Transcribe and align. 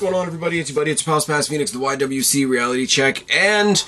going 0.00 0.14
on, 0.14 0.26
everybody? 0.26 0.58
It's 0.58 0.70
your 0.70 0.80
buddy, 0.80 0.90
it's 0.90 1.06
your 1.06 1.12
pal 1.12 1.20
Spaz 1.20 1.46
Phoenix, 1.46 1.72
the 1.72 1.78
YWC 1.78 2.48
Reality 2.48 2.86
Check, 2.86 3.22
and 3.30 3.84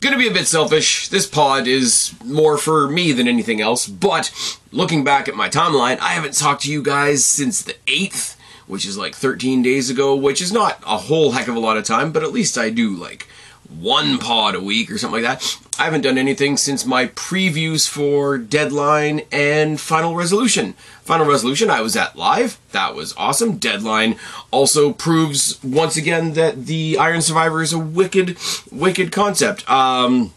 gonna 0.00 0.18
be 0.18 0.28
a 0.28 0.30
bit 0.30 0.46
selfish. 0.46 1.08
This 1.08 1.26
pod 1.26 1.66
is 1.66 2.14
more 2.22 2.58
for 2.58 2.86
me 2.86 3.12
than 3.12 3.26
anything 3.26 3.62
else, 3.62 3.86
but 3.86 4.30
looking 4.72 5.04
back 5.04 5.26
at 5.26 5.34
my 5.34 5.48
timeline, 5.48 5.98
I 6.00 6.10
haven't 6.10 6.34
talked 6.34 6.64
to 6.64 6.70
you 6.70 6.82
guys 6.82 7.24
since 7.24 7.62
the 7.62 7.76
8th, 7.86 8.36
which 8.66 8.84
is 8.84 8.98
like 8.98 9.14
13 9.14 9.62
days 9.62 9.88
ago, 9.88 10.14
which 10.14 10.42
is 10.42 10.52
not 10.52 10.82
a 10.86 10.98
whole 10.98 11.30
heck 11.30 11.48
of 11.48 11.56
a 11.56 11.60
lot 11.60 11.78
of 11.78 11.84
time, 11.84 12.12
but 12.12 12.22
at 12.22 12.32
least 12.32 12.58
I 12.58 12.68
do 12.68 12.94
like 12.94 13.26
one 13.68 14.18
pod 14.18 14.54
a 14.54 14.60
week 14.60 14.90
or 14.90 14.98
something 14.98 15.22
like 15.22 15.40
that. 15.40 15.58
I 15.78 15.84
haven't 15.84 16.02
done 16.02 16.18
anything 16.18 16.56
since 16.56 16.86
my 16.86 17.06
previews 17.08 17.88
for 17.88 18.38
Deadline 18.38 19.22
and 19.30 19.80
Final 19.80 20.14
Resolution. 20.14 20.72
Final 21.02 21.26
Resolution, 21.26 21.70
I 21.70 21.82
was 21.82 21.96
at 21.96 22.16
live. 22.16 22.58
That 22.72 22.94
was 22.94 23.14
awesome. 23.16 23.58
Deadline 23.58 24.16
also 24.50 24.92
proves 24.92 25.62
once 25.62 25.96
again 25.96 26.32
that 26.32 26.66
the 26.66 26.96
Iron 26.98 27.20
Survivor 27.20 27.62
is 27.62 27.72
a 27.72 27.78
wicked, 27.78 28.38
wicked 28.72 29.12
concept. 29.12 29.68
Um, 29.70 30.32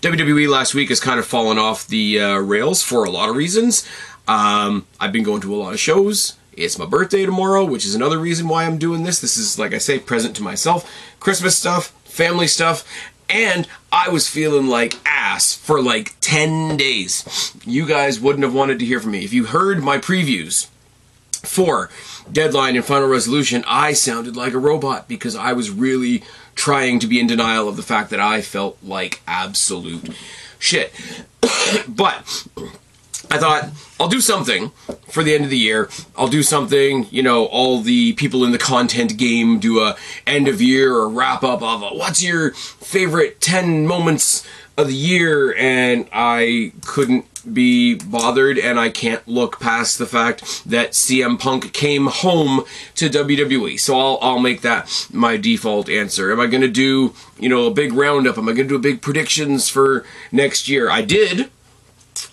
WWE 0.00 0.48
last 0.48 0.74
week 0.74 0.88
has 0.88 1.00
kind 1.00 1.18
of 1.20 1.26
fallen 1.26 1.58
off 1.58 1.86
the 1.86 2.20
uh, 2.20 2.38
rails 2.38 2.82
for 2.82 3.04
a 3.04 3.10
lot 3.10 3.28
of 3.28 3.36
reasons. 3.36 3.88
Um, 4.26 4.86
I've 4.98 5.12
been 5.12 5.22
going 5.22 5.40
to 5.42 5.54
a 5.54 5.56
lot 5.56 5.72
of 5.72 5.80
shows. 5.80 6.36
It's 6.54 6.78
my 6.78 6.86
birthday 6.86 7.24
tomorrow, 7.24 7.64
which 7.64 7.86
is 7.86 7.94
another 7.94 8.18
reason 8.18 8.48
why 8.48 8.64
I'm 8.64 8.78
doing 8.78 9.04
this. 9.04 9.20
This 9.20 9.38
is, 9.38 9.58
like 9.58 9.72
I 9.72 9.78
say, 9.78 9.98
present 9.98 10.36
to 10.36 10.42
myself. 10.42 10.90
Christmas 11.18 11.56
stuff, 11.56 11.94
family 12.12 12.46
stuff, 12.46 12.86
and 13.28 13.66
I 13.90 14.10
was 14.10 14.28
feeling 14.28 14.66
like 14.66 14.96
ass 15.06 15.54
for 15.54 15.82
like 15.82 16.14
10 16.20 16.76
days. 16.76 17.52
You 17.64 17.86
guys 17.86 18.20
wouldn't 18.20 18.44
have 18.44 18.54
wanted 18.54 18.78
to 18.80 18.84
hear 18.84 19.00
from 19.00 19.12
me. 19.12 19.24
If 19.24 19.32
you 19.32 19.46
heard 19.46 19.82
my 19.82 19.98
previews 19.98 20.68
for 21.42 21.90
Deadline 22.30 22.76
and 22.76 22.84
Final 22.84 23.08
Resolution, 23.08 23.64
I 23.66 23.94
sounded 23.94 24.36
like 24.36 24.52
a 24.52 24.58
robot 24.58 25.08
because 25.08 25.34
I 25.34 25.54
was 25.54 25.70
really 25.70 26.22
trying 26.54 26.98
to 27.00 27.06
be 27.06 27.18
in 27.18 27.26
denial 27.26 27.68
of 27.68 27.76
the 27.76 27.82
fact 27.82 28.10
that 28.10 28.20
I 28.20 28.42
felt 28.42 28.76
like 28.82 29.22
absolute 29.26 30.10
shit. 30.58 30.92
but 31.88 32.46
I 33.32 33.38
thought 33.38 33.70
I'll 33.98 34.08
do 34.08 34.20
something 34.20 34.72
for 35.08 35.24
the 35.24 35.34
end 35.34 35.44
of 35.44 35.48
the 35.48 35.56
year. 35.56 35.88
I'll 36.18 36.28
do 36.28 36.42
something, 36.42 37.06
you 37.10 37.22
know, 37.22 37.46
all 37.46 37.80
the 37.80 38.12
people 38.12 38.44
in 38.44 38.52
the 38.52 38.58
content 38.58 39.16
game 39.16 39.58
do 39.58 39.80
a 39.80 39.96
end 40.26 40.48
of 40.48 40.60
year 40.60 40.94
or 40.94 41.08
wrap 41.08 41.42
up 41.42 41.62
of 41.62 41.82
a, 41.82 41.86
what's 41.96 42.22
your 42.22 42.50
favorite 42.52 43.40
10 43.40 43.86
moments 43.86 44.46
of 44.76 44.88
the 44.88 44.94
year 44.94 45.54
and 45.56 46.06
I 46.12 46.72
couldn't 46.84 47.24
be 47.54 47.94
bothered 47.94 48.58
and 48.58 48.78
I 48.78 48.90
can't 48.90 49.26
look 49.26 49.58
past 49.58 49.96
the 49.96 50.04
fact 50.04 50.62
that 50.66 50.90
CM 50.90 51.40
Punk 51.40 51.72
came 51.72 52.08
home 52.08 52.64
to 52.96 53.08
WWE. 53.08 53.80
So 53.80 53.98
I'll 53.98 54.18
I'll 54.20 54.40
make 54.40 54.60
that 54.60 55.08
my 55.10 55.38
default 55.38 55.88
answer. 55.88 56.30
Am 56.30 56.38
I 56.38 56.48
going 56.48 56.60
to 56.60 56.68
do, 56.68 57.14
you 57.38 57.48
know, 57.48 57.66
a 57.66 57.70
big 57.72 57.94
roundup? 57.94 58.36
Am 58.36 58.46
I 58.46 58.52
going 58.52 58.68
to 58.68 58.74
do 58.74 58.76
a 58.76 58.78
big 58.78 59.00
predictions 59.00 59.70
for 59.70 60.04
next 60.30 60.68
year? 60.68 60.90
I 60.90 61.00
did 61.00 61.50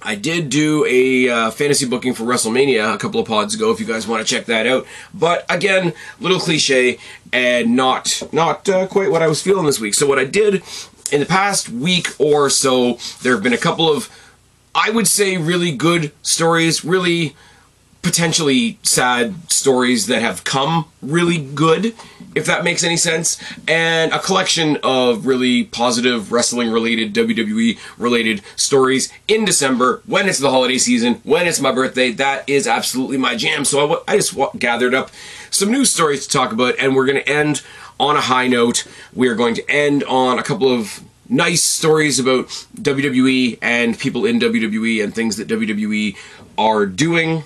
I 0.02 0.16
did 0.16 0.50
do 0.50 0.86
a 0.86 1.30
uh, 1.30 1.52
fantasy 1.52 1.86
booking 1.86 2.14
for 2.14 2.24
WrestleMania 2.24 2.94
a 2.94 2.98
couple 2.98 3.20
of 3.20 3.28
pods 3.28 3.54
ago. 3.54 3.72
If 3.72 3.80
you 3.80 3.86
guys 3.86 4.08
want 4.08 4.26
to 4.26 4.36
check 4.36 4.46
that 4.46 4.66
out, 4.66 4.88
but 5.14 5.46
again, 5.50 5.94
little 6.20 6.40
cliche 6.40 7.00
and 7.34 7.76
not 7.76 8.24
not 8.32 8.68
uh, 8.70 8.88
quite 8.88 9.12
what 9.12 9.22
I 9.22 9.28
was 9.28 9.42
feeling 9.42 9.66
this 9.66 9.80
week. 9.80 9.94
So 9.94 10.08
what 10.08 10.18
I 10.18 10.26
did 10.26 10.64
in 11.12 11.20
the 11.20 11.26
past 11.26 11.70
week 11.70 12.08
or 12.18 12.50
so, 12.50 12.98
there 13.22 13.34
have 13.34 13.44
been 13.44 13.54
a 13.54 13.58
couple 13.58 13.92
of, 13.92 14.10
I 14.74 14.90
would 14.90 15.08
say, 15.08 15.38
really 15.38 15.72
good 15.76 16.12
stories, 16.22 16.86
really 16.86 17.36
potentially 18.02 18.80
sad 18.84 19.52
stories 19.52 20.08
that 20.08 20.22
have 20.22 20.44
come 20.44 20.86
really 21.02 21.38
good, 21.38 21.94
if 22.36 22.46
that 22.46 22.64
makes 22.64 22.84
any 22.84 22.96
sense, 22.96 23.42
and 23.68 24.14
a 24.14 24.20
collection 24.20 24.78
of 24.84 25.26
really 25.26 25.66
positive 25.66 26.32
wrestling 26.32 26.72
related, 26.72 27.14
WWE 27.14 27.78
related 27.98 28.42
stories 28.56 29.12
in 29.28 29.44
December 29.46 30.02
when 30.06 30.30
it's 30.30 30.40
the 30.40 30.50
holiday 30.50 30.78
season, 30.78 31.16
when 31.24 31.48
it's 31.48 31.60
my 31.60 31.72
birthday. 31.72 32.12
That 32.12 32.48
is 32.50 32.68
absolutely 32.68 33.18
my 33.18 33.36
jam. 33.36 33.66
So 33.66 33.80
I, 33.80 33.82
w- 33.82 34.04
I 34.08 34.16
just 34.16 34.36
w- 34.36 34.52
gathered 34.58 34.94
up 34.94 35.12
some 35.50 35.72
news 35.72 35.92
stories 35.92 36.26
to 36.26 36.32
talk 36.32 36.52
about, 36.52 36.76
and 36.80 36.96
we're 36.96 37.06
going 37.06 37.22
to 37.22 37.30
end 37.30 37.62
on 38.00 38.16
a 38.16 38.22
high 38.22 38.48
note. 38.48 38.88
We 39.14 39.28
are 39.28 39.36
going 39.36 39.56
to 39.56 39.70
end 39.70 40.04
on 40.06 40.40
a 40.40 40.44
couple 40.44 40.74
of 40.74 41.02
nice 41.28 41.62
stories 41.64 42.18
about 42.20 42.48
WWE 42.82 43.60
and 43.62 44.00
people 44.00 44.26
in 44.26 44.40
WWE 44.40 45.04
and 45.04 45.14
things 45.14 45.38
that 45.38 45.48
WWE 45.48 46.16
are 46.58 46.86
doing 46.86 47.44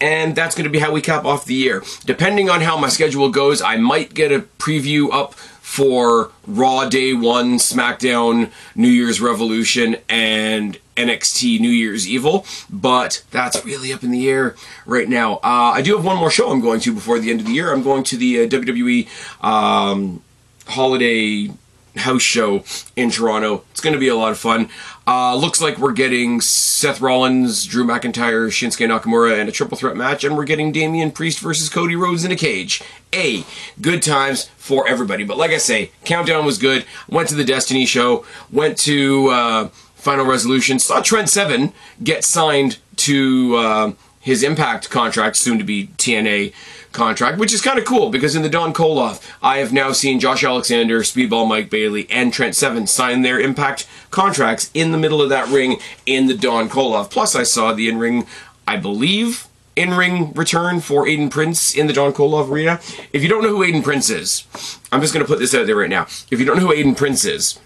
and 0.00 0.34
that's 0.34 0.54
going 0.54 0.64
to 0.64 0.70
be 0.70 0.78
how 0.78 0.92
we 0.92 1.00
cap 1.00 1.24
off 1.24 1.44
the 1.44 1.54
year. 1.54 1.82
Depending 2.04 2.48
on 2.50 2.60
how 2.60 2.78
my 2.78 2.88
schedule 2.88 3.30
goes, 3.30 3.60
I 3.62 3.76
might 3.76 4.14
get 4.14 4.32
a 4.32 4.40
preview 4.58 5.12
up 5.12 5.34
for 5.34 6.32
Raw 6.46 6.88
Day 6.88 7.12
1, 7.12 7.58
SmackDown, 7.58 8.50
New 8.74 8.88
Year's 8.88 9.20
Revolution, 9.20 9.96
and 10.08 10.78
NXT 10.96 11.60
New 11.60 11.68
Year's 11.68 12.08
Evil, 12.08 12.44
but 12.68 13.22
that's 13.30 13.64
really 13.64 13.92
up 13.92 14.02
in 14.02 14.10
the 14.10 14.28
air 14.28 14.56
right 14.86 15.08
now. 15.08 15.34
Uh, 15.36 15.72
I 15.74 15.82
do 15.82 15.94
have 15.94 16.04
one 16.04 16.16
more 16.16 16.30
show 16.30 16.50
I'm 16.50 16.60
going 16.60 16.80
to 16.80 16.92
before 16.94 17.18
the 17.18 17.30
end 17.30 17.40
of 17.40 17.46
the 17.46 17.52
year. 17.52 17.72
I'm 17.72 17.82
going 17.82 18.02
to 18.04 18.16
the 18.16 18.42
uh, 18.42 18.48
WWE 18.48 19.08
um, 19.44 20.22
Holiday 20.66 21.50
house 21.98 22.22
show 22.22 22.64
in 22.96 23.10
Toronto. 23.10 23.64
It's 23.70 23.80
going 23.80 23.94
to 23.94 23.98
be 23.98 24.08
a 24.08 24.16
lot 24.16 24.32
of 24.32 24.38
fun. 24.38 24.68
Uh, 25.06 25.34
looks 25.34 25.60
like 25.60 25.78
we're 25.78 25.92
getting 25.92 26.40
Seth 26.40 27.00
Rollins, 27.00 27.64
Drew 27.64 27.84
McIntyre, 27.84 28.48
Shinsuke 28.48 28.86
Nakamura, 28.86 29.40
and 29.40 29.48
a 29.48 29.52
triple 29.52 29.76
threat 29.78 29.96
match, 29.96 30.22
and 30.22 30.36
we're 30.36 30.44
getting 30.44 30.70
Damian 30.70 31.10
Priest 31.10 31.40
versus 31.40 31.68
Cody 31.70 31.96
Rhodes 31.96 32.24
in 32.24 32.30
a 32.30 32.36
cage. 32.36 32.82
A 33.14 33.44
good 33.80 34.02
times 34.02 34.50
for 34.58 34.86
everybody. 34.86 35.24
But 35.24 35.38
like 35.38 35.50
I 35.50 35.56
say, 35.56 35.92
countdown 36.04 36.44
was 36.44 36.58
good. 36.58 36.84
Went 37.08 37.28
to 37.30 37.34
the 37.34 37.44
Destiny 37.44 37.86
show. 37.86 38.26
Went 38.52 38.76
to 38.80 39.28
uh, 39.28 39.68
Final 39.94 40.26
Resolution. 40.26 40.78
Saw 40.78 41.00
Trent 41.00 41.30
Seven 41.30 41.72
get 42.02 42.22
signed 42.22 42.78
to 42.96 43.56
uh, 43.56 43.92
his 44.20 44.42
Impact 44.42 44.90
contract, 44.90 45.36
soon 45.36 45.58
to 45.58 45.64
be 45.64 45.88
TNA 45.98 46.52
contract, 46.92 47.38
which 47.38 47.52
is 47.52 47.60
kind 47.60 47.78
of 47.78 47.84
cool 47.84 48.10
because 48.10 48.34
in 48.34 48.42
the 48.42 48.48
Don 48.48 48.72
Kolov, 48.72 49.22
I 49.42 49.58
have 49.58 49.72
now 49.72 49.92
seen 49.92 50.20
Josh 50.20 50.42
Alexander, 50.44 51.00
Speedball 51.00 51.48
Mike 51.48 51.70
Bailey, 51.70 52.06
and 52.10 52.32
Trent 52.32 52.54
Seven 52.54 52.86
sign 52.86 53.22
their 53.22 53.38
Impact 53.40 53.86
contracts 54.10 54.70
in 54.74 54.92
the 54.92 54.98
middle 54.98 55.22
of 55.22 55.28
that 55.28 55.48
ring 55.48 55.78
in 56.06 56.26
the 56.26 56.36
Don 56.36 56.68
Kolov. 56.68 57.10
Plus, 57.10 57.34
I 57.34 57.42
saw 57.42 57.72
the 57.72 57.88
in 57.88 57.98
ring, 57.98 58.26
I 58.66 58.76
believe, 58.76 59.46
in 59.76 59.94
ring 59.94 60.32
return 60.32 60.80
for 60.80 61.06
Aiden 61.06 61.30
Prince 61.30 61.74
in 61.74 61.86
the 61.86 61.92
Don 61.92 62.12
Kolov 62.12 62.50
arena. 62.50 62.80
If 63.12 63.22
you 63.22 63.28
don't 63.28 63.42
know 63.42 63.50
who 63.50 63.64
Aiden 63.64 63.84
Prince 63.84 64.10
is, 64.10 64.44
I'm 64.90 65.00
just 65.00 65.14
going 65.14 65.24
to 65.24 65.30
put 65.30 65.38
this 65.38 65.54
out 65.54 65.66
there 65.66 65.76
right 65.76 65.90
now. 65.90 66.02
If 66.30 66.40
you 66.40 66.44
don't 66.44 66.56
know 66.56 66.66
who 66.66 66.74
Aiden 66.74 66.96
Prince 66.96 67.24
is, 67.24 67.58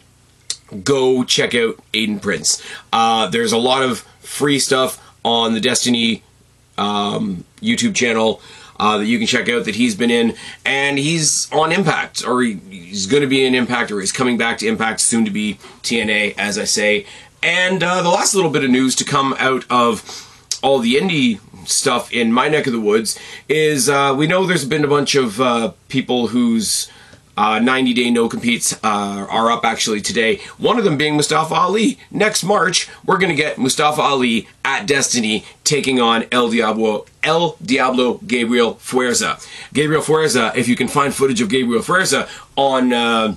go 0.84 1.24
check 1.24 1.54
out 1.54 1.78
Aiden 1.92 2.20
Prince. 2.20 2.62
Uh, 2.92 3.28
there's 3.28 3.52
a 3.52 3.58
lot 3.58 3.82
of 3.82 4.00
free 4.20 4.58
stuff 4.58 5.00
on 5.24 5.54
the 5.54 5.60
Destiny 5.60 6.22
um, 6.78 7.44
YouTube 7.60 7.94
channel 7.94 8.40
uh, 8.78 8.98
that 8.98 9.06
you 9.06 9.18
can 9.18 9.26
check 9.26 9.48
out 9.48 9.64
that 9.64 9.76
he's 9.76 9.94
been 9.94 10.10
in, 10.10 10.34
and 10.64 10.98
he's 10.98 11.50
on 11.52 11.72
Impact, 11.72 12.26
or 12.26 12.42
he, 12.42 12.54
he's 12.54 13.06
going 13.06 13.22
to 13.22 13.28
be 13.28 13.44
in 13.44 13.54
Impact, 13.54 13.90
or 13.90 14.00
he's 14.00 14.12
coming 14.12 14.36
back 14.36 14.58
to 14.58 14.66
Impact, 14.66 15.00
soon 15.00 15.24
to 15.24 15.30
be 15.30 15.54
TNA, 15.82 16.34
as 16.36 16.58
I 16.58 16.64
say. 16.64 17.06
And 17.42 17.82
uh, 17.82 18.02
the 18.02 18.08
last 18.08 18.34
little 18.34 18.50
bit 18.50 18.64
of 18.64 18.70
news 18.70 18.94
to 18.96 19.04
come 19.04 19.34
out 19.38 19.64
of 19.70 20.28
all 20.62 20.78
the 20.78 20.94
indie 20.94 21.40
stuff 21.68 22.12
in 22.12 22.32
my 22.32 22.48
neck 22.48 22.66
of 22.66 22.72
the 22.72 22.80
woods 22.80 23.18
is 23.48 23.88
uh, 23.88 24.14
we 24.16 24.26
know 24.26 24.46
there's 24.46 24.64
been 24.64 24.84
a 24.84 24.88
bunch 24.88 25.14
of 25.14 25.40
uh, 25.40 25.72
people 25.88 26.28
whose 26.28 26.90
uh, 27.36 27.58
90 27.58 27.94
day 27.94 28.10
no 28.10 28.28
competes 28.28 28.72
uh, 28.84 29.26
are 29.30 29.50
up 29.50 29.64
actually 29.64 30.00
today. 30.00 30.40
One 30.58 30.78
of 30.78 30.84
them 30.84 30.96
being 30.96 31.16
Mustafa 31.16 31.54
Ali. 31.54 31.98
Next 32.10 32.44
March, 32.44 32.88
we're 33.04 33.18
going 33.18 33.30
to 33.30 33.36
get 33.36 33.58
Mustafa 33.58 34.00
Ali 34.00 34.48
at 34.64 34.86
Destiny 34.86 35.44
taking 35.64 36.00
on 36.00 36.24
El 36.30 36.50
Diablo, 36.50 37.06
El 37.22 37.56
Diablo 37.64 38.20
Gabriel 38.26 38.74
Fuerza. 38.74 39.44
Gabriel 39.72 40.02
Fuerza, 40.02 40.54
if 40.56 40.68
you 40.68 40.76
can 40.76 40.88
find 40.88 41.14
footage 41.14 41.40
of 41.40 41.48
Gabriel 41.48 41.82
Fuerza 41.82 42.28
on. 42.56 42.92
Uh, 42.92 43.36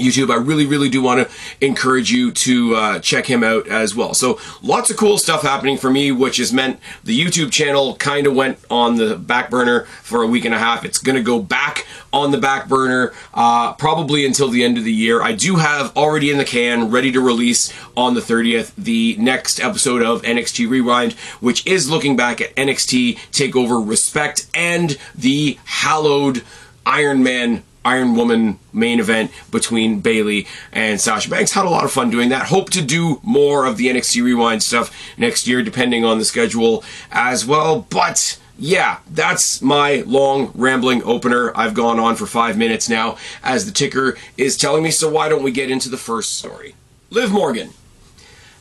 YouTube. 0.00 0.30
I 0.30 0.36
really, 0.36 0.66
really 0.66 0.88
do 0.88 1.02
want 1.02 1.28
to 1.28 1.34
encourage 1.64 2.10
you 2.10 2.32
to 2.32 2.74
uh, 2.74 2.98
check 3.00 3.26
him 3.26 3.44
out 3.44 3.68
as 3.68 3.94
well. 3.94 4.14
So, 4.14 4.38
lots 4.62 4.90
of 4.90 4.96
cool 4.96 5.18
stuff 5.18 5.42
happening 5.42 5.76
for 5.76 5.90
me, 5.90 6.12
which 6.12 6.38
has 6.38 6.52
meant 6.52 6.80
the 7.04 7.18
YouTube 7.18 7.52
channel 7.52 7.96
kind 7.96 8.26
of 8.26 8.34
went 8.34 8.58
on 8.70 8.96
the 8.96 9.16
back 9.16 9.50
burner 9.50 9.84
for 10.02 10.22
a 10.22 10.26
week 10.26 10.44
and 10.44 10.54
a 10.54 10.58
half. 10.58 10.84
It's 10.84 10.98
going 10.98 11.16
to 11.16 11.22
go 11.22 11.40
back 11.40 11.86
on 12.12 12.30
the 12.30 12.38
back 12.38 12.68
burner 12.68 13.12
uh, 13.34 13.72
probably 13.74 14.26
until 14.26 14.48
the 14.48 14.64
end 14.64 14.78
of 14.78 14.84
the 14.84 14.92
year. 14.92 15.22
I 15.22 15.32
do 15.32 15.56
have 15.56 15.96
already 15.96 16.30
in 16.30 16.38
the 16.38 16.44
can, 16.44 16.90
ready 16.90 17.12
to 17.12 17.20
release 17.20 17.72
on 17.96 18.14
the 18.14 18.20
30th, 18.20 18.72
the 18.76 19.16
next 19.18 19.60
episode 19.60 20.02
of 20.02 20.22
NXT 20.22 20.68
Rewind, 20.68 21.12
which 21.40 21.66
is 21.66 21.90
looking 21.90 22.16
back 22.16 22.40
at 22.40 22.54
NXT 22.56 23.16
TakeOver 23.30 23.86
Respect 23.86 24.46
and 24.54 24.98
the 25.14 25.58
hallowed 25.64 26.42
Iron 26.86 27.22
Man 27.22 27.62
Iron 27.84 28.14
Woman 28.14 28.58
main 28.72 29.00
event 29.00 29.30
between 29.50 30.00
Bayley 30.00 30.46
and 30.72 31.00
Sasha 31.00 31.30
Banks. 31.30 31.52
Had 31.52 31.64
a 31.64 31.70
lot 31.70 31.84
of 31.84 31.92
fun 31.92 32.10
doing 32.10 32.28
that. 32.28 32.46
Hope 32.46 32.70
to 32.70 32.82
do 32.82 33.20
more 33.22 33.66
of 33.66 33.76
the 33.76 33.86
NXT 33.88 34.22
Rewind 34.22 34.62
stuff 34.62 34.94
next 35.16 35.46
year, 35.46 35.62
depending 35.62 36.04
on 36.04 36.18
the 36.18 36.24
schedule 36.24 36.84
as 37.10 37.46
well. 37.46 37.86
But 37.88 38.38
yeah, 38.58 38.98
that's 39.10 39.62
my 39.62 40.02
long 40.06 40.52
rambling 40.54 41.02
opener. 41.04 41.56
I've 41.56 41.72
gone 41.72 41.98
on 41.98 42.16
for 42.16 42.26
five 42.26 42.58
minutes 42.58 42.88
now 42.88 43.16
as 43.42 43.64
the 43.64 43.72
ticker 43.72 44.18
is 44.36 44.56
telling 44.58 44.82
me, 44.82 44.90
so 44.90 45.08
why 45.08 45.30
don't 45.30 45.42
we 45.42 45.50
get 45.50 45.70
into 45.70 45.88
the 45.88 45.96
first 45.96 46.36
story? 46.36 46.74
Liv 47.08 47.32
Morgan. 47.32 47.70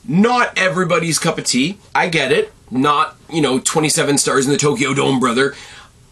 Not 0.07 0.57
everybody's 0.57 1.19
cup 1.19 1.37
of 1.37 1.43
tea. 1.43 1.77
I 1.93 2.07
get 2.07 2.31
it. 2.31 2.53
Not, 2.71 3.17
you 3.29 3.41
know, 3.41 3.59
27 3.59 4.17
stars 4.17 4.45
in 4.45 4.51
the 4.51 4.57
Tokyo 4.57 4.93
Dome, 4.93 5.19
brother. 5.19 5.53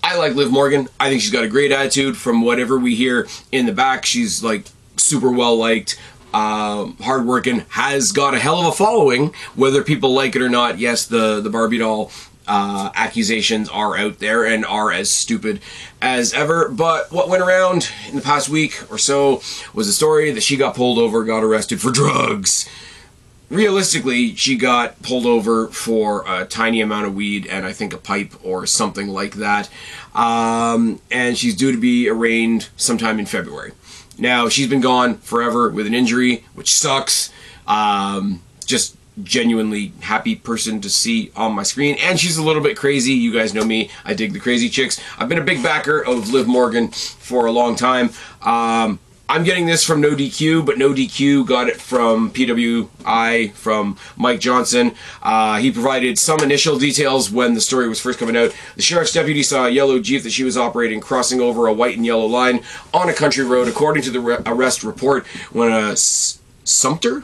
I 0.03 0.17
like 0.17 0.35
Liv 0.35 0.51
Morgan. 0.51 0.87
I 0.99 1.09
think 1.09 1.21
she's 1.21 1.31
got 1.31 1.43
a 1.43 1.49
great 1.49 1.71
attitude. 1.71 2.17
From 2.17 2.41
whatever 2.41 2.77
we 2.77 2.95
hear 2.95 3.27
in 3.51 3.65
the 3.65 3.71
back, 3.73 4.05
she's 4.05 4.43
like 4.43 4.65
super 4.95 5.31
well 5.31 5.57
liked, 5.57 5.99
uh, 6.33 6.87
hardworking, 7.01 7.65
has 7.69 8.11
got 8.11 8.33
a 8.33 8.39
hell 8.39 8.59
of 8.59 8.67
a 8.67 8.71
following, 8.71 9.33
whether 9.55 9.83
people 9.83 10.13
like 10.13 10.35
it 10.35 10.41
or 10.41 10.49
not. 10.49 10.79
Yes, 10.79 11.05
the 11.05 11.41
the 11.41 11.49
Barbie 11.49 11.79
doll 11.79 12.11
uh, 12.47 12.91
accusations 12.95 13.69
are 13.69 13.97
out 13.97 14.19
there 14.19 14.45
and 14.45 14.65
are 14.65 14.91
as 14.91 15.09
stupid 15.09 15.59
as 16.01 16.33
ever. 16.33 16.69
But 16.69 17.11
what 17.11 17.29
went 17.29 17.43
around 17.43 17.89
in 18.09 18.15
the 18.15 18.21
past 18.21 18.49
week 18.49 18.89
or 18.91 18.97
so 18.97 19.41
was 19.73 19.87
a 19.87 19.93
story 19.93 20.31
that 20.31 20.43
she 20.43 20.55
got 20.55 20.75
pulled 20.75 20.97
over, 20.97 21.23
got 21.23 21.43
arrested 21.43 21.81
for 21.81 21.91
drugs. 21.91 22.67
Realistically, 23.49 24.35
she 24.35 24.57
got 24.57 25.01
pulled 25.01 25.25
over 25.25 25.67
for 25.69 26.25
a 26.27 26.45
tiny 26.45 26.81
amount 26.81 27.07
of 27.07 27.15
weed 27.15 27.47
and 27.47 27.65
I 27.65 27.71
think 27.71 27.93
a 27.93 27.97
pipe 27.97 28.33
or 28.43 28.65
something 28.65 29.07
like 29.07 29.35
that. 29.35 29.69
Um, 30.13 30.99
and 31.11 31.37
she's 31.37 31.55
due 31.55 31.71
to 31.71 31.77
be 31.77 32.09
arraigned 32.09 32.67
sometime 32.75 33.19
in 33.19 33.25
February. 33.25 33.71
Now, 34.17 34.49
she's 34.49 34.67
been 34.67 34.81
gone 34.81 35.17
forever 35.19 35.69
with 35.69 35.87
an 35.87 35.93
injury, 35.93 36.43
which 36.55 36.73
sucks. 36.73 37.31
Um, 37.67 38.41
just 38.65 38.97
genuinely 39.23 39.93
happy 40.01 40.35
person 40.35 40.81
to 40.81 40.89
see 40.89 41.31
on 41.35 41.53
my 41.53 41.63
screen. 41.63 41.97
And 42.01 42.19
she's 42.19 42.37
a 42.37 42.43
little 42.43 42.61
bit 42.61 42.77
crazy. 42.77 43.13
You 43.13 43.33
guys 43.33 43.53
know 43.53 43.63
me. 43.63 43.89
I 44.05 44.13
dig 44.13 44.33
the 44.33 44.39
crazy 44.39 44.69
chicks. 44.69 44.99
I've 45.17 45.29
been 45.29 45.37
a 45.37 45.43
big 45.43 45.63
backer 45.63 46.03
of 46.03 46.31
Liv 46.31 46.47
Morgan 46.47 46.89
for 46.89 47.45
a 47.45 47.51
long 47.51 47.75
time. 47.75 48.11
Um, 48.41 48.99
I'm 49.29 49.43
getting 49.43 49.65
this 49.65 49.83
from 49.83 49.99
No 49.99 50.11
DQ, 50.15 50.65
but 50.65 50.77
No 50.77 50.93
DQ 50.93 51.45
got 51.45 51.67
it 51.67 51.81
from 51.81 52.31
PWI, 52.31 53.51
from 53.51 53.97
Mike 54.15 54.39
Johnson. 54.39 54.95
Uh, 55.21 55.57
he 55.57 55.69
provided 55.69 56.17
some 56.17 56.39
initial 56.39 56.79
details 56.79 57.29
when 57.29 57.53
the 57.53 57.59
story 57.59 57.89
was 57.89 57.99
first 57.99 58.19
coming 58.19 58.37
out. 58.37 58.55
The 58.77 58.81
sheriff's 58.81 59.11
deputy 59.11 59.43
saw 59.43 59.65
a 59.65 59.69
yellow 59.69 59.99
Jeep 59.99 60.23
that 60.23 60.31
she 60.31 60.45
was 60.45 60.55
operating 60.57 61.01
crossing 61.01 61.41
over 61.41 61.67
a 61.67 61.73
white 61.73 61.97
and 61.97 62.05
yellow 62.05 62.25
line 62.25 62.63
on 62.93 63.09
a 63.09 63.13
country 63.13 63.43
road, 63.43 63.67
according 63.67 64.03
to 64.03 64.11
the 64.11 64.21
re- 64.21 64.37
arrest 64.45 64.81
report, 64.83 65.27
when 65.51 65.71
a 65.73 65.91
S- 65.91 66.39
Sumter? 66.63 67.23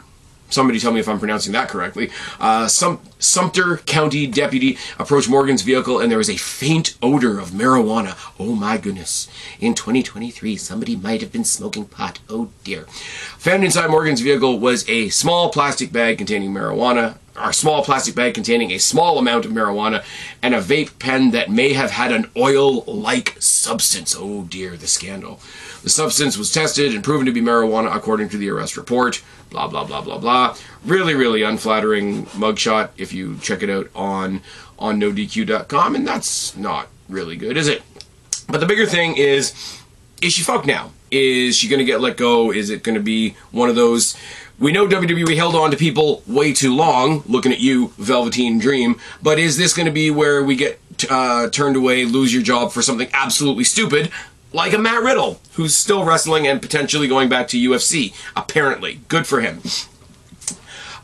Somebody 0.54 0.78
tell 0.80 0.92
me 0.92 1.00
if 1.00 1.08
I'm 1.08 1.18
pronouncing 1.18 1.52
that 1.52 1.68
correctly. 1.68 2.10
Uh, 2.40 2.68
Sum- 2.68 3.00
Sumter 3.18 3.78
County 3.78 4.26
deputy 4.26 4.78
approached 4.98 5.28
Morgan's 5.28 5.62
vehicle 5.62 5.98
and 5.98 6.10
there 6.10 6.18
was 6.18 6.30
a 6.30 6.36
faint 6.36 6.96
odor 7.02 7.38
of 7.38 7.50
marijuana. 7.50 8.16
Oh 8.38 8.54
my 8.54 8.78
goodness. 8.78 9.28
In 9.60 9.74
2023, 9.74 10.56
somebody 10.56 10.96
might 10.96 11.20
have 11.20 11.32
been 11.32 11.44
smoking 11.44 11.84
pot. 11.86 12.20
Oh 12.28 12.50
dear. 12.62 12.82
Found 13.38 13.64
inside 13.64 13.90
Morgan's 13.90 14.20
vehicle 14.20 14.58
was 14.58 14.88
a 14.88 15.08
small 15.10 15.50
plastic 15.50 15.92
bag 15.92 16.18
containing 16.18 16.52
marijuana, 16.52 17.18
or 17.36 17.50
a 17.50 17.54
small 17.54 17.84
plastic 17.84 18.14
bag 18.14 18.34
containing 18.34 18.70
a 18.70 18.78
small 18.78 19.18
amount 19.18 19.44
of 19.44 19.52
marijuana, 19.52 20.04
and 20.42 20.54
a 20.54 20.60
vape 20.60 20.98
pen 20.98 21.30
that 21.32 21.50
may 21.50 21.72
have 21.72 21.90
had 21.90 22.12
an 22.12 22.30
oil 22.36 22.82
like 22.82 23.36
substance. 23.40 24.14
Oh 24.18 24.42
dear, 24.44 24.76
the 24.76 24.86
scandal. 24.86 25.40
The 25.82 25.90
substance 25.90 26.38
was 26.38 26.52
tested 26.52 26.94
and 26.94 27.04
proven 27.04 27.26
to 27.26 27.32
be 27.32 27.40
marijuana 27.40 27.94
according 27.94 28.30
to 28.30 28.38
the 28.38 28.50
arrest 28.50 28.76
report 28.76 29.22
blah 29.54 29.68
blah 29.68 29.84
blah 29.84 30.02
blah 30.02 30.18
blah. 30.18 30.56
Really, 30.84 31.14
really 31.14 31.42
unflattering 31.42 32.26
mugshot 32.26 32.90
if 32.98 33.12
you 33.12 33.38
check 33.38 33.62
it 33.62 33.70
out 33.70 33.88
on 33.94 34.42
on 34.78 35.00
nodq.com, 35.00 35.94
and 35.94 36.06
that's 36.06 36.56
not 36.56 36.88
really 37.08 37.36
good, 37.36 37.56
is 37.56 37.68
it? 37.68 37.82
But 38.48 38.58
the 38.58 38.66
bigger 38.66 38.84
thing 38.84 39.16
is, 39.16 39.80
is 40.20 40.32
she 40.32 40.42
fucked 40.42 40.66
now? 40.66 40.90
Is 41.10 41.56
she 41.56 41.68
gonna 41.68 41.84
get 41.84 42.00
let 42.00 42.16
go? 42.16 42.50
Is 42.50 42.68
it 42.68 42.82
gonna 42.82 43.00
be 43.00 43.36
one 43.52 43.68
of 43.70 43.76
those? 43.76 44.16
We 44.58 44.70
know 44.70 44.86
WWE 44.86 45.34
held 45.36 45.56
on 45.56 45.72
to 45.72 45.76
people 45.76 46.22
way 46.26 46.52
too 46.52 46.74
long. 46.74 47.24
Looking 47.26 47.52
at 47.52 47.58
you, 47.58 47.88
Velveteen 47.98 48.58
Dream. 48.58 49.00
But 49.20 49.38
is 49.38 49.56
this 49.56 49.74
going 49.74 49.86
to 49.86 49.92
be 49.92 50.10
where 50.10 50.44
we 50.44 50.54
get 50.54 50.80
uh, 51.10 51.50
turned 51.50 51.76
away, 51.76 52.04
lose 52.04 52.32
your 52.32 52.42
job 52.42 52.72
for 52.72 52.80
something 52.80 53.08
absolutely 53.12 53.64
stupid, 53.64 54.10
like 54.52 54.72
a 54.72 54.78
Matt 54.78 55.02
Riddle, 55.02 55.40
who's 55.54 55.74
still 55.76 56.04
wrestling 56.04 56.46
and 56.46 56.62
potentially 56.62 57.08
going 57.08 57.28
back 57.28 57.48
to 57.48 57.58
UFC. 57.58 58.14
Apparently, 58.36 59.00
good 59.08 59.26
for 59.26 59.40
him. 59.40 59.60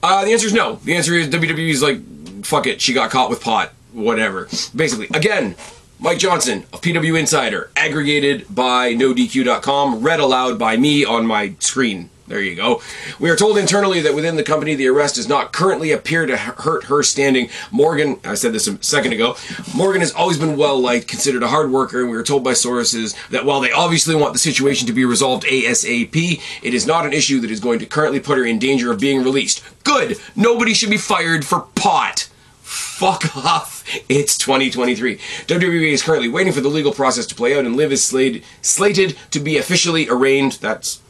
Uh, 0.02 0.24
the 0.24 0.32
answer 0.32 0.46
is 0.46 0.52
no. 0.52 0.76
The 0.76 0.94
answer 0.94 1.14
is 1.14 1.28
WWE's 1.28 1.82
like, 1.82 2.44
fuck 2.44 2.66
it, 2.66 2.80
she 2.80 2.92
got 2.92 3.10
caught 3.10 3.30
with 3.30 3.42
pot, 3.42 3.72
whatever. 3.92 4.44
Basically, 4.74 5.08
again, 5.12 5.56
Mike 5.98 6.18
Johnson 6.18 6.64
of 6.72 6.80
PW 6.80 7.18
Insider, 7.18 7.70
aggregated 7.76 8.46
by 8.54 8.94
NoDQ.com, 8.94 10.02
read 10.02 10.20
aloud 10.20 10.58
by 10.58 10.76
me 10.76 11.04
on 11.04 11.26
my 11.26 11.54
screen 11.58 12.10
there 12.30 12.40
you 12.40 12.54
go. 12.54 12.80
We 13.18 13.28
are 13.28 13.34
told 13.34 13.58
internally 13.58 14.00
that 14.02 14.14
within 14.14 14.36
the 14.36 14.44
company, 14.44 14.76
the 14.76 14.86
arrest 14.86 15.16
does 15.16 15.28
not 15.28 15.52
currently 15.52 15.90
appear 15.90 16.26
to 16.26 16.36
hurt 16.36 16.84
her 16.84 17.02
standing. 17.02 17.50
Morgan, 17.72 18.20
I 18.24 18.34
said 18.34 18.52
this 18.52 18.68
a 18.68 18.80
second 18.84 19.12
ago, 19.12 19.36
Morgan 19.74 20.00
has 20.00 20.12
always 20.12 20.38
been 20.38 20.56
well 20.56 20.80
liked, 20.80 21.08
considered 21.08 21.42
a 21.42 21.48
hard 21.48 21.72
worker, 21.72 22.00
and 22.00 22.08
we 22.08 22.16
are 22.16 22.22
told 22.22 22.44
by 22.44 22.52
sources 22.52 23.16
that 23.30 23.44
while 23.44 23.60
they 23.60 23.72
obviously 23.72 24.14
want 24.14 24.32
the 24.32 24.38
situation 24.38 24.86
to 24.86 24.92
be 24.92 25.04
resolved 25.04 25.42
ASAP, 25.42 26.40
it 26.62 26.72
is 26.72 26.86
not 26.86 27.04
an 27.04 27.12
issue 27.12 27.40
that 27.40 27.50
is 27.50 27.58
going 27.58 27.80
to 27.80 27.86
currently 27.86 28.20
put 28.20 28.38
her 28.38 28.44
in 28.44 28.60
danger 28.60 28.92
of 28.92 29.00
being 29.00 29.24
released. 29.24 29.64
Good! 29.82 30.16
Nobody 30.36 30.72
should 30.72 30.90
be 30.90 30.98
fired 30.98 31.44
for 31.44 31.66
pot! 31.74 32.28
Fuck 32.62 33.36
off. 33.36 33.82
It's 34.08 34.38
2023. 34.38 35.16
WWE 35.16 35.90
is 35.90 36.04
currently 36.04 36.28
waiting 36.28 36.52
for 36.52 36.60
the 36.60 36.68
legal 36.68 36.92
process 36.92 37.26
to 37.26 37.34
play 37.34 37.58
out, 37.58 37.64
and 37.64 37.74
Liv 37.74 37.90
is 37.90 38.04
slated, 38.04 38.44
slated 38.62 39.18
to 39.32 39.40
be 39.40 39.56
officially 39.56 40.08
arraigned. 40.08 40.52
That's 40.52 41.00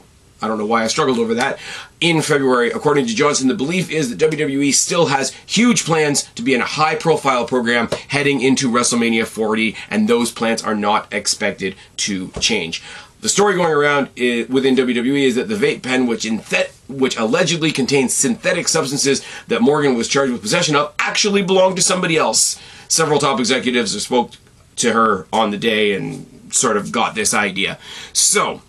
I 0.43 0.49
don't 0.49 0.59
know 0.59 0.67
why 0.67 0.85
I 0.85 0.87
struggled 0.87 1.19
over 1.19 1.35
that. 1.35 1.59
In 2.01 2.23
February, 2.23 2.71
according 2.71 3.07
to 3.07 3.15
Johnson, 3.15 3.49
the 3.49 3.55
belief 3.55 3.91
is 3.91 4.15
that 4.15 4.31
WWE 4.31 4.73
still 4.73 5.07
has 5.07 5.33
huge 5.47 5.85
plans 5.85 6.25
to 6.35 6.43
be 6.43 6.55
in 6.55 6.61
a 6.61 6.67
high 6.67 6.95
profile 6.95 7.45
program 7.47 7.89
heading 8.09 8.41
into 8.41 8.71
WrestleMania 8.71 9.27
40, 9.27 9.77
and 9.91 10.09
those 10.09 10.31
plans 10.31 10.63
are 10.63 10.75
not 10.75 11.13
expected 11.13 11.75
to 11.99 12.31
change. 12.41 12.83
The 13.21 13.29
story 13.29 13.55
going 13.55 13.73
around 13.73 14.09
is, 14.17 14.49
within 14.49 14.75
WWE 14.77 15.25
is 15.25 15.35
that 15.35 15.49
the 15.49 15.55
vape 15.55 15.83
pen, 15.83 16.07
which, 16.07 16.25
in 16.25 16.39
th- 16.39 16.71
which 16.89 17.19
allegedly 17.19 17.71
contains 17.71 18.15
synthetic 18.15 18.67
substances 18.67 19.23
that 19.49 19.61
Morgan 19.61 19.95
was 19.95 20.09
charged 20.09 20.33
with 20.33 20.41
possession 20.41 20.75
of, 20.75 20.95
actually 20.99 21.43
belonged 21.43 21.77
to 21.77 21.83
somebody 21.83 22.17
else. 22.17 22.59
Several 22.89 23.19
top 23.19 23.39
executives 23.39 24.01
spoke 24.03 24.33
to 24.77 24.95
her 24.95 25.27
on 25.33 25.51
the 25.51 25.59
day 25.59 25.93
and 25.93 26.51
sort 26.51 26.79
of 26.79 26.91
got 26.91 27.15
this 27.15 27.35
idea. 27.35 27.79
So, 28.15 28.63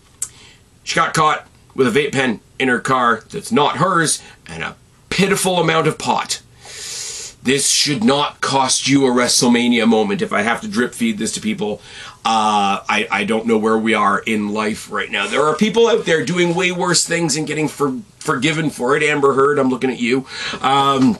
she 0.83 0.95
got 0.95 1.13
caught 1.13 1.47
with 1.75 1.87
a 1.87 1.99
vape 1.99 2.11
pen 2.11 2.39
in 2.59 2.67
her 2.67 2.79
car 2.79 3.23
that's 3.29 3.51
not 3.51 3.77
hers 3.77 4.21
and 4.47 4.63
a 4.63 4.75
pitiful 5.09 5.57
amount 5.57 5.87
of 5.87 5.97
pot. 5.97 6.41
This 7.43 7.71
should 7.71 8.03
not 8.03 8.39
cost 8.39 8.87
you 8.87 9.05
a 9.07 9.09
WrestleMania 9.09 9.87
moment. 9.87 10.21
If 10.21 10.31
I 10.31 10.43
have 10.43 10.61
to 10.61 10.67
drip 10.67 10.93
feed 10.93 11.17
this 11.17 11.31
to 11.33 11.41
people, 11.41 11.81
uh, 12.23 12.85
I, 12.87 13.07
I 13.09 13.23
don't 13.23 13.47
know 13.47 13.57
where 13.57 13.79
we 13.79 13.95
are 13.95 14.19
in 14.19 14.53
life 14.53 14.91
right 14.91 15.09
now. 15.09 15.25
There 15.25 15.43
are 15.43 15.55
people 15.55 15.87
out 15.87 16.05
there 16.05 16.23
doing 16.23 16.53
way 16.53 16.71
worse 16.71 17.03
things 17.03 17.35
and 17.35 17.47
getting 17.47 17.67
for, 17.67 17.97
forgiven 18.19 18.69
for 18.69 18.95
it. 18.95 19.01
Amber 19.01 19.33
Heard, 19.33 19.57
I'm 19.57 19.69
looking 19.69 19.89
at 19.89 19.99
you. 19.99 20.27
Um, 20.61 21.17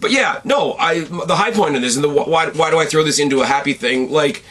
but 0.00 0.12
yeah, 0.12 0.40
no, 0.44 0.74
I 0.74 1.00
the 1.00 1.36
high 1.36 1.50
point 1.50 1.76
of 1.76 1.82
this 1.82 1.96
and 1.96 2.04
the 2.04 2.08
why 2.08 2.50
why 2.50 2.70
do 2.70 2.78
I 2.78 2.84
throw 2.84 3.02
this 3.02 3.18
into 3.18 3.40
a 3.40 3.46
happy 3.46 3.72
thing? 3.72 4.10
Like 4.10 4.44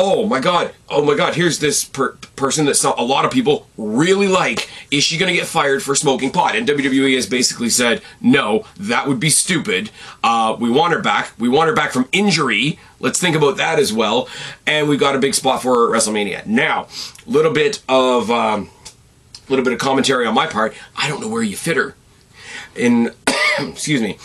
oh 0.00 0.24
my 0.26 0.38
god, 0.38 0.72
oh 0.88 1.04
my 1.04 1.16
god, 1.16 1.34
here's 1.34 1.58
this 1.58 1.82
per- 1.82 2.12
person 2.36 2.66
that 2.66 2.82
a 2.84 3.02
lot 3.02 3.24
of 3.24 3.32
people 3.32 3.66
really 3.76 4.28
like. 4.28 4.70
Is 4.92 5.02
she 5.02 5.18
going 5.18 5.28
to 5.28 5.36
get 5.36 5.48
fired 5.48 5.82
for 5.82 5.96
smoking 5.96 6.30
pot? 6.30 6.54
And 6.54 6.68
WWE 6.68 7.16
has 7.16 7.26
basically 7.26 7.68
said, 7.68 8.00
no, 8.20 8.64
that 8.76 9.08
would 9.08 9.18
be 9.18 9.28
stupid. 9.28 9.90
Uh, 10.22 10.56
we 10.58 10.70
want 10.70 10.94
her 10.94 11.02
back. 11.02 11.32
We 11.36 11.48
want 11.48 11.68
her 11.68 11.74
back 11.74 11.90
from 11.90 12.08
injury. 12.12 12.78
Let's 13.00 13.18
think 13.18 13.34
about 13.34 13.56
that 13.56 13.80
as 13.80 13.92
well. 13.92 14.28
And 14.68 14.88
we've 14.88 15.00
got 15.00 15.16
a 15.16 15.18
big 15.18 15.34
spot 15.34 15.62
for 15.62 15.88
WrestleMania. 15.88 16.46
Now, 16.46 16.86
a 17.26 17.30
little 17.30 17.52
bit 17.52 17.82
of. 17.88 18.30
um, 18.30 18.70
little 19.48 19.64
bit 19.64 19.72
of 19.72 19.78
commentary 19.78 20.26
on 20.26 20.34
my 20.34 20.46
part. 20.46 20.74
I 20.94 21.08
don't 21.08 21.22
know 21.22 21.28
where 21.28 21.42
you 21.42 21.56
fit 21.56 21.76
her 21.76 21.96
in. 22.76 23.12
excuse 23.58 24.00
me 24.00 24.18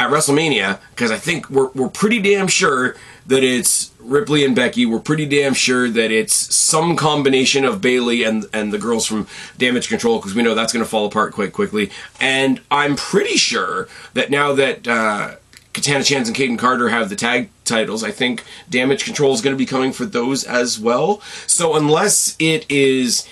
at 0.00 0.10
WrestleMania 0.10 0.80
because 0.94 1.10
I 1.10 1.18
think 1.18 1.50
we're, 1.50 1.68
we're 1.74 1.90
pretty 1.90 2.20
damn 2.20 2.48
sure 2.48 2.96
that 3.30 3.44
it's 3.44 3.92
Ripley 4.00 4.44
and 4.44 4.56
Becky. 4.56 4.84
We're 4.84 4.98
pretty 4.98 5.24
damn 5.24 5.54
sure 5.54 5.88
that 5.88 6.10
it's 6.10 6.34
some 6.34 6.96
combination 6.96 7.64
of 7.64 7.80
Bayley 7.80 8.24
and 8.24 8.44
and 8.52 8.72
the 8.72 8.78
girls 8.78 9.06
from 9.06 9.28
Damage 9.56 9.88
Control 9.88 10.18
because 10.18 10.34
we 10.34 10.42
know 10.42 10.56
that's 10.56 10.72
going 10.72 10.84
to 10.84 10.90
fall 10.90 11.06
apart 11.06 11.32
quite 11.32 11.52
quickly. 11.52 11.90
And 12.20 12.60
I'm 12.72 12.96
pretty 12.96 13.36
sure 13.36 13.88
that 14.14 14.30
now 14.30 14.52
that 14.54 14.86
uh, 14.86 15.36
Katana 15.72 16.02
Chance 16.02 16.26
and 16.26 16.36
Kayden 16.36 16.58
Carter 16.58 16.88
have 16.88 17.08
the 17.08 17.14
tag 17.14 17.50
titles, 17.64 18.02
I 18.02 18.10
think 18.10 18.42
Damage 18.68 19.04
Control 19.04 19.32
is 19.32 19.40
going 19.40 19.54
to 19.54 19.58
be 19.58 19.66
coming 19.66 19.92
for 19.92 20.04
those 20.04 20.42
as 20.42 20.80
well. 20.80 21.20
So 21.46 21.76
unless 21.76 22.34
it 22.40 22.68
is 22.68 23.28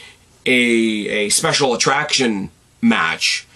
a 0.47 1.27
a 1.27 1.29
special 1.31 1.75
attraction 1.75 2.53
match 2.81 3.48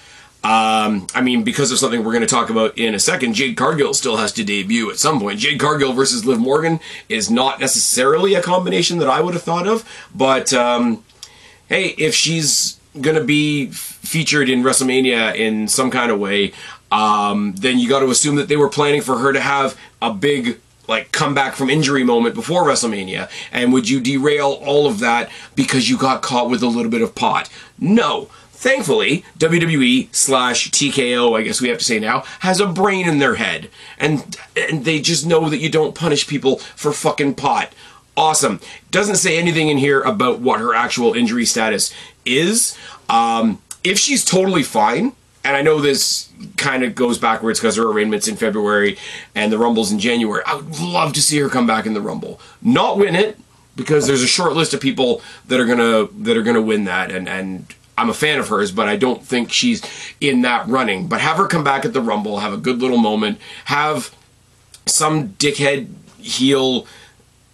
Um, 0.45 1.07
I 1.15 1.21
mean, 1.21 1.45
because 1.45 1.71
of 1.71 1.79
something 1.79 2.03
we're 2.03 2.13
going 2.13 2.23
to 2.23 2.27
talk 2.27 2.51
about 2.51 2.77
in 2.77 2.95
a 2.95 2.99
second, 2.99 3.35
Jade 3.35 3.57
Cargill 3.57 3.95
still 3.95 4.17
has 4.17 4.33
to 4.33 4.45
debut 4.45 4.91
at 4.91 4.99
some 4.99 5.21
point. 5.21 5.39
Jade 5.39 5.61
Cargill 5.61 5.93
versus 5.93 6.25
Liv 6.25 6.41
Morgan 6.41 6.81
is 7.09 7.31
not 7.31 7.61
necessarily 7.61 8.35
a 8.35 8.43
combination 8.43 8.99
that 8.99 9.09
I 9.09 9.21
would 9.21 9.35
have 9.35 9.45
thought 9.45 9.69
of, 9.69 9.89
but 10.15 10.53
um, 10.53 11.05
hey, 11.69 11.95
if 11.97 12.15
she's 12.15 12.81
going 13.01 13.17
to 13.17 13.25
be 13.25 13.69
featured 13.71 14.49
in 14.49 14.63
WrestleMania 14.65 15.37
in 15.37 15.69
some 15.69 15.93
kind 15.93 16.11
of 16.11 16.19
way, 16.19 16.53
um, 16.91 17.55
then 17.55 17.79
you 17.79 17.89
got 17.89 18.01
to 18.01 18.11
assume 18.11 18.35
that 18.37 18.49
they 18.49 18.57
were 18.57 18.69
planning 18.69 19.01
for 19.01 19.19
her 19.19 19.33
to 19.33 19.41
have 19.41 19.79
a 20.03 20.13
big 20.13 20.59
like 20.89 21.13
comeback 21.13 21.55
from 21.55 21.71
injury 21.71 22.05
moment 22.05 22.35
before 22.35 22.65
WrestleMania? 22.65 23.31
And 23.51 23.73
would 23.73 23.89
you 23.89 24.01
derail 24.01 24.61
all 24.65 24.87
of 24.87 24.99
that 25.01 25.31
because 25.55 25.89
you 25.89 25.97
got 25.97 26.23
caught 26.23 26.51
with 26.51 26.63
a 26.63 26.67
little 26.67 26.91
bit 26.91 27.03
of 27.03 27.15
pot? 27.15 27.49
No. 27.79 28.29
Thankfully, 28.63 29.25
WWE 29.41 30.15
slash 30.15 30.71
TKO, 30.71 31.37
I 31.37 31.43
guess 31.43 31.61
we 31.61 31.69
have 31.69 31.79
to 31.79 31.85
say 31.85 31.99
now, 31.99 32.21
has 32.39 32.61
a 32.61 32.67
brain 32.67 33.09
in 33.09 33.19
their 33.19 33.35
head. 33.35 33.69
And, 33.99 34.39
and 34.57 34.85
they 34.85 35.01
just 35.01 35.27
know 35.27 35.49
that 35.49 35.59
you 35.59 35.69
don't 35.69 35.97
punish 35.97 36.29
people 36.29 36.59
for 36.59 36.93
fucking 36.93 37.35
pot. 37.35 37.73
Awesome. 38.17 38.61
Doesn't 38.93 39.17
say 39.17 39.37
anything 39.37 39.69
in 39.69 39.79
here 39.79 40.01
about 40.03 40.39
what 40.39 40.61
her 40.61 40.77
actual 40.77 41.13
injury 41.13 41.45
status 41.45 41.93
is. 42.25 42.79
Um, 43.09 43.61
if 43.83 43.99
she's 43.99 44.25
totally 44.25 44.63
fine, 44.63 45.11
and 45.43 45.57
I 45.57 45.63
know 45.63 45.81
this 45.81 46.33
kind 46.57 46.85
of 46.85 46.95
goes 46.95 47.19
backwards 47.19 47.59
because 47.59 47.75
her 47.75 47.91
arraignment's 47.91 48.29
in 48.29 48.37
February 48.37 48.97
and 49.35 49.53
the 49.53 49.59
Rumble's 49.59 49.91
in 49.91 49.99
January. 49.99 50.45
I 50.47 50.55
would 50.55 50.79
love 50.79 51.15
to 51.15 51.21
see 51.21 51.37
her 51.41 51.49
come 51.49 51.67
back 51.67 51.85
in 51.85 51.95
the 51.95 52.01
Rumble, 52.01 52.39
not 52.63 52.97
win 52.97 53.17
it 53.17 53.39
because 53.75 54.07
there's 54.07 54.23
a 54.23 54.29
short 54.29 54.53
list 54.53 54.73
of 54.73 54.81
people 54.81 55.21
that 55.49 55.59
are 55.59 55.67
gonna 55.67 56.07
that 56.23 56.37
are 56.37 56.43
gonna 56.45 56.63
win 56.63 56.85
that, 56.85 57.11
and 57.11 57.29
and 57.29 57.75
I'm 58.03 58.11
a 58.11 58.15
fan 58.15 58.39
of 58.39 58.49
hers, 58.49 58.73
but 58.73 58.89
I 58.89 58.97
don't 58.97 59.25
think 59.25 59.53
she's 59.53 59.81
in 60.21 60.43
that 60.43 60.67
running. 60.67 61.07
But 61.07 61.21
have 61.21 61.37
her 61.37 61.47
come 61.47 61.63
back 61.63 61.85
at 61.85 61.93
the 61.93 62.01
Rumble, 62.01 62.41
have 62.41 62.53
a 62.53 62.57
good 62.57 62.81
little 62.81 62.99
moment, 62.99 63.39
have 63.67 64.15
some 64.87 65.31
dickhead 65.31 65.89
heel 66.19 66.87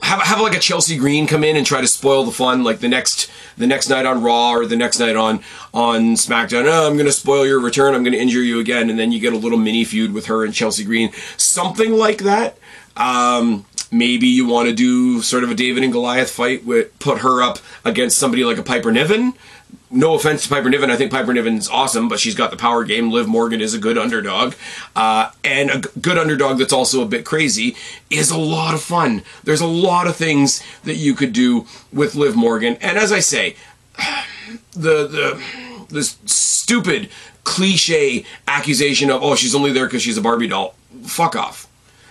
have 0.01 0.23
have 0.23 0.41
like 0.41 0.55
a 0.55 0.61
Chelsea 0.61 0.97
Green 0.97 1.27
come 1.27 1.43
in 1.45 1.57
and 1.57 1.67
try 1.67 1.81
to 1.81 1.87
spoil 1.87 2.25
the 2.25 2.33
fun 2.33 2.63
like 2.63 2.79
the 2.79 2.89
next 2.89 3.31
the 3.57 3.67
next 3.67 3.89
night 3.89 4.07
on 4.07 4.23
Raw 4.23 4.53
or 4.53 4.65
the 4.65 4.77
next 4.77 5.01
night 5.01 5.17
on 5.17 5.41
on 5.75 6.15
SmackDown. 6.15 6.67
Oh, 6.67 6.89
I'm 6.89 6.97
to 6.97 7.13
spoil 7.13 7.47
your 7.47 7.61
return. 7.61 7.95
I'm 7.95 8.05
to 8.05 8.17
injure 8.17 8.43
you 8.43 8.61
again, 8.61 8.91
and 8.91 8.99
then 8.99 9.13
you 9.13 9.21
get 9.21 9.33
a 9.33 9.37
little 9.37 9.59
mini 9.59 9.85
feud 9.85 10.13
with 10.13 10.27
her 10.27 10.45
and 10.45 10.55
Chelsea 10.55 10.85
Green, 10.85 11.13
something 11.37 11.93
like 11.93 12.19
that. 12.19 12.59
Um, 12.97 13.67
maybe 13.91 14.27
you 14.27 14.47
want 14.47 14.69
to 14.69 14.75
do 14.75 15.21
sort 15.23 15.45
of 15.45 15.51
a 15.51 15.55
David 15.55 15.83
and 15.83 15.93
Goliath 15.93 16.31
fight 16.31 16.65
with 16.65 16.97
put 16.99 17.19
her 17.19 17.43
up 17.43 17.59
against 17.85 18.19
somebody 18.19 18.45
like 18.45 18.59
a 18.59 18.63
Piper 18.63 18.93
Niven 18.93 19.35
no 19.91 20.15
offense 20.15 20.43
to 20.43 20.49
Piper 20.49 20.69
Niven, 20.69 20.91
I 20.91 20.97
think 20.97 21.11
Piper 21.11 21.33
Niven's 21.33 21.69
awesome, 21.69 22.09
but 22.09 22.21
she's 22.21 22.35
got 22.35 22.51
the 22.51 22.57
power 22.57 22.85
game. 22.85 23.11
Liv 23.11 23.27
Morgan 23.27 23.61
is 23.61 23.75
a 23.75 23.79
good 23.79 23.97
underdog, 23.97 24.55
uh, 24.95 25.31
and 25.45 25.71
a 25.71 25.79
good 25.99 26.19
underdog 26.19 26.59
that's 26.59 26.73
also 26.73 27.03
a 27.03 27.07
bit 27.07 27.25
crazy 27.25 27.77
is 28.11 28.31
a 28.31 28.39
lot 28.39 28.75
of 28.75 28.83
fun. 28.83 29.23
There's 29.45 29.61
a 29.61 29.67
lot 29.67 30.07
of 30.07 30.17
things 30.17 30.63
that 30.85 30.97
you 30.97 31.15
could 31.15 31.33
do 31.33 31.67
with 31.93 32.15
Liv 32.15 32.37
Morgan, 32.37 32.77
and 32.81 32.99
as 32.99 33.13
I 33.13 33.21
say, 33.21 33.57
the 34.73 35.07
the 35.07 35.43
this 35.89 36.19
stupid 36.27 37.09
cliche 37.45 38.25
accusation 38.47 39.11
of 39.11 39.23
oh 39.23 39.35
she's 39.35 39.55
only 39.55 39.73
there 39.73 39.87
because 39.87 40.03
she's 40.03 40.19
a 40.19 40.23
Barbie 40.23 40.49
doll. 40.49 40.75
Fuck 41.05 41.37
off. 41.37 41.68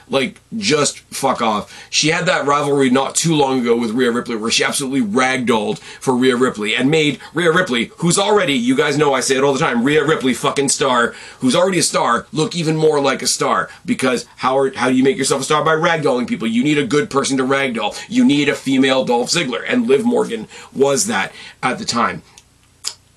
Like, 0.09 0.39
just 0.55 0.99
fuck 0.99 1.41
off. 1.41 1.87
She 1.89 2.09
had 2.09 2.25
that 2.27 2.45
rivalry 2.45 2.89
not 2.89 3.15
too 3.15 3.35
long 3.35 3.61
ago 3.61 3.75
with 3.75 3.91
Rhea 3.91 4.11
Ripley 4.11 4.35
where 4.35 4.51
she 4.51 4.63
absolutely 4.63 5.01
ragdolled 5.01 5.79
for 5.79 6.15
Rhea 6.15 6.35
Ripley 6.35 6.75
and 6.75 6.89
made 6.89 7.19
Rhea 7.33 7.51
Ripley, 7.51 7.91
who's 7.97 8.17
already, 8.17 8.53
you 8.53 8.75
guys 8.75 8.97
know 8.97 9.13
I 9.13 9.19
say 9.19 9.35
it 9.35 9.43
all 9.43 9.53
the 9.53 9.59
time, 9.59 9.83
Rhea 9.83 10.05
Ripley 10.05 10.33
fucking 10.33 10.69
star, 10.69 11.13
who's 11.39 11.55
already 11.55 11.79
a 11.79 11.83
star, 11.83 12.25
look 12.31 12.55
even 12.55 12.77
more 12.77 13.01
like 13.01 13.21
a 13.21 13.27
star. 13.27 13.69
Because 13.85 14.25
how, 14.37 14.57
are, 14.57 14.73
how 14.73 14.89
do 14.89 14.95
you 14.95 15.03
make 15.03 15.17
yourself 15.17 15.41
a 15.41 15.45
star? 15.45 15.63
By 15.63 15.75
ragdolling 15.75 16.27
people. 16.27 16.47
You 16.47 16.63
need 16.63 16.77
a 16.77 16.87
good 16.87 17.09
person 17.09 17.37
to 17.37 17.43
ragdoll. 17.43 17.97
You 18.07 18.23
need 18.23 18.49
a 18.49 18.55
female 18.55 19.03
Dolph 19.03 19.29
Ziggler. 19.29 19.63
And 19.67 19.87
Liv 19.87 20.05
Morgan 20.05 20.47
was 20.73 21.07
that 21.07 21.33
at 21.61 21.79
the 21.79 21.85
time. 21.85 22.21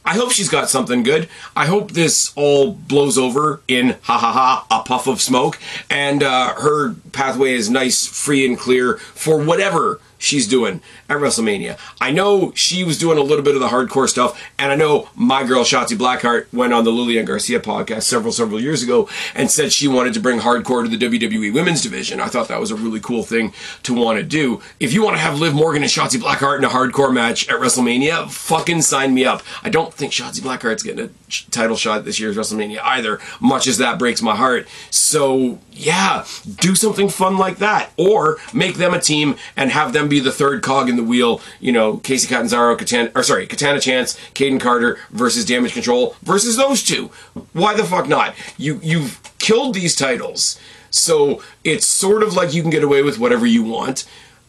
I 0.05 0.15
hope 0.15 0.33
she's 0.33 0.49
got 0.49 0.71
something 0.71 1.03
good. 1.03 1.29
I 1.55 1.67
hope 1.67 1.93
this 1.93 2.33
all 2.35 2.73
blows 2.73 3.19
over 3.19 3.61
in 3.69 3.97
ha 4.03 4.19
ha 4.19 4.33
ha 4.33 4.67
a 4.71 4.83
puff 4.83 5.07
of 5.07 5.21
smoke, 5.21 5.59
and 5.89 6.23
uh, 6.23 6.55
her 6.55 6.95
pathway 7.13 7.53
is 7.53 7.71
nice, 7.71 8.07
free, 8.07 8.47
and 8.47 8.59
clear 8.59 8.97
for 8.97 9.39
whatever 9.43 10.01
she's 10.21 10.47
doing 10.47 10.81
at 11.09 11.19
WrestleMania. 11.19 11.79
I 12.01 12.13
know 12.13 12.53
she 12.55 12.85
was 12.85 12.99
doing 12.99 13.19
a 13.19 13.23
little 13.23 13.43
bit 13.43 13.55
of 13.55 13.61
the 13.61 13.69
hardcore 13.69 14.09
stuff, 14.09 14.41
and 14.59 14.71
I 14.71 14.77
know 14.77 15.09
my 15.17 15.43
girl 15.45 15.65
Shotzi 15.65 15.97
Blackheart 15.97 16.53
went 16.53 16.73
on 16.73 16.85
the 16.85 16.93
Lillian 16.93 17.25
Garcia 17.25 17.59
podcast 17.59 18.03
several, 18.03 18.33
several 18.33 18.61
years 18.61 18.83
ago 18.83 19.09
and 19.35 19.51
said 19.51 19.73
she 19.73 19.89
wanted 19.89 20.15
to 20.15 20.21
bring 20.21 20.41
hardcore 20.41 20.89
to 20.89 20.97
the 20.97 21.09
WWE 21.09 21.53
women's 21.53 21.83
division. 21.83 22.21
I 22.21 22.27
thought 22.27 22.49
that 22.49 22.61
was 22.61 22.71
a 22.71 22.77
really 22.77 23.01
cool 23.01 23.23
thing 23.23 23.53
to 23.83 23.95
want 23.95 24.19
to 24.19 24.23
do. 24.23 24.63
If 24.79 24.93
you 24.93 25.03
want 25.03 25.17
to 25.17 25.23
have 25.23 25.41
Liv 25.41 25.55
Morgan 25.55 25.83
and 25.83 25.91
Shotzi 25.91 26.21
Blackheart 26.21 26.59
in 26.59 26.65
a 26.65 26.69
hardcore 26.69 27.13
match 27.13 27.49
at 27.49 27.59
WrestleMania, 27.59 28.31
fucking 28.31 28.83
sign 28.83 29.15
me 29.15 29.25
up. 29.25 29.43
I 29.63 29.71
don't 29.71 29.93
think 29.93 30.13
Shotzi 30.13 30.43
Blackheart's 30.43 30.83
getting 30.83 31.07
a 31.07 31.11
title 31.51 31.77
shot 31.77 32.05
this 32.05 32.21
year's 32.21 32.37
WrestleMania 32.37 32.81
either, 32.83 33.19
much 33.41 33.67
as 33.67 33.79
that 33.79 33.99
breaks 33.99 34.21
my 34.21 34.37
heart. 34.37 34.69
So, 34.91 35.59
yeah, 35.73 36.27
do 36.61 36.75
something 36.75 37.09
fun 37.09 37.39
like 37.39 37.59
that. 37.59 37.91
Or 37.97 38.37
make 38.53 38.77
them 38.77 38.93
a 38.93 39.01
team 39.01 39.37
and 39.57 39.71
have 39.71 39.93
them 39.93 40.10
be 40.11 40.21
the 40.21 40.33
third 40.33 40.63
cog 40.63 40.89
in 40.89 40.97
the 40.97 41.05
wheel. 41.05 41.41
You 41.61 41.73
know, 41.73 41.99
Kacy 41.99 42.29
Catanzaro, 42.29 42.77
Katana, 42.77 43.11
or 43.15 43.23
sorry, 43.23 43.47
Katana 43.47 43.81
Chance, 43.81 44.19
Kayden 44.35 44.61
Carter 44.61 44.99
versus 45.11 45.45
Damage 45.45 45.73
Control 45.73 46.17
versus 46.23 46.57
those 46.57 46.83
two. 46.83 47.11
Why 47.53 47.75
the 47.75 47.85
fuck 47.85 48.09
not? 48.09 48.35
You 48.59 48.81
you've 48.83 49.21
killed 49.39 49.75
these 49.75 49.97
titles, 49.97 50.61
so 50.91 51.43
it's 51.65 51.87
sort 51.87 52.23
of 52.23 52.35
like 52.35 52.53
you 52.53 52.63
can 52.63 52.71
get 52.71 52.85
away 52.85 53.03
with 53.03 53.19
whatever 53.19 53.47
you 53.47 53.63
want. 53.63 54.05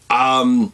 Um, 0.09 0.73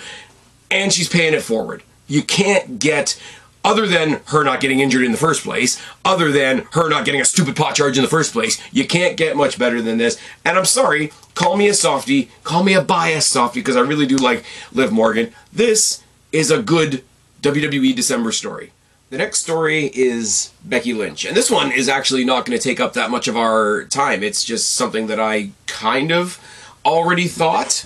and 0.69 0.93
she's 0.93 1.09
paying 1.09 1.33
it 1.33 1.41
forward. 1.41 1.81
You 2.07 2.21
can't 2.21 2.77
get 2.77 3.19
other 3.63 3.87
than 3.87 4.21
her 4.27 4.43
not 4.43 4.59
getting 4.59 4.79
injured 4.79 5.03
in 5.03 5.11
the 5.11 5.17
first 5.17 5.43
place, 5.43 5.81
other 6.03 6.31
than 6.31 6.67
her 6.71 6.89
not 6.89 7.05
getting 7.05 7.21
a 7.21 7.25
stupid 7.25 7.55
pot 7.55 7.75
charge 7.75 7.97
in 7.97 8.03
the 8.03 8.09
first 8.09 8.33
place. 8.33 8.61
You 8.71 8.85
can't 8.85 9.17
get 9.17 9.37
much 9.37 9.57
better 9.57 9.81
than 9.81 9.97
this. 9.97 10.19
And 10.43 10.57
I'm 10.57 10.65
sorry, 10.65 11.11
call 11.35 11.55
me 11.55 11.67
a 11.67 11.73
softy, 11.73 12.29
call 12.43 12.63
me 12.63 12.73
a 12.73 12.81
biased 12.81 13.29
softy, 13.29 13.59
because 13.59 13.77
I 13.77 13.81
really 13.81 14.05
do 14.05 14.17
like 14.17 14.43
Liv 14.71 14.91
Morgan. 14.91 15.33
This 15.51 16.03
is 16.31 16.51
a 16.51 16.61
good 16.61 17.03
WWE 17.41 17.95
December 17.95 18.31
story. 18.31 18.71
The 19.09 19.17
next 19.19 19.41
story 19.41 19.91
is 19.93 20.51
Becky 20.65 20.91
Lynch. 20.91 21.23
And 21.23 21.37
this 21.37 21.51
one 21.51 21.71
is 21.71 21.87
actually 21.87 22.25
not 22.25 22.45
going 22.45 22.57
to 22.57 22.63
take 22.63 22.79
up 22.79 22.93
that 22.93 23.11
much 23.11 23.27
of 23.27 23.37
our 23.37 23.83
time. 23.85 24.23
It's 24.23 24.43
just 24.43 24.71
something 24.71 25.05
that 25.07 25.19
I 25.19 25.51
kind 25.67 26.11
of 26.11 26.39
already 26.83 27.27
thought. 27.27 27.85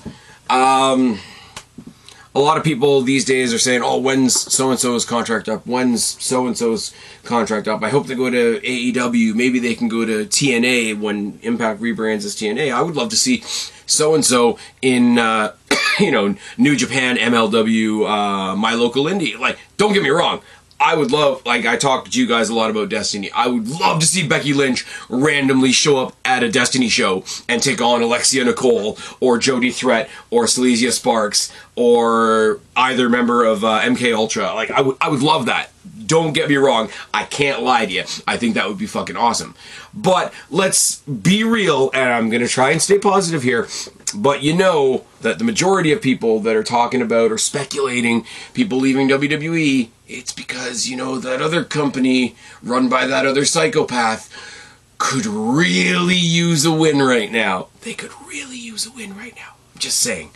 Um, 0.50 1.20
a 2.38 2.39
lot 2.39 2.58
of 2.58 2.63
people 2.63 3.01
these 3.01 3.25
days 3.25 3.51
are 3.51 3.58
saying, 3.58 3.82
"Oh, 3.82 3.98
when's 3.98 4.39
so 4.39 4.70
and 4.70 4.79
so's 4.79 5.06
contract 5.06 5.50
up? 5.50 5.65
When's 5.65 6.03
so 6.24 6.46
and 6.46 6.56
so's 6.56 6.94
contract 7.24 7.67
up?" 7.67 7.82
I 7.82 7.89
hope 7.89 8.06
they 8.06 8.13
go 8.13 8.29
to 8.29 8.60
AEW. 8.62 9.34
Maybe 9.34 9.58
they 9.58 9.74
can 9.74 9.88
go 9.88 10.06
to 10.06 10.25
TNA 10.25 11.00
when 11.00 11.39
Impact 11.41 11.82
rebrands 11.82 12.25
as 12.25 12.36
TNA. 12.36 12.72
I 12.72 12.84
would 12.84 12.96
love 12.96 13.10
to 13.10 13.15
see 13.15 13.44
so 13.88 14.13
and 14.13 14.24
so 14.24 14.60
in, 14.84 15.17
uh, 15.17 15.53
you 16.00 16.12
know, 16.12 16.36
New 16.60 16.75
Japan, 16.75 17.17
MLW, 17.17 18.08
uh, 18.08 18.56
my 18.56 18.75
local 18.75 19.06
indie. 19.06 19.38
Like, 19.39 19.58
don't 19.77 19.94
get 19.94 20.03
me 20.03 20.10
wrong. 20.10 20.41
I 20.80 20.96
would 20.96 21.12
love, 21.12 21.44
like 21.46 21.66
I 21.66 21.76
talked 21.76 22.12
to 22.12 22.20
you 22.20 22.28
guys 22.28 22.50
a 22.50 22.54
lot 22.54 22.70
about 22.70 22.90
Destiny. 22.90 23.32
I 23.32 23.48
would 23.48 23.68
love 23.68 24.00
to 24.00 24.06
see 24.06 24.28
Becky 24.28 24.54
Lynch 24.54 24.86
randomly 25.10 25.72
show 25.72 25.98
up 25.98 26.16
at 26.24 26.44
a 26.44 26.52
Destiny 26.52 26.88
show 26.88 27.24
and 27.50 27.64
take 27.64 27.82
on 27.82 28.04
Alexia 28.04 28.46
Nicole 28.46 28.98
or 29.20 29.40
Jody 29.40 29.72
Threat 29.72 30.10
or 30.30 30.46
Silesia 30.46 30.92
Sparks 30.92 31.52
or 31.76 32.60
either 32.76 33.10
member 33.10 33.44
of 33.44 33.64
uh, 33.64 33.82
MK 33.82 34.16
Ultra. 34.16 34.54
Like 34.54 34.70
I 34.70 34.82
would, 34.82 34.98
I 35.02 35.10
would 35.10 35.24
love 35.24 35.48
that. 35.48 35.72
Don't 36.06 36.34
get 36.34 36.48
me 36.48 36.56
wrong. 36.56 36.90
I 37.14 37.24
can't 37.26 37.64
lie 37.64 37.86
to 37.86 37.92
you. 37.92 38.04
I 38.28 38.38
think 38.38 38.54
that 38.54 38.68
would 38.68 38.78
be 38.78 38.86
fucking 38.86 39.18
awesome. 39.18 39.56
But 39.94 40.32
let's 40.50 41.02
be 41.02 41.44
real, 41.44 41.90
and 41.94 42.14
I'm 42.14 42.30
gonna 42.30 42.48
try 42.48 42.72
and 42.72 42.82
stay 42.82 43.00
positive 43.00 43.42
here. 43.44 43.68
But 44.16 44.42
you 44.42 44.56
know 44.56 45.06
that 45.22 45.38
the 45.38 45.44
majority 45.44 45.92
of 45.92 46.02
people 46.02 46.40
that 46.42 46.56
are 46.56 46.64
talking 46.64 47.02
about 47.02 47.32
or 47.32 47.38
speculating 47.38 48.26
people 48.54 48.78
leaving 48.78 49.10
WWE, 49.10 49.90
it's 50.08 50.32
because, 50.32 50.88
you 50.88 50.96
know, 50.96 51.20
that 51.20 51.42
other 51.42 51.64
company 51.64 52.36
run 52.64 52.90
by 52.90 53.06
that 53.08 53.26
other 53.26 53.46
psychopath 53.46 54.32
could 54.98 55.26
really 55.26 56.16
use 56.16 56.66
a 56.66 56.72
win 56.72 57.02
right 57.02 57.32
now. 57.32 57.68
They 57.82 57.94
could 57.94 58.12
really 58.28 58.58
use 58.58 58.86
a 58.86 58.92
win 58.92 59.16
right 59.16 59.36
now. 59.36 59.56
I'm 59.74 59.80
just 59.80 60.00
saying. 60.00 60.32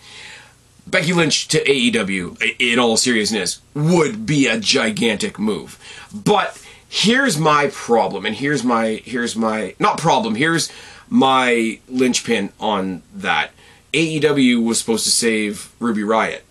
Becky 0.85 1.13
Lynch 1.13 1.47
to 1.49 1.63
AEW, 1.63 2.55
in 2.59 2.79
all 2.79 2.97
seriousness, 2.97 3.61
would 3.73 4.25
be 4.25 4.47
a 4.47 4.59
gigantic 4.59 5.39
move. 5.39 5.79
But 6.13 6.61
here's 6.89 7.37
my 7.37 7.67
problem, 7.71 8.25
and 8.25 8.35
here's 8.35 8.63
my 8.63 9.01
here's 9.05 9.35
my 9.35 9.75
not 9.79 9.97
problem. 9.97 10.35
Here's 10.35 10.71
my 11.09 11.79
linchpin 11.87 12.51
on 12.59 13.03
that. 13.15 13.51
AEW 13.93 14.63
was 14.63 14.79
supposed 14.79 15.05
to 15.05 15.11
save 15.11 15.71
Ruby 15.79 16.03
Riot. 16.03 16.43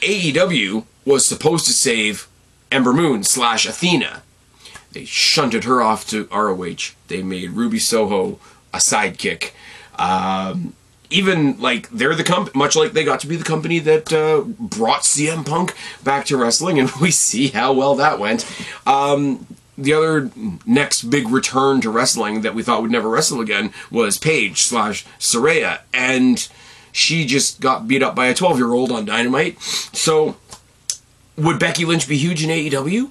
AEW 0.00 0.84
was 1.06 1.26
supposed 1.26 1.64
to 1.66 1.72
save 1.72 2.28
Ember 2.70 2.92
Moon 2.92 3.22
slash 3.24 3.64
Athena. 3.66 4.22
They 4.92 5.06
shunted 5.06 5.64
her 5.64 5.80
off 5.80 6.06
to 6.08 6.26
ROH. 6.26 6.92
They 7.08 7.22
made 7.22 7.50
Ruby 7.50 7.78
Soho 7.78 8.38
a 8.74 8.78
sidekick. 8.78 9.52
Um, 9.98 10.74
even 11.08 11.60
like 11.60 11.88
they're 11.90 12.14
the 12.14 12.24
company, 12.24 12.58
much 12.58 12.76
like 12.76 12.92
they 12.92 13.04
got 13.04 13.20
to 13.20 13.26
be 13.26 13.36
the 13.36 13.44
company 13.44 13.78
that 13.78 14.12
uh, 14.12 14.40
brought 14.40 15.02
CM 15.02 15.46
Punk 15.46 15.74
back 16.02 16.26
to 16.26 16.36
wrestling, 16.36 16.78
and 16.78 16.90
we 17.00 17.10
see 17.10 17.48
how 17.48 17.72
well 17.72 17.94
that 17.94 18.18
went. 18.18 18.44
Um, 18.86 19.46
the 19.78 19.92
other 19.92 20.30
next 20.64 21.02
big 21.02 21.28
return 21.28 21.80
to 21.82 21.90
wrestling 21.90 22.40
that 22.40 22.54
we 22.54 22.62
thought 22.62 22.82
would 22.82 22.90
never 22.90 23.08
wrestle 23.08 23.40
again 23.40 23.72
was 23.90 24.18
Paige 24.18 24.62
slash 24.62 25.04
Saraya, 25.18 25.80
and 25.92 26.48
she 26.92 27.26
just 27.26 27.60
got 27.60 27.86
beat 27.86 28.02
up 28.02 28.14
by 28.14 28.26
a 28.26 28.34
12 28.34 28.56
year 28.56 28.72
old 28.72 28.90
on 28.90 29.04
Dynamite. 29.04 29.60
So, 29.60 30.36
would 31.36 31.58
Becky 31.58 31.84
Lynch 31.84 32.08
be 32.08 32.16
huge 32.16 32.42
in 32.42 32.50
AEW? 32.50 33.10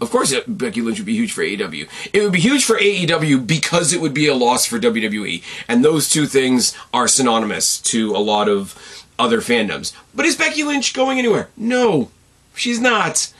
Of 0.00 0.10
course, 0.10 0.30
it, 0.32 0.58
Becky 0.58 0.82
Lynch 0.82 0.98
would 0.98 1.06
be 1.06 1.14
huge 1.16 1.32
for 1.32 1.42
AEW. 1.42 1.88
It 2.12 2.22
would 2.22 2.32
be 2.32 2.40
huge 2.40 2.64
for 2.64 2.76
AEW 2.76 3.46
because 3.46 3.92
it 3.92 4.00
would 4.00 4.12
be 4.12 4.26
a 4.26 4.34
loss 4.34 4.66
for 4.66 4.78
WWE, 4.78 5.42
and 5.68 5.84
those 5.84 6.10
two 6.10 6.26
things 6.26 6.76
are 6.92 7.08
synonymous 7.08 7.80
to 7.82 8.14
a 8.14 8.18
lot 8.18 8.48
of 8.48 9.06
other 9.18 9.40
fandoms. 9.40 9.94
But 10.14 10.26
is 10.26 10.36
Becky 10.36 10.62
Lynch 10.64 10.92
going 10.92 11.18
anywhere? 11.18 11.48
No, 11.56 12.10
she's 12.54 12.80
not. 12.80 13.32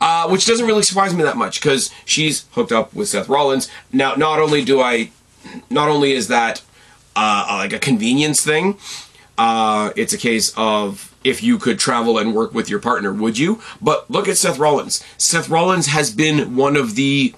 Uh, 0.00 0.28
which 0.28 0.44
doesn't 0.44 0.66
really 0.66 0.82
surprise 0.82 1.14
me 1.14 1.22
that 1.22 1.36
much 1.36 1.60
because 1.60 1.90
she's 2.04 2.46
hooked 2.52 2.72
up 2.72 2.92
with 2.92 3.08
Seth 3.08 3.28
Rollins. 3.28 3.70
Now, 3.92 4.14
not 4.14 4.38
only 4.38 4.64
do 4.64 4.80
I, 4.80 5.10
not 5.70 5.88
only 5.88 6.12
is 6.12 6.28
that 6.28 6.62
uh, 7.16 7.46
like 7.48 7.72
a 7.72 7.78
convenience 7.78 8.44
thing, 8.44 8.76
uh, 9.38 9.92
it's 9.96 10.12
a 10.12 10.18
case 10.18 10.52
of 10.56 11.13
if 11.24 11.42
you 11.42 11.58
could 11.58 11.78
travel 11.78 12.18
and 12.18 12.34
work 12.34 12.54
with 12.54 12.68
your 12.68 12.78
partner, 12.78 13.12
would 13.12 13.38
you? 13.38 13.60
But 13.80 14.10
look 14.10 14.28
at 14.28 14.36
Seth 14.36 14.58
Rollins. 14.58 15.02
Seth 15.18 15.48
Rollins 15.48 15.86
has 15.86 16.14
been 16.14 16.54
one 16.54 16.76
of 16.76 16.94
the 16.94 17.34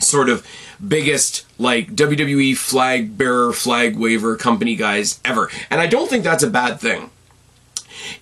sort 0.00 0.28
of 0.28 0.46
biggest 0.86 1.46
like 1.58 1.94
WWE 1.94 2.56
flag 2.56 3.16
bearer, 3.16 3.52
flag 3.52 3.96
waver 3.96 4.36
company 4.36 4.74
guys 4.74 5.20
ever. 5.24 5.50
And 5.70 5.80
I 5.80 5.86
don't 5.86 6.08
think 6.10 6.24
that's 6.24 6.42
a 6.42 6.50
bad 6.50 6.80
thing. 6.80 7.10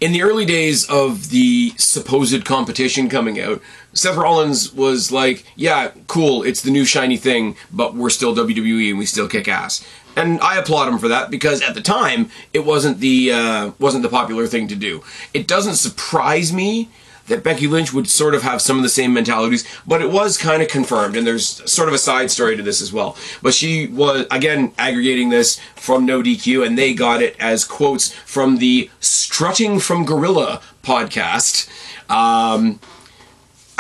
In 0.01 0.13
the 0.13 0.23
early 0.23 0.45
days 0.45 0.89
of 0.91 1.31
the 1.31 1.73
supposed 1.77 2.45
competition 2.45 3.09
coming 3.09 3.41
out, 3.41 3.63
Seth 3.93 4.17
Rollins 4.17 4.73
was 4.73 5.11
like, 5.11 5.45
yeah, 5.57 5.91
cool, 6.07 6.43
it's 6.43 6.63
the 6.63 6.71
new 6.71 6.85
shiny 6.85 7.17
thing, 7.17 7.57
but 7.73 7.95
we're 7.95 8.11
still 8.11 8.35
WWE 8.35 8.91
and 8.91 8.99
we 8.99 9.07
still 9.07 9.29
kick 9.29 9.49
ass 9.49 9.85
and 10.17 10.41
I 10.41 10.59
applaud 10.59 10.89
him 10.89 10.99
for 10.99 11.09
that 11.09 11.31
because 11.31 11.63
at 11.63 11.75
the 11.75 11.81
time 11.81 12.31
it 12.53 12.65
wasn't 12.65 13.01
the 13.01 13.33
uh, 13.33 13.71
wasn't 13.79 14.03
the 14.03 14.09
popular 14.09 14.47
thing 14.47 14.69
to 14.69 14.77
do. 14.77 15.03
It 15.33 15.47
doesn't 15.47 15.77
surprise 15.77 16.53
me 16.53 16.89
that 17.27 17.45
Becky 17.45 17.69
Lynch 17.69 17.93
would 17.93 18.09
sort 18.09 18.35
of 18.35 18.43
have 18.43 18.61
some 18.61 18.77
of 18.77 18.83
the 18.83 18.89
same 18.89 19.13
mentalities, 19.13 19.65
but 19.87 20.03
it 20.03 20.11
was 20.11 20.37
kind 20.37 20.63
of 20.63 20.69
confirmed, 20.69 21.17
and 21.17 21.25
there's 21.25 21.47
sort 21.71 21.89
of 21.89 21.95
a 21.95 21.99
side 21.99 22.31
story 22.31 22.57
to 22.57 22.63
this 22.63 22.83
as 22.83 22.93
well. 22.93 23.17
But 23.41 23.55
she 23.55 23.87
was 23.87 24.27
again 24.31 24.73
aggregating 24.79 25.29
this 25.31 25.61
from 25.77 26.05
No 26.05 26.23
DQ, 26.23 26.67
and 26.67 26.77
they 26.77 26.93
got 26.93 27.23
it 27.23 27.37
as 27.39 27.65
quotes 27.65 28.13
from 28.13 28.59
the 28.59 28.91
Strutting 29.01 29.79
from 29.81 30.05
Gorilla 30.05 30.61
podcast. 30.83 31.69
Um, 32.11 32.81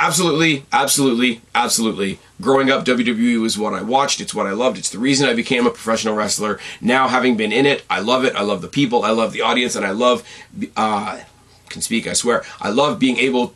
absolutely, 0.01 0.65
absolutely, 0.73 1.43
absolutely. 1.55 2.19
Growing 2.41 2.71
up, 2.71 2.85
WWE 2.85 3.41
was 3.41 3.59
what 3.59 3.75
I 3.75 3.83
watched. 3.83 4.21
It's 4.21 4.35
what 4.35 4.47
I 4.47 4.53
loved. 4.53 4.79
It's 4.79 4.91
the 4.91 4.99
reason 4.99 5.29
I 5.29 5.35
became 5.35 5.67
a 5.67 5.71
professional 5.71 6.15
wrestler. 6.15 6.59
Now, 6.81 7.09
having 7.09 7.37
been 7.37 7.53
in 7.53 7.67
it, 7.67 7.85
I 7.91 8.01
love 8.01 8.25
it. 8.25 8.35
I 8.35 8.43
love 8.43 8.63
the 8.63 8.69
people. 8.69 9.05
I 9.05 9.11
love 9.11 9.33
the 9.33 9.43
audience, 9.43 9.77
and 9.77 9.85
I 9.85 9.91
love. 9.91 10.27
Uh, 10.77 11.21
can 11.69 11.83
speak. 11.83 12.07
I 12.07 12.15
swear. 12.15 12.45
I 12.61 12.71
love 12.71 12.99
being 12.99 13.19
able, 13.19 13.55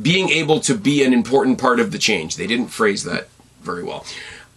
being 0.00 0.30
able 0.30 0.60
to 0.60 0.74
be 0.74 1.04
an 1.04 1.12
important 1.12 1.58
part 1.58 1.80
of 1.80 1.92
the 1.92 1.98
change. 1.98 2.36
They 2.36 2.46
didn't 2.46 2.68
phrase 2.68 3.04
that 3.04 3.28
very 3.60 3.82
well. 3.82 4.06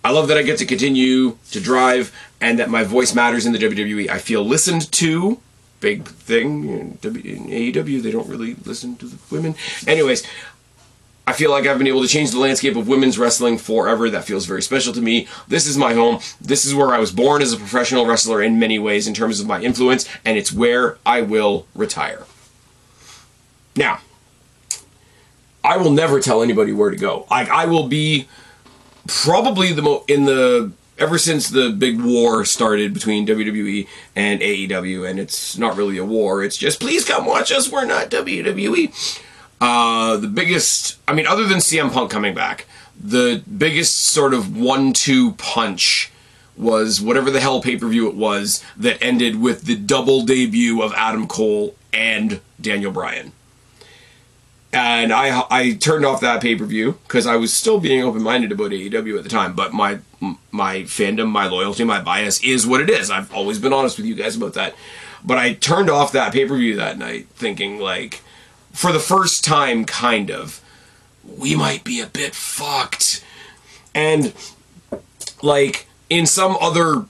I 0.04 0.12
love 0.12 0.30
that 0.30 0.38
I 0.38 0.44
get 0.44 0.58
to 0.60 0.66
continue 0.66 1.38
to 1.52 1.60
drive, 1.60 2.16
and 2.40 2.60
that 2.60 2.70
my 2.70 2.84
voice 2.84 3.14
matters 3.14 3.46
in 3.46 3.52
the 3.52 3.60
WWE. 3.60 4.10
I 4.10 4.20
feel 4.20 4.44
listened 4.44 4.92
to 4.94 5.42
big 5.80 6.08
thing 6.08 6.70
in 6.70 6.98
AEW. 7.02 8.02
They 8.02 8.12
don't 8.12 8.28
really 8.28 8.56
listen 8.66 8.96
to 8.98 9.06
the 9.06 9.18
women. 9.30 9.56
Anyways, 9.86 10.24
I 11.28 11.34
feel 11.34 11.52
like 11.52 11.68
I've 11.68 11.78
been 11.78 11.88
able 11.88 12.02
to 12.02 12.08
change 12.08 12.32
the 12.32 12.40
landscape 12.40 12.78
of 12.78 12.88
women's 12.88 13.20
wrestling 13.20 13.58
forever. 13.58 14.10
That 14.10 14.24
feels 14.24 14.46
very 14.46 14.62
special 14.62 14.94
to 14.94 15.02
me. 15.02 15.28
This 15.50 15.68
is 15.68 15.78
my 15.78 15.94
home. 15.94 16.20
This 16.40 16.64
is 16.66 16.74
where 16.74 16.94
I 16.94 17.00
was 17.00 17.12
born 17.12 17.42
as 17.42 17.52
a 17.52 17.58
professional 17.58 18.06
wrestler 18.06 18.42
in 18.42 18.58
many 18.58 18.80
ways 18.80 19.10
in 19.10 19.14
terms 19.14 19.42
of 19.42 19.46
my 19.46 19.62
influence, 19.62 20.08
and 20.24 20.38
it's 20.38 20.54
where 20.54 20.98
I 21.06 21.22
will 21.22 21.68
retire. 21.76 22.26
Now, 23.76 24.00
I 25.66 25.76
will 25.76 25.92
never 25.92 26.22
tell 26.22 26.42
anybody 26.42 26.72
where 26.72 26.92
to 26.92 26.96
go. 26.96 27.28
Like 27.30 27.50
I 27.50 27.66
will 27.66 27.90
be 27.90 28.30
probably 29.06 29.74
the 29.74 29.82
most 29.82 30.10
in 30.10 30.24
the 30.24 30.72
ever 30.98 31.18
since 31.18 31.50
the 31.50 31.72
big 31.72 32.00
war 32.00 32.46
started 32.46 32.94
between 32.94 33.28
WWE 33.28 33.86
and 34.16 34.40
AEW, 34.40 35.08
and 35.08 35.20
it's 35.20 35.58
not 35.58 35.76
really 35.76 35.98
a 35.98 36.06
war. 36.06 36.42
It's 36.42 36.56
just 36.56 36.80
please 36.80 37.04
come 37.04 37.26
watch 37.26 37.52
us. 37.52 37.70
We're 37.70 37.86
not 37.86 38.10
WWE. 38.10 39.22
Uh, 39.60 40.18
the 40.18 40.28
biggest, 40.28 41.00
I 41.08 41.14
mean, 41.14 41.26
other 41.26 41.46
than 41.46 41.58
CM 41.60 41.92
Punk 41.92 42.12
coming 42.12 42.34
back, 42.34 42.66
the 43.00 43.44
biggest 43.58 43.96
sort 43.96 44.34
of 44.34 44.58
one-two 44.58 45.34
punch 45.34 46.12
was 46.56 47.00
whatever 47.00 47.30
the 47.30 47.40
hell 47.40 47.62
pay-per-view 47.62 48.08
it 48.08 48.16
was 48.16 48.64
that 48.76 49.02
ended 49.02 49.40
with 49.40 49.64
the 49.64 49.76
double 49.76 50.24
debut 50.24 50.82
of 50.82 50.94
Adam 50.96 51.28
Cole 51.28 51.76
and 51.94 52.40
Daniel 52.60 52.92
Bryan. 52.92 53.32
And 54.74 55.14
I 55.14 55.44
I 55.50 55.74
turned 55.74 56.06
off 56.06 56.20
that 56.22 56.42
pay-per-view 56.42 57.00
because 57.04 57.26
I 57.26 57.38
was 57.38 57.54
still 57.54 57.80
being 57.80 58.04
open-minded 58.04 58.52
about 58.52 58.72
AEW 58.72 59.18
at 59.18 59.24
the 59.24 59.30
time, 59.30 59.56
but 59.56 59.74
my 59.74 60.00
my 60.52 60.82
fandom, 60.82 61.30
my 61.30 61.48
loyalty, 61.48 61.84
my 61.84 62.02
bias 62.02 62.44
is 62.44 62.68
what 62.68 62.82
it 62.82 62.90
is. 62.90 63.10
I've 63.10 63.34
always 63.34 63.60
been 63.60 63.72
honest 63.72 63.98
with 63.98 64.08
you 64.08 64.16
guys 64.16 64.36
about 64.36 64.54
that. 64.56 64.76
But 65.24 65.38
I 65.38 65.54
turned 65.54 65.90
off 65.90 66.12
that 66.12 66.34
pay-per-view 66.34 66.76
that 66.76 66.98
night 66.98 67.28
thinking 67.30 67.80
like 67.80 68.22
for 68.78 68.92
the 68.92 69.00
first 69.00 69.44
time, 69.44 69.86
kind 69.86 70.30
of, 70.30 70.62
we 71.24 71.56
might 71.56 71.84
be 71.84 72.00
a 72.00 72.06
bit 72.06 72.36
fucked. 72.36 73.26
And 73.96 74.36
like 75.42 75.88
in 76.12 76.28
some 76.28 76.56
other 76.62 77.06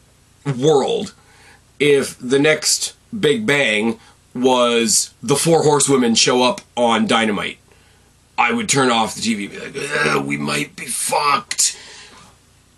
world, 0.45 1.13
if 1.77 2.17
the 2.19 2.39
next 2.39 2.95
Big 3.17 3.45
Bang 3.45 3.99
was 4.33 5.13
the 5.21 5.35
four 5.35 5.63
horsewomen 5.63 6.15
show 6.15 6.41
up 6.41 6.61
on 6.77 7.05
Dynamite, 7.05 7.57
I 8.37 8.53
would 8.53 8.69
turn 8.69 8.89
off 8.89 9.15
the 9.15 9.21
TV 9.21 9.51
and 9.61 9.73
be 9.73 9.87
like, 9.87 10.25
we 10.25 10.37
might 10.37 10.73
be 10.77 10.85
fucked. 10.85 11.77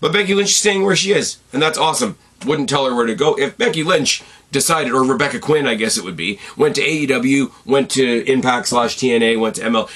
But 0.02 0.14
Becky 0.14 0.34
Lynch 0.34 0.50
is 0.50 0.58
staying 0.58 0.82
where 0.82 0.96
she 0.96 1.12
is, 1.12 1.38
and 1.54 1.62
that's 1.62 1.78
awesome. 1.78 2.18
Wouldn't 2.44 2.70
tell 2.70 2.88
her 2.88 2.96
where 2.96 3.06
to 3.06 3.14
go. 3.14 3.38
If 3.38 3.56
Becky 3.56 3.84
Lynch 3.84 4.24
decided, 4.52 4.94
or 4.94 5.04
Rebecca 5.04 5.40
Quinn, 5.40 5.68
I 5.68 5.76
guess 5.76 5.98
it 5.98 6.04
would 6.04 6.18
be, 6.18 6.40
went 6.58 6.76
to 6.76 6.82
AEW, 6.82 7.52
went 7.66 7.92
to 7.92 8.30
Impact 8.32 8.68
slash 8.68 8.98
TNA, 8.98 9.40
went 9.40 9.56
to 9.56 9.62
ML. 9.62 9.90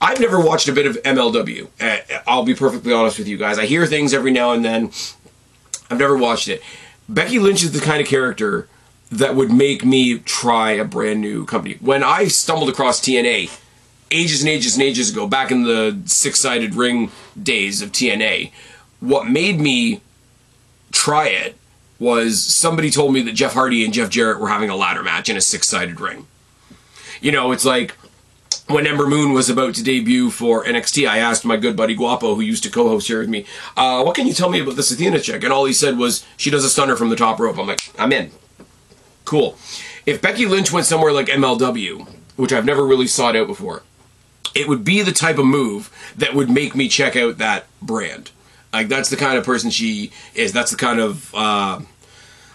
I've 0.00 0.20
never 0.20 0.40
watched 0.40 0.68
a 0.68 0.72
bit 0.72 0.86
of 0.86 0.96
MLW. 1.02 1.68
Uh, 1.80 2.20
I'll 2.26 2.44
be 2.44 2.54
perfectly 2.54 2.92
honest 2.92 3.18
with 3.18 3.28
you 3.28 3.36
guys. 3.36 3.58
I 3.58 3.66
hear 3.66 3.84
things 3.86 4.14
every 4.14 4.30
now 4.30 4.52
and 4.52 4.64
then. 4.64 4.90
I've 5.90 5.98
never 5.98 6.16
watched 6.16 6.48
it. 6.48 6.62
Becky 7.08 7.38
Lynch 7.38 7.62
is 7.62 7.72
the 7.72 7.80
kind 7.80 8.00
of 8.00 8.06
character 8.06 8.68
that 9.10 9.34
would 9.34 9.50
make 9.50 9.84
me 9.84 10.18
try 10.18 10.72
a 10.72 10.84
brand 10.84 11.20
new 11.20 11.44
company. 11.46 11.78
When 11.80 12.04
I 12.04 12.28
stumbled 12.28 12.68
across 12.68 13.00
TNA 13.00 13.50
ages 14.10 14.40
and 14.42 14.48
ages 14.48 14.74
and 14.74 14.82
ages 14.82 15.10
ago, 15.10 15.26
back 15.26 15.50
in 15.50 15.64
the 15.64 16.00
six 16.04 16.40
sided 16.40 16.74
ring 16.74 17.10
days 17.40 17.82
of 17.82 17.92
TNA, 17.92 18.52
what 19.00 19.26
made 19.26 19.60
me 19.60 20.00
try 20.92 21.28
it 21.28 21.56
was 21.98 22.42
somebody 22.42 22.90
told 22.90 23.12
me 23.12 23.22
that 23.22 23.32
Jeff 23.32 23.54
Hardy 23.54 23.84
and 23.84 23.92
Jeff 23.92 24.10
Jarrett 24.10 24.40
were 24.40 24.48
having 24.48 24.70
a 24.70 24.76
ladder 24.76 25.02
match 25.02 25.28
in 25.28 25.36
a 25.36 25.40
six 25.40 25.66
sided 25.66 26.00
ring. 26.00 26.26
You 27.20 27.32
know, 27.32 27.50
it's 27.50 27.64
like 27.64 27.96
when 28.68 28.86
Ember 28.86 29.06
Moon 29.06 29.32
was 29.32 29.50
about 29.50 29.74
to 29.74 29.82
debut 29.82 30.30
for 30.30 30.64
NXT, 30.64 31.08
I 31.08 31.18
asked 31.18 31.44
my 31.44 31.56
good 31.56 31.76
buddy 31.76 31.94
Guapo, 31.94 32.34
who 32.34 32.42
used 32.42 32.62
to 32.64 32.70
co-host 32.70 33.08
here 33.08 33.20
with 33.20 33.28
me, 33.28 33.44
uh, 33.76 34.02
"What 34.02 34.14
can 34.14 34.26
you 34.26 34.34
tell 34.34 34.50
me 34.50 34.60
about 34.60 34.76
this 34.76 34.90
Athena 34.90 35.20
chick?" 35.20 35.42
And 35.42 35.52
all 35.52 35.64
he 35.64 35.72
said 35.72 35.98
was, 35.98 36.24
"She 36.36 36.50
does 36.50 36.64
a 36.64 36.70
stunner 36.70 36.94
from 36.94 37.08
the 37.08 37.16
top 37.16 37.40
rope." 37.40 37.58
I'm 37.58 37.66
like, 37.66 37.90
"I'm 37.98 38.12
in." 38.12 38.30
Cool. 39.24 39.58
If 40.06 40.22
Becky 40.22 40.46
Lynch 40.46 40.72
went 40.72 40.86
somewhere 40.86 41.12
like 41.12 41.28
MLW, 41.28 42.06
which 42.36 42.52
I've 42.52 42.64
never 42.64 42.86
really 42.86 43.06
sought 43.06 43.36
out 43.36 43.46
before, 43.46 43.82
it 44.54 44.68
would 44.68 44.84
be 44.84 45.02
the 45.02 45.12
type 45.12 45.38
of 45.38 45.44
move 45.44 45.90
that 46.16 46.34
would 46.34 46.50
make 46.50 46.74
me 46.74 46.88
check 46.88 47.16
out 47.16 47.38
that 47.38 47.66
brand. 47.82 48.30
Like 48.72 48.88
that's 48.88 49.10
the 49.10 49.16
kind 49.16 49.38
of 49.38 49.44
person 49.44 49.70
she 49.70 50.12
is. 50.34 50.52
That's 50.52 50.70
the 50.70 50.76
kind 50.76 51.00
of 51.00 51.34
uh, 51.34 51.80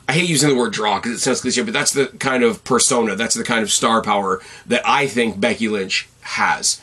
I 0.08 0.14
hate 0.14 0.30
using 0.30 0.50
the 0.50 0.56
word 0.56 0.74
draw 0.74 1.00
because 1.00 1.14
it 1.14 1.20
sounds 1.20 1.42
cliche, 1.42 1.64
but 1.64 1.74
that's 1.74 1.92
the 1.92 2.08
kind 2.08 2.44
of 2.44 2.64
persona, 2.64 3.16
that's 3.16 3.36
the 3.36 3.44
kind 3.44 3.64
of 3.64 3.72
star 3.72 4.02
power 4.02 4.42
that 4.68 4.82
I 4.86 5.08
think 5.08 5.40
Becky 5.40 5.70
Lynch 5.70 6.10
has. 6.22 6.82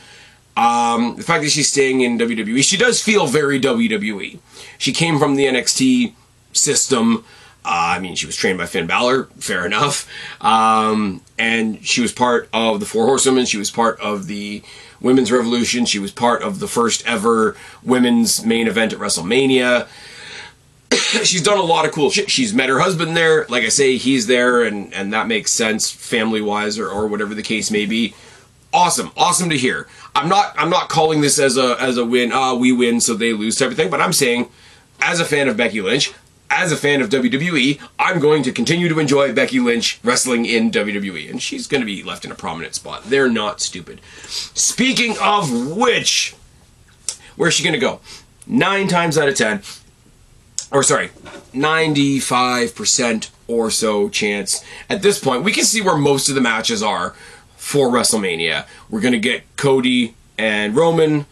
Um, 0.57 1.17
the 1.17 1.23
fact 1.23 1.43
that 1.43 1.51
she's 1.51 1.71
staying 1.71 2.01
in 2.01 2.19
WWE, 2.19 2.63
she 2.65 2.77
does 2.77 3.03
feel 3.03 3.27
very 3.27 3.61
WWE. 3.61 4.39
She 4.79 4.93
came 4.93 5.19
from 5.19 5.37
the 5.37 5.45
NXT 5.45 6.15
system. 6.53 7.25
Uh, 7.65 7.97
I 7.97 7.99
mean, 7.99 8.15
she 8.15 8.27
was 8.27 8.37
trained 8.37 8.59
by 8.59 8.67
Finn 8.67 8.87
Balor, 8.87 9.25
fair 9.39 9.67
enough. 9.67 10.11
Um, 10.41 11.23
and 11.39 11.85
she 11.87 12.01
was 12.01 12.13
part 12.13 12.49
of 12.53 12.81
the 12.81 12.87
Four 12.87 13.05
Horsewomen. 13.05 13.47
She 13.47 13.59
was 13.59 13.71
part 13.71 14.01
of 14.01 14.27
the 14.27 14.63
Women's 15.01 15.33
Revolution. 15.33 15.87
She 15.87 15.99
was 15.99 16.11
part 16.11 16.43
of 16.43 16.61
the 16.61 16.69
first 16.69 17.07
ever 17.07 17.57
women's 17.83 18.45
main 18.45 18.67
event 18.69 18.93
at 18.93 18.99
WrestleMania. 18.99 19.89
she's 21.25 21.43
done 21.43 21.59
a 21.59 21.63
lot 21.63 21.85
of 21.85 21.93
cool 21.93 22.11
shit. 22.11 22.31
She's 22.31 22.53
met 22.53 22.69
her 22.69 22.81
husband 22.81 23.17
there. 23.17 23.47
Like 23.49 23.65
I 23.65 23.69
say, 23.69 23.97
he's 23.97 24.27
there, 24.27 24.63
and 24.63 24.93
and 24.93 25.13
that 25.13 25.27
makes 25.27 25.53
sense 25.53 25.91
family 25.91 26.41
wise 26.41 26.79
or, 26.79 26.89
or 26.89 27.07
whatever 27.07 27.35
the 27.35 27.43
case 27.43 27.71
may 27.71 27.87
be. 27.87 28.15
Awesome, 28.73 29.11
awesome 29.17 29.51
to 29.51 29.59
hear. 29.59 29.89
I'm 30.15 30.29
not 30.29 30.55
I'm 30.57 30.71
not 30.71 30.89
calling 30.89 31.21
this 31.21 31.39
as 31.39 31.57
a 31.57 31.77
as 31.81 31.97
a 31.97 32.05
win. 32.05 32.33
Ah, 32.33 32.55
we 32.55 32.73
win, 32.73 33.01
so 33.01 33.15
they 33.15 33.33
lose 33.33 33.57
type 33.57 33.71
of 33.71 33.77
thing. 33.77 33.91
But 33.91 34.01
I'm 34.01 34.13
saying, 34.13 34.49
as 35.01 35.21
a 35.21 35.25
fan 35.25 35.49
of 35.49 35.57
Becky 35.57 35.81
Lynch, 35.81 36.13
as 36.51 36.73
a 36.73 36.77
fan 36.77 37.01
of 37.01 37.09
WWE, 37.09 37.81
I'm 37.99 38.19
going 38.19 38.43
to 38.43 38.53
continue 38.53 38.89
to 38.89 38.99
enjoy 38.99 39.33
Becky 39.33 39.61
Lynch 39.61 40.01
wrestling 40.03 40.45
in 40.45 40.71
WWE, 40.71 41.31
and 41.31 41.41
she's 41.41 41.67
going 41.67 41.81
to 41.81 41.87
be 41.87 42.03
left 42.03 42.25
in 42.25 42.33
a 42.33 42.35
prominent 42.35 42.75
spot. 42.75 43.05
They're 43.05 43.31
not 43.31 43.61
stupid. 43.61 44.01
Speaking 44.27 45.17
of 45.23 45.77
which, 45.77 46.35
where's 47.37 47.55
she 47.55 47.63
going 47.63 47.75
to 47.75 47.79
go? 47.79 48.01
Nine 48.47 48.89
times 48.89 49.17
out 49.17 49.29
of 49.29 49.37
ten, 49.37 49.63
or 50.73 50.83
sorry, 50.83 51.11
95% 51.55 53.31
or 53.47 53.71
so 53.71 54.09
chance 54.09 54.65
at 54.89 55.03
this 55.03 55.19
point. 55.19 55.45
We 55.45 55.53
can 55.53 55.65
see 55.65 55.81
where 55.81 55.97
most 55.97 56.29
of 56.29 56.35
the 56.35 56.41
matches 56.41 56.83
are 56.83 57.11
for 57.57 57.89
WrestleMania. 57.89 58.67
We're 58.89 59.01
going 59.01 59.13
to 59.13 59.19
get 59.19 59.45
Cody 59.57 60.15
and 60.37 60.75
Roman, 60.75 61.27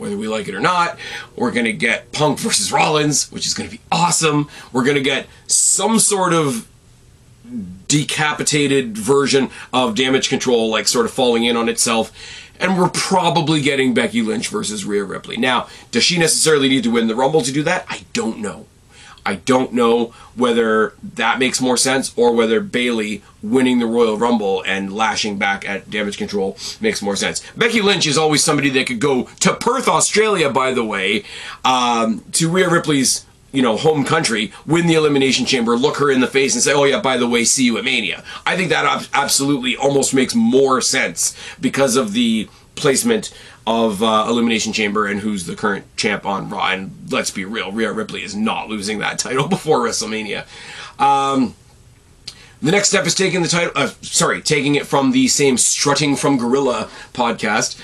whether 0.00 0.16
we 0.16 0.26
like 0.26 0.48
it 0.48 0.54
or 0.54 0.60
not. 0.60 0.98
We're 1.36 1.52
going 1.52 1.66
to 1.66 1.72
get 1.72 2.10
Punk 2.10 2.38
versus 2.38 2.72
Rollins, 2.72 3.30
which 3.30 3.46
is 3.46 3.54
going 3.54 3.68
to 3.68 3.76
be 3.76 3.82
awesome. 3.92 4.48
We're 4.72 4.84
going 4.84 4.96
to 4.96 5.02
get 5.02 5.26
some 5.46 5.98
sort 5.98 6.32
of 6.32 6.66
decapitated 7.86 8.96
version 8.96 9.50
of 9.72 9.94
damage 9.94 10.28
control, 10.28 10.70
like 10.70 10.88
sort 10.88 11.04
of 11.04 11.12
falling 11.12 11.44
in 11.44 11.56
on 11.56 11.68
itself. 11.68 12.12
And 12.58 12.78
we're 12.78 12.90
probably 12.90 13.60
getting 13.60 13.94
Becky 13.94 14.22
Lynch 14.22 14.48
versus 14.48 14.84
Rhea 14.84 15.04
Ripley. 15.04 15.36
Now, 15.36 15.68
does 15.90 16.04
she 16.04 16.18
necessarily 16.18 16.68
need 16.68 16.84
to 16.84 16.90
win 16.90 17.06
the 17.06 17.14
Rumble 17.14 17.42
to 17.42 17.52
do 17.52 17.62
that? 17.62 17.86
I 17.88 18.02
don't 18.12 18.38
know. 18.38 18.66
I 19.24 19.36
don't 19.36 19.72
know 19.72 20.14
whether 20.34 20.94
that 21.02 21.38
makes 21.38 21.60
more 21.60 21.76
sense 21.76 22.12
or 22.16 22.34
whether 22.34 22.60
Bayley 22.60 23.22
winning 23.42 23.78
the 23.78 23.86
Royal 23.86 24.16
Rumble 24.16 24.62
and 24.66 24.92
lashing 24.92 25.38
back 25.38 25.68
at 25.68 25.90
damage 25.90 26.16
control 26.16 26.56
makes 26.80 27.02
more 27.02 27.16
sense. 27.16 27.42
Becky 27.56 27.80
Lynch 27.80 28.06
is 28.06 28.18
always 28.18 28.42
somebody 28.42 28.70
that 28.70 28.86
could 28.86 29.00
go 29.00 29.24
to 29.40 29.54
Perth, 29.54 29.88
Australia, 29.88 30.50
by 30.50 30.72
the 30.72 30.84
way, 30.84 31.24
um, 31.64 32.24
to 32.32 32.48
Rhea 32.48 32.68
Ripley's 32.68 33.24
you 33.52 33.62
know, 33.62 33.76
home 33.76 34.04
country, 34.04 34.52
win 34.64 34.86
the 34.86 34.94
Elimination 34.94 35.44
Chamber, 35.44 35.76
look 35.76 35.96
her 35.96 36.10
in 36.10 36.20
the 36.20 36.26
face 36.28 36.54
and 36.54 36.62
say, 36.62 36.72
oh 36.72 36.84
yeah, 36.84 37.00
by 37.00 37.16
the 37.16 37.28
way, 37.28 37.44
see 37.44 37.64
you 37.64 37.78
at 37.78 37.84
Mania. 37.84 38.22
I 38.46 38.56
think 38.56 38.70
that 38.70 38.84
ab- 38.84 39.08
absolutely 39.12 39.76
almost 39.76 40.14
makes 40.14 40.34
more 40.34 40.80
sense 40.80 41.36
because 41.60 41.96
of 41.96 42.12
the 42.12 42.48
placement 42.76 43.34
of 43.66 44.02
uh, 44.02 44.26
Elimination 44.28 44.72
Chamber 44.72 45.06
and 45.06 45.20
who's 45.20 45.46
the 45.46 45.54
current 45.54 45.84
champ 45.96 46.24
on 46.26 46.48
Raw. 46.48 46.70
And 46.70 46.92
let's 47.10 47.30
be 47.30 47.44
real, 47.44 47.72
Rhea 47.72 47.92
Ripley 47.92 48.22
is 48.22 48.34
not 48.34 48.68
losing 48.68 48.98
that 48.98 49.18
title 49.20 49.48
before 49.48 49.78
WrestleMania. 49.80 50.46
Um, 51.00 51.54
the 52.62 52.70
next 52.70 52.88
step 52.88 53.06
is 53.06 53.14
taking 53.14 53.40
the 53.42 53.48
title, 53.48 53.72
uh, 53.74 53.90
sorry, 54.02 54.42
taking 54.42 54.74
it 54.74 54.86
from 54.86 55.12
the 55.12 55.28
same 55.28 55.56
Strutting 55.56 56.16
from 56.16 56.36
Gorilla 56.36 56.90
podcast. 57.14 57.80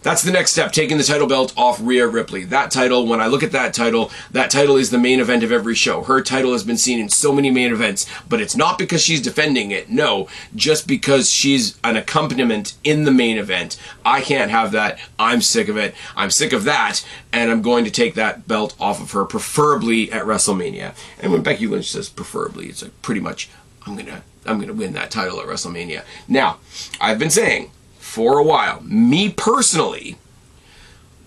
That's 0.00 0.22
the 0.22 0.30
next 0.30 0.52
step, 0.52 0.70
taking 0.70 0.96
the 0.96 1.02
title 1.02 1.26
belt 1.26 1.52
off 1.56 1.80
Rhea 1.82 2.06
Ripley. 2.06 2.44
That 2.44 2.70
title, 2.70 3.04
when 3.06 3.20
I 3.20 3.26
look 3.26 3.42
at 3.42 3.50
that 3.50 3.74
title, 3.74 4.12
that 4.30 4.48
title 4.48 4.76
is 4.76 4.90
the 4.90 4.98
main 4.98 5.18
event 5.18 5.42
of 5.42 5.50
every 5.50 5.74
show. 5.74 6.02
Her 6.04 6.22
title 6.22 6.52
has 6.52 6.62
been 6.62 6.76
seen 6.76 7.00
in 7.00 7.08
so 7.08 7.32
many 7.32 7.50
main 7.50 7.72
events, 7.72 8.06
but 8.28 8.40
it's 8.40 8.56
not 8.56 8.78
because 8.78 9.02
she's 9.02 9.20
defending 9.20 9.72
it. 9.72 9.90
No, 9.90 10.28
just 10.54 10.86
because 10.86 11.28
she's 11.28 11.78
an 11.82 11.96
accompaniment 11.96 12.74
in 12.84 13.04
the 13.04 13.10
main 13.10 13.38
event. 13.38 13.76
I 14.04 14.20
can't 14.20 14.52
have 14.52 14.70
that. 14.70 15.00
I'm 15.18 15.42
sick 15.42 15.66
of 15.66 15.76
it. 15.76 15.96
I'm 16.14 16.30
sick 16.30 16.52
of 16.52 16.62
that, 16.64 17.04
and 17.32 17.50
I'm 17.50 17.60
going 17.60 17.84
to 17.84 17.90
take 17.90 18.14
that 18.14 18.46
belt 18.46 18.76
off 18.78 19.02
of 19.02 19.10
her, 19.10 19.24
preferably 19.24 20.12
at 20.12 20.24
WrestleMania. 20.24 20.94
And 21.18 21.32
when 21.32 21.42
Becky 21.42 21.66
Lynch 21.66 21.90
says 21.90 22.08
preferably, 22.08 22.66
it's 22.66 22.82
like 22.82 23.02
pretty 23.02 23.20
much 23.20 23.50
I'm 23.84 23.96
gonna 23.96 24.22
I'm 24.46 24.60
gonna 24.60 24.74
win 24.74 24.92
that 24.92 25.10
title 25.10 25.40
at 25.40 25.46
WrestleMania. 25.46 26.04
Now, 26.28 26.58
I've 27.00 27.18
been 27.18 27.30
saying 27.30 27.72
for 28.08 28.38
a 28.38 28.42
while. 28.42 28.80
Me 28.80 29.28
personally, 29.28 30.16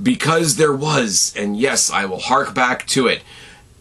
because 0.02 0.56
there 0.56 0.74
was, 0.74 1.32
and 1.38 1.56
yes, 1.56 1.92
I 1.92 2.06
will 2.06 2.20
hark 2.20 2.56
back 2.56 2.88
to 2.88 3.08
it. 3.08 3.22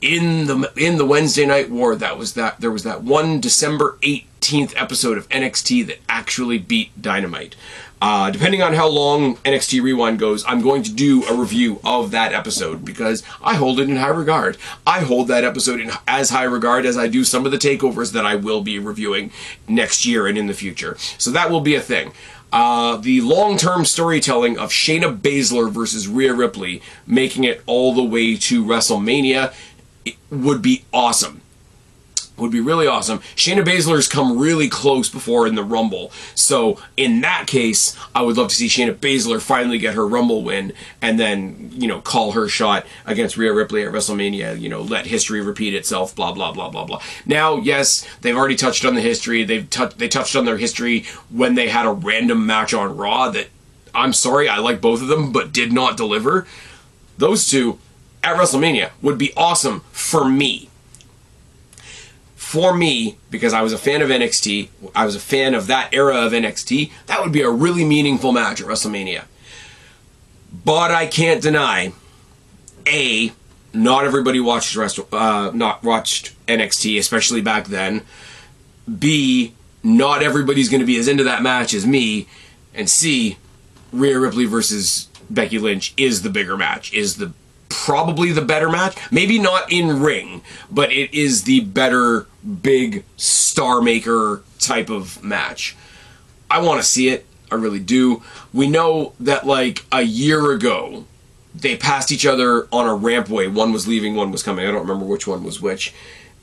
In 0.03 0.47
the 0.47 0.73
in 0.77 0.97
the 0.97 1.05
Wednesday 1.05 1.45
Night 1.45 1.71
War, 1.71 1.95
that 1.97 2.17
was 2.17 2.35
that 2.35 2.61
there 2.61 2.71
was 2.71 2.85
that 2.85 3.03
one 3.03 3.41
December 3.41 3.99
eighteenth 4.03 4.75
episode 4.77 5.19
of 5.19 5.29
NXT 5.29 5.87
that 5.89 5.99
actually 6.09 6.59
beat 6.59 7.01
Dynamite. 7.01 7.55
Uh, 8.03 8.31
depending 8.31 8.63
on 8.63 8.73
how 8.73 8.89
long 8.89 9.37
NXT 9.39 9.83
Rewind 9.83 10.19
goes, 10.19 10.43
I'm 10.47 10.63
going 10.63 10.83
to 10.85 10.93
do 10.93 11.23
a 11.25 11.35
review 11.35 11.81
of 11.85 12.13
that 12.13 12.33
episode 12.33 12.83
because 12.83 13.23
I 13.43 13.57
hold 13.57 13.79
it 13.79 13.91
in 13.91 13.97
high 13.97 14.09
regard. 14.09 14.57
I 14.87 15.01
hold 15.01 15.29
that 15.29 15.45
episode 15.45 15.81
in 15.81 15.91
as 16.09 16.31
high 16.31 16.45
regard 16.45 16.87
as 16.87 16.97
I 16.97 17.09
do 17.09 17.25
some 17.25 17.45
of 17.45 17.53
the 17.53 17.59
takeovers 17.59 18.13
that 18.13 18.25
I 18.25 18.37
will 18.37 18.63
be 18.63 18.79
reviewing 18.79 19.33
next 19.69 20.07
year 20.07 20.27
and 20.27 20.39
in 20.39 20.47
the 20.47 20.55
future. 20.55 20.97
So 21.19 21.31
that 21.33 21.51
will 21.51 21.61
be 21.61 21.75
a 21.75 21.81
thing. 21.83 22.13
Uh, 22.53 22.97
the 22.97 23.21
long-term 23.21 23.85
storytelling 23.85 24.59
of 24.59 24.71
Shayna 24.71 25.17
Baszler 25.17 25.71
versus 25.71 26.09
Rhea 26.09 26.35
Ripley, 26.35 26.83
making 27.07 27.45
it 27.45 27.63
all 27.67 27.95
the 27.95 28.03
way 28.03 28.37
to 28.37 28.65
WrestleMania, 28.65 29.55
would 30.31 30.61
be 30.61 30.85
awesome 30.93 31.43
would 32.41 32.51
be 32.51 32.61
really 32.61 32.87
awesome. 32.87 33.19
Shayna 33.37 33.65
Baszler's 33.65 34.09
come 34.09 34.39
really 34.39 34.69
close 34.69 35.09
before 35.09 35.47
in 35.47 35.55
the 35.55 35.65
Rumble. 35.65 36.13
So 36.35 36.81
in 36.97 37.21
that 37.21 37.47
case, 37.47 37.97
I 38.15 38.23
would 38.23 38.37
love 38.37 38.49
to 38.49 38.55
see 38.55 38.67
Shayna 38.67 38.95
Baszler 38.95 39.41
finally 39.41 39.79
get 39.79 39.95
her 39.95 40.07
Rumble 40.07 40.43
win 40.43 40.73
and 41.01 41.19
then, 41.19 41.71
you 41.75 41.89
know, 41.89 42.01
call 42.01 42.33
her 42.33 42.49
shot 42.49 42.87
against 43.07 43.37
Rhea 43.37 43.53
Ripley 43.53 43.85
at 43.85 43.93
WrestleMania, 43.93 44.59
you 44.59 44.69
know, 44.69 44.83
let 44.83 45.07
history 45.07 45.41
repeat 45.41 45.75
itself, 45.75 46.15
blah 46.15 46.33
blah 46.33 46.53
blah 46.53 46.71
blah 46.71 46.85
blah. 46.85 47.03
Now, 47.27 47.57
yes, 47.57 48.07
they've 48.21 48.37
already 48.37 48.57
touched 48.57 48.85
on 48.85 48.95
the 48.95 49.01
history. 49.01 49.45
They've 49.45 49.69
touched 49.69 49.99
they 49.99 50.09
touched 50.09 50.37
on 50.37 50.45
their 50.45 50.59
history 50.59 51.05
when 51.31 51.55
they 51.55 51.69
had 51.69 51.87
a 51.87 51.93
random 51.93 52.47
match 52.47 52.75
on 52.75 52.97
Raw 52.97 53.31
that 53.31 53.49
I'm 53.95 54.13
sorry, 54.13 54.49
I 54.49 54.59
like 54.59 54.81
both 54.81 55.03
of 55.03 55.09
them, 55.09 55.33
but 55.33 55.53
did 55.53 55.73
not 55.73 55.97
deliver. 55.97 56.47
Those 57.19 57.49
two 57.49 57.79
at 58.23 58.37
WrestleMania 58.37 58.91
would 59.03 59.19
be 59.19 59.33
awesome 59.37 59.81
for 59.93 60.29
me. 60.29 60.70
For 62.51 62.77
me, 62.77 63.17
because 63.31 63.53
I 63.53 63.63
was 63.63 63.73
a 63.73 63.79
fan 63.79 64.03
of 64.03 64.09
NXT, 64.09 64.71
I 64.93 65.07
was 65.07 65.15
a 65.15 65.21
fan 65.21 65.55
of 65.55 65.69
that 65.69 65.95
era 65.95 66.17
of 66.17 66.33
NXT, 66.33 66.91
that 67.07 67.23
would 67.23 67.31
be 67.31 67.43
a 67.43 67.49
really 67.49 67.85
meaningful 67.85 68.33
match 68.33 68.61
at 68.61 68.67
WrestleMania. 68.67 69.27
But 70.65 70.91
I 70.91 71.07
can't 71.07 71.41
deny, 71.41 71.93
A, 72.89 73.31
not 73.73 74.05
everybody 74.05 74.41
watched 74.41 74.75
rest, 74.75 74.99
uh, 75.13 75.53
not 75.55 75.85
watched 75.85 76.35
NXT, 76.49 76.99
especially 76.99 77.41
back 77.41 77.69
then. 77.69 78.03
B, 78.99 79.55
not 79.85 80.21
everybody's 80.21 80.69
going 80.69 80.81
to 80.81 80.87
be 80.87 80.99
as 80.99 81.07
into 81.07 81.23
that 81.23 81.43
match 81.43 81.73
as 81.73 81.87
me. 81.87 82.27
And 82.75 82.91
C, 82.91 83.39
Rhea 83.93 84.19
Ripley 84.19 84.47
versus 84.47 85.09
Becky 85.31 85.61
Lynch 85.61 85.95
is 85.97 86.23
the 86.23 86.31
bigger 86.31 86.57
match, 86.57 86.93
is 86.93 87.19
the 87.19 87.33
probably 87.71 88.33
the 88.33 88.43
better 88.43 88.69
match. 88.69 88.97
Maybe 89.11 89.39
not 89.39 89.73
in 89.73 90.01
ring, 90.01 90.43
but 90.71 90.93
it 90.93 91.15
is 91.15 91.45
the 91.45 91.61
better 91.61 92.27
big 92.63 93.05
star 93.17 93.81
maker 93.81 94.43
type 94.59 94.91
of 94.91 95.23
match. 95.25 95.77
I 96.51 96.61
want 96.61 96.81
to 96.83 96.87
see 96.87 97.09
it. 97.09 97.27
I 97.51 97.55
really 97.55 97.81
do. 97.81 98.23
We 98.53 98.69
know 98.69 99.15
that 99.21 99.47
like 99.47 99.85
a 99.91 100.03
year 100.03 100.53
ago, 100.53 101.07
they 101.55 101.77
passed 101.77 102.13
each 102.13 102.27
other 102.27 102.69
on 102.71 102.87
a 102.87 102.97
rampway. 102.97 103.53
One 103.53 103.73
was 103.73 103.89
leaving, 103.89 104.15
one 104.15 104.31
was 104.31 104.43
coming. 104.43 104.67
I 104.67 104.71
don't 104.71 104.83
remember 104.83 105.07
which 105.07 105.27
one 105.27 105.43
was 105.43 105.61
which. 105.61 105.95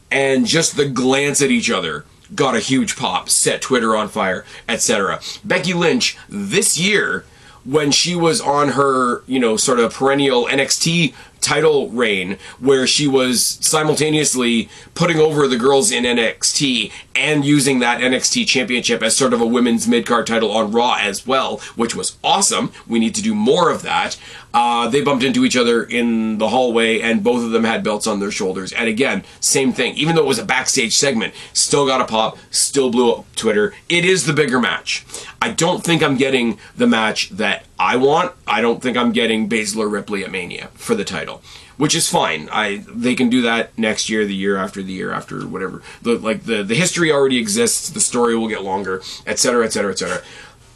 And 0.09 0.45
just 0.45 0.75
the 0.75 0.87
glance 0.87 1.41
at 1.41 1.51
each 1.51 1.69
other 1.69 2.05
got 2.35 2.55
a 2.55 2.59
huge 2.59 2.95
pop, 2.95 3.29
set 3.29 3.61
Twitter 3.61 3.95
on 3.95 4.09
fire, 4.09 4.45
etc. 4.67 5.21
Becky 5.43 5.73
Lynch 5.73 6.17
this 6.27 6.77
year 6.77 7.25
when 7.67 7.91
she 7.91 8.15
was 8.15 8.39
on 8.39 8.69
her, 8.69 9.23
you 9.27 9.39
know, 9.39 9.58
sort 9.58 9.80
of 9.80 9.93
perennial 9.93 10.45
NXT 10.45 11.13
title 11.47 11.89
reign 11.91 12.38
where 12.60 12.86
she 12.86 13.07
was 13.07 13.41
simultaneously 13.62 14.67
putting 14.95 15.17
over 15.17 15.47
the 15.47 15.55
girls 15.55 15.91
in 15.91 16.03
NXT 16.03 16.91
and 17.15 17.45
using 17.45 17.79
that 17.79 18.01
NXT 18.01 18.45
championship 18.45 19.01
as 19.01 19.15
sort 19.15 19.31
of 19.31 19.39
a 19.39 19.45
women's 19.45 19.88
mid 19.88 20.05
card 20.05 20.27
title 20.27 20.51
on 20.51 20.73
Raw 20.73 20.97
as 20.99 21.25
well, 21.25 21.60
which 21.77 21.95
was 21.95 22.17
awesome. 22.21 22.73
We 22.86 22.99
need 22.99 23.15
to 23.15 23.21
do 23.21 23.33
more 23.33 23.69
of 23.71 23.81
that. 23.83 24.19
Uh, 24.53 24.89
they 24.89 25.01
bumped 25.01 25.23
into 25.23 25.45
each 25.45 25.55
other 25.55 25.83
in 25.83 26.38
the 26.38 26.49
hallway, 26.49 26.99
and 26.99 27.23
both 27.23 27.43
of 27.43 27.51
them 27.51 27.63
had 27.63 27.83
belts 27.83 28.07
on 28.07 28.19
their 28.19 28.31
shoulders. 28.31 28.73
And 28.73 28.89
again, 28.89 29.23
same 29.39 29.71
thing. 29.71 29.95
Even 29.95 30.15
though 30.15 30.23
it 30.23 30.27
was 30.27 30.39
a 30.39 30.45
backstage 30.45 30.95
segment, 30.95 31.33
still 31.53 31.86
got 31.86 32.01
a 32.01 32.05
pop, 32.05 32.38
still 32.51 32.89
blew 32.89 33.13
up 33.13 33.36
Twitter. 33.36 33.73
It 33.88 34.03
is 34.03 34.25
the 34.25 34.33
bigger 34.33 34.60
match. 34.60 35.05
I 35.41 35.51
don't 35.51 35.83
think 35.83 36.03
I'm 36.03 36.17
getting 36.17 36.57
the 36.75 36.88
match 36.88 37.29
that 37.29 37.66
I 37.79 37.95
want. 37.97 38.33
I 38.47 38.61
don't 38.61 38.81
think 38.81 38.97
I'm 38.97 39.11
getting 39.11 39.47
Baszler 39.47 39.91
Ripley 39.91 40.23
at 40.23 40.31
Mania 40.31 40.69
for 40.73 40.95
the 40.95 41.03
title, 41.03 41.41
which 41.77 41.95
is 41.95 42.09
fine. 42.09 42.49
I 42.51 42.83
they 42.87 43.15
can 43.15 43.29
do 43.29 43.41
that 43.43 43.77
next 43.77 44.09
year, 44.09 44.25
the 44.25 44.35
year 44.35 44.57
after, 44.57 44.81
the 44.81 44.93
year 44.93 45.11
after, 45.11 45.41
whatever. 45.41 45.81
The 46.01 46.17
like 46.17 46.43
the 46.43 46.63
the 46.63 46.75
history 46.75 47.11
already 47.11 47.37
exists. 47.37 47.89
The 47.89 47.99
story 47.99 48.35
will 48.35 48.47
get 48.47 48.63
longer, 48.63 49.01
etc., 49.25 49.65
etc., 49.65 49.91
etc. 49.91 50.21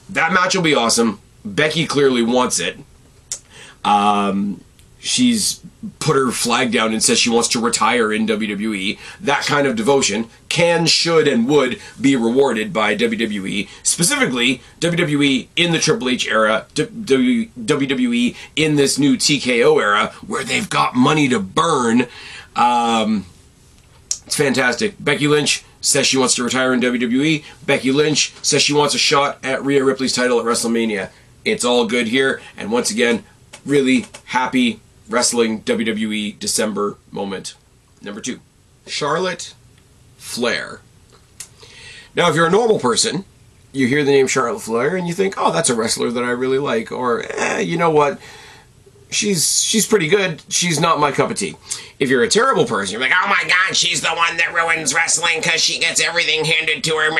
That 0.09 0.33
match 0.33 0.55
will 0.55 0.63
be 0.63 0.75
awesome. 0.75 1.19
Becky 1.43 1.87
clearly 1.87 2.21
wants 2.21 2.59
it. 2.59 2.77
Um, 3.83 4.63
she's 5.01 5.59
put 5.99 6.15
her 6.15 6.31
flag 6.31 6.71
down 6.71 6.93
and 6.93 7.03
says 7.03 7.19
she 7.19 7.29
wants 7.29 7.49
to 7.49 7.59
retire 7.59 8.13
in 8.13 8.27
WWE. 8.27 8.99
That 9.19 9.43
kind 9.45 9.65
of 9.65 9.75
devotion 9.75 10.29
can, 10.47 10.85
should, 10.85 11.27
and 11.27 11.47
would 11.47 11.81
be 11.99 12.15
rewarded 12.15 12.71
by 12.71 12.95
WWE. 12.95 13.67
Specifically, 13.83 14.61
WWE 14.79 15.47
in 15.55 15.71
the 15.71 15.79
Triple 15.79 16.09
H 16.09 16.27
era, 16.27 16.67
WWE 16.75 18.35
in 18.55 18.75
this 18.75 18.99
new 18.99 19.17
TKO 19.17 19.81
era, 19.81 20.07
where 20.25 20.43
they've 20.43 20.69
got 20.69 20.95
money 20.95 21.27
to 21.29 21.39
burn. 21.39 22.07
Um, 22.55 23.25
it's 24.25 24.35
fantastic. 24.35 24.95
Becky 24.99 25.27
Lynch 25.27 25.63
says 25.81 26.05
she 26.05 26.17
wants 26.17 26.35
to 26.35 26.43
retire 26.43 26.73
in 26.73 26.79
WWE. 26.79 27.43
Becky 27.65 27.91
Lynch 27.91 28.33
says 28.43 28.61
she 28.61 28.73
wants 28.73 28.93
a 28.93 28.99
shot 28.99 29.43
at 29.43 29.63
Rhea 29.65 29.83
Ripley's 29.83 30.13
title 30.13 30.39
at 30.39 30.45
WrestleMania. 30.45 31.09
It's 31.43 31.65
all 31.65 31.87
good 31.87 32.07
here. 32.07 32.39
And 32.55 32.71
once 32.71 32.91
again, 32.91 33.23
really 33.65 34.05
happy 34.25 34.79
wrestling 35.11 35.61
WWE 35.63 36.39
December 36.39 36.97
moment. 37.11 37.55
Number 38.01 38.21
two, 38.21 38.39
Charlotte 38.87 39.53
Flair. 40.17 40.81
Now, 42.15 42.29
if 42.29 42.35
you're 42.35 42.47
a 42.47 42.51
normal 42.51 42.79
person, 42.79 43.25
you 43.71 43.87
hear 43.87 44.03
the 44.03 44.11
name 44.11 44.27
Charlotte 44.27 44.61
Flair 44.61 44.95
and 44.95 45.07
you 45.07 45.13
think, 45.13 45.35
oh, 45.37 45.51
that's 45.51 45.69
a 45.69 45.75
wrestler 45.75 46.11
that 46.11 46.23
I 46.23 46.31
really 46.31 46.57
like. 46.57 46.91
Or, 46.91 47.23
eh, 47.29 47.59
you 47.59 47.77
know 47.77 47.89
what? 47.89 48.19
She's 49.11 49.61
she's 49.61 49.85
pretty 49.85 50.07
good. 50.07 50.41
She's 50.47 50.79
not 50.79 50.99
my 50.99 51.11
cup 51.11 51.29
of 51.29 51.37
tea. 51.37 51.55
If 51.99 52.09
you're 52.09 52.23
a 52.23 52.29
terrible 52.29 52.65
person, 52.65 52.93
you're 52.93 53.01
like, 53.01 53.11
oh 53.13 53.27
my 53.27 53.43
god, 53.47 53.75
she's 53.75 54.01
the 54.01 54.09
one 54.09 54.37
that 54.37 54.53
ruins 54.53 54.93
wrestling 54.93 55.39
because 55.41 55.61
she 55.61 55.79
gets 55.79 56.01
everything 56.01 56.45
handed 56.45 56.83
to 56.85 56.95
her. 56.95 57.11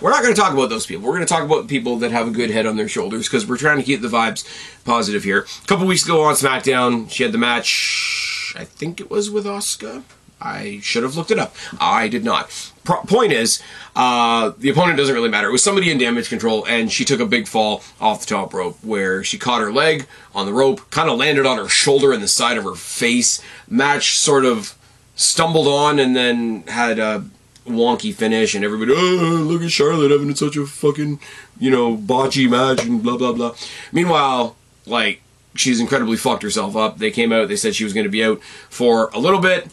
We're 0.00 0.10
not 0.10 0.22
going 0.22 0.34
to 0.34 0.40
talk 0.40 0.52
about 0.52 0.68
those 0.68 0.84
people. 0.84 1.04
We're 1.04 1.14
going 1.14 1.26
to 1.26 1.32
talk 1.32 1.44
about 1.44 1.66
people 1.66 1.96
that 1.98 2.10
have 2.10 2.28
a 2.28 2.30
good 2.30 2.50
head 2.50 2.66
on 2.66 2.76
their 2.76 2.88
shoulders 2.88 3.26
because 3.26 3.46
we're 3.46 3.56
trying 3.56 3.78
to 3.78 3.82
keep 3.82 4.02
the 4.02 4.08
vibes 4.08 4.46
positive 4.84 5.24
here. 5.24 5.46
A 5.62 5.66
couple 5.66 5.86
weeks 5.86 6.04
ago 6.04 6.22
on 6.22 6.34
SmackDown, 6.34 7.10
she 7.10 7.22
had 7.22 7.32
the 7.32 7.38
match. 7.38 8.54
I 8.56 8.64
think 8.64 9.00
it 9.00 9.10
was 9.10 9.30
with 9.30 9.46
Asuka. 9.46 10.02
I 10.40 10.80
should 10.82 11.04
have 11.04 11.16
looked 11.16 11.30
it 11.30 11.38
up. 11.38 11.54
I 11.80 12.08
did 12.08 12.24
not. 12.24 12.71
Point 12.84 13.32
is, 13.32 13.62
uh, 13.94 14.52
the 14.58 14.68
opponent 14.68 14.98
doesn't 14.98 15.14
really 15.14 15.28
matter. 15.28 15.48
It 15.48 15.52
was 15.52 15.62
somebody 15.62 15.90
in 15.90 15.98
damage 15.98 16.28
control, 16.28 16.66
and 16.66 16.90
she 16.90 17.04
took 17.04 17.20
a 17.20 17.26
big 17.26 17.46
fall 17.46 17.82
off 18.00 18.20
the 18.20 18.34
top 18.34 18.52
rope 18.52 18.76
where 18.82 19.22
she 19.22 19.38
caught 19.38 19.60
her 19.60 19.72
leg 19.72 20.06
on 20.34 20.46
the 20.46 20.52
rope, 20.52 20.90
kind 20.90 21.08
of 21.08 21.16
landed 21.16 21.46
on 21.46 21.58
her 21.58 21.68
shoulder 21.68 22.12
and 22.12 22.22
the 22.22 22.28
side 22.28 22.58
of 22.58 22.64
her 22.64 22.74
face. 22.74 23.40
Match 23.68 24.18
sort 24.18 24.44
of 24.44 24.76
stumbled 25.14 25.68
on 25.68 26.00
and 26.00 26.16
then 26.16 26.64
had 26.66 26.98
a 26.98 27.24
wonky 27.66 28.12
finish, 28.12 28.54
and 28.56 28.64
everybody, 28.64 28.92
oh, 28.92 29.44
look 29.46 29.62
at 29.62 29.70
Charlotte 29.70 30.10
having 30.10 30.34
such 30.34 30.56
a 30.56 30.66
fucking, 30.66 31.20
you 31.60 31.70
know, 31.70 31.96
botchy 31.96 32.50
match 32.50 32.84
and 32.84 33.00
blah, 33.00 33.16
blah, 33.16 33.32
blah. 33.32 33.54
Meanwhile, 33.92 34.56
like, 34.86 35.22
she's 35.54 35.78
incredibly 35.78 36.16
fucked 36.16 36.42
herself 36.42 36.74
up. 36.74 36.98
They 36.98 37.12
came 37.12 37.30
out, 37.30 37.46
they 37.46 37.54
said 37.54 37.76
she 37.76 37.84
was 37.84 37.92
going 37.92 38.04
to 38.04 38.10
be 38.10 38.24
out 38.24 38.42
for 38.68 39.08
a 39.14 39.20
little 39.20 39.38
bit 39.38 39.68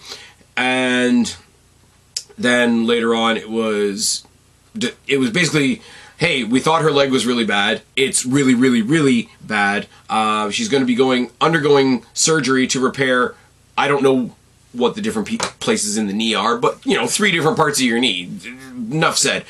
and 0.60 1.36
then 2.40 2.88
later 2.88 3.14
on 3.14 3.38
it 3.38 3.50
was 3.50 4.26
it 5.08 5.20
was 5.20 5.30
basically 5.30 5.82
hey 6.18 6.44
we 6.44 6.60
thought 6.60 6.82
her 6.82 6.92
leg 6.92 7.12
was 7.12 7.26
really 7.26 7.46
bad. 7.46 7.82
It's 7.96 8.26
really 8.26 8.56
really 8.56 8.82
really 8.82 9.30
bad. 9.42 9.88
Uh, 10.10 10.50
she's 10.50 10.70
going 10.70 10.82
to 10.82 10.88
be 10.88 10.96
going 10.96 11.32
undergoing 11.40 12.06
surgery 12.14 12.66
to 12.68 12.80
repair 12.80 13.36
i 13.78 13.88
don't 13.88 14.02
know 14.04 14.36
what 14.74 14.96
the 14.96 15.02
different 15.02 15.28
places 15.60 15.98
in 15.98 16.08
the 16.08 16.14
knee 16.14 16.36
are 16.36 16.58
but 16.58 16.86
you 16.86 16.96
know 16.96 17.08
three 17.08 17.32
different 17.32 17.58
parts 17.58 17.80
of 17.80 17.86
your 17.86 18.00
knee. 18.00 18.30
Enough 18.92 19.18
said. 19.18 19.46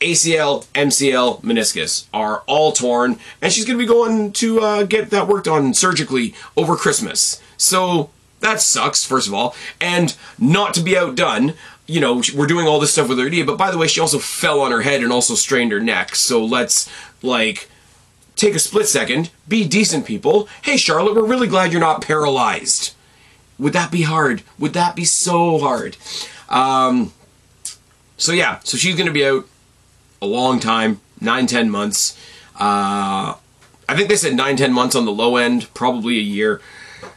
Acl 0.00 0.66
mcl 0.74 1.40
meniscus 1.42 2.06
are 2.12 2.42
all 2.46 2.72
torn 2.72 3.18
and 3.40 3.52
she's 3.52 3.64
going 3.64 3.78
to 3.78 3.82
be 3.82 3.88
going 3.88 4.32
to 4.32 4.60
uh, 4.60 4.82
get 4.82 5.10
that 5.10 5.28
worked 5.28 5.48
on 5.48 5.72
surgically 5.72 6.34
over 6.56 6.76
christmas. 6.76 7.40
So 7.56 8.10
that 8.44 8.60
sucks, 8.60 9.04
first 9.04 9.26
of 9.26 9.32
all. 9.34 9.56
And 9.80 10.14
not 10.38 10.74
to 10.74 10.82
be 10.82 10.96
outdone, 10.96 11.54
you 11.86 12.00
know, 12.00 12.22
we're 12.34 12.46
doing 12.46 12.66
all 12.66 12.80
this 12.80 12.92
stuff 12.92 13.08
with 13.08 13.18
her 13.18 13.28
knee, 13.28 13.42
but 13.42 13.58
by 13.58 13.70
the 13.70 13.78
way, 13.78 13.86
she 13.86 14.00
also 14.00 14.18
fell 14.18 14.60
on 14.60 14.72
her 14.72 14.82
head 14.82 15.02
and 15.02 15.12
also 15.12 15.34
strained 15.34 15.72
her 15.72 15.80
neck. 15.80 16.14
So 16.16 16.44
let's, 16.44 16.88
like, 17.22 17.68
take 18.36 18.54
a 18.54 18.58
split 18.58 18.86
second, 18.86 19.30
be 19.46 19.66
decent 19.66 20.06
people. 20.06 20.48
Hey, 20.62 20.76
Charlotte, 20.76 21.14
we're 21.14 21.26
really 21.26 21.46
glad 21.46 21.72
you're 21.72 21.80
not 21.80 22.02
paralyzed. 22.02 22.94
Would 23.58 23.74
that 23.74 23.92
be 23.92 24.02
hard? 24.02 24.42
Would 24.58 24.72
that 24.72 24.96
be 24.96 25.04
so 25.04 25.58
hard? 25.58 25.96
Um, 26.48 27.12
so 28.16 28.32
yeah, 28.32 28.60
so 28.64 28.76
she's 28.76 28.96
going 28.96 29.06
to 29.06 29.12
be 29.12 29.24
out 29.24 29.46
a 30.20 30.26
long 30.26 30.60
time, 30.60 31.00
nine, 31.20 31.46
ten 31.46 31.70
months. 31.70 32.18
Uh, 32.58 33.34
I 33.88 33.94
think 33.94 34.08
they 34.08 34.16
said 34.16 34.34
nine, 34.34 34.56
ten 34.56 34.72
months 34.72 34.96
on 34.96 35.04
the 35.04 35.12
low 35.12 35.36
end, 35.36 35.72
probably 35.74 36.18
a 36.18 36.22
year. 36.22 36.60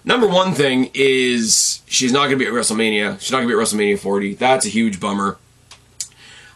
Number 0.08 0.26
one 0.26 0.54
thing 0.54 0.90
is 0.94 1.82
she's 1.86 2.14
not 2.14 2.28
going 2.28 2.40
to 2.40 2.46
be 2.46 2.46
at 2.46 2.54
WrestleMania. 2.54 3.20
She's 3.20 3.30
not 3.30 3.40
going 3.40 3.50
to 3.50 3.54
be 3.54 3.62
at 3.62 3.68
WrestleMania 3.68 4.00
40. 4.00 4.36
That's 4.36 4.66
a 4.66 4.70
huge 4.70 5.02
bummer. 5.02 5.38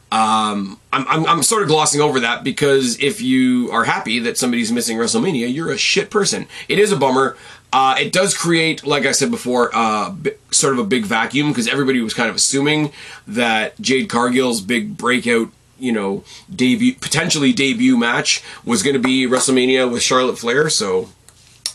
Um, 0.09 0.79
I'm, 0.93 1.05
I'm, 1.09 1.25
I'm 1.25 1.43
sort 1.43 1.61
of 1.61 1.67
glossing 1.67 1.99
over 1.99 2.21
that 2.21 2.45
because 2.45 2.97
if 3.01 3.21
you 3.21 3.69
are 3.73 3.83
happy 3.83 4.19
that 4.19 4.37
somebody's 4.37 4.71
missing 4.71 4.97
WrestleMania, 4.97 5.53
you're 5.53 5.69
a 5.69 5.77
shit 5.77 6.09
person. 6.09 6.47
It 6.69 6.79
is 6.79 6.93
a 6.93 6.95
bummer. 6.95 7.35
Uh, 7.73 7.97
it 7.99 8.13
does 8.13 8.37
create, 8.37 8.85
like 8.85 9.05
I 9.05 9.11
said 9.11 9.29
before, 9.29 9.69
uh, 9.73 10.15
sort 10.51 10.71
of 10.71 10.79
a 10.79 10.85
big 10.85 11.03
vacuum 11.03 11.49
because 11.49 11.67
everybody 11.67 11.99
was 11.99 12.13
kind 12.13 12.29
of 12.29 12.37
assuming 12.37 12.93
that 13.27 13.77
Jade 13.81 14.07
Cargill's 14.07 14.61
big 14.61 14.95
breakout, 14.95 15.49
you 15.77 15.91
know, 15.91 16.23
debut, 16.53 16.95
potentially 16.95 17.51
debut 17.51 17.97
match 17.97 18.41
was 18.63 18.81
going 18.81 18.93
to 18.93 19.01
be 19.01 19.27
WrestleMania 19.27 19.91
with 19.91 20.01
Charlotte 20.01 20.37
Flair. 20.37 20.69
So 20.69 21.09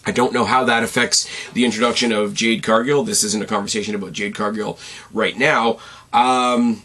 I 0.07 0.13
don't 0.13 0.33
know 0.33 0.45
how 0.45 0.65
that 0.65 0.85
affects 0.85 1.29
the 1.53 1.65
introduction 1.65 2.13
of 2.13 2.33
Jade 2.33 2.63
Cargill. 2.63 3.03
This 3.03 3.25
isn't 3.25 3.43
a 3.43 3.47
conversation 3.47 3.95
about 3.97 4.13
Jade 4.13 4.37
Cargill 4.37 4.79
right 5.13 5.37
now. 5.37 5.79
Um, 6.13 6.85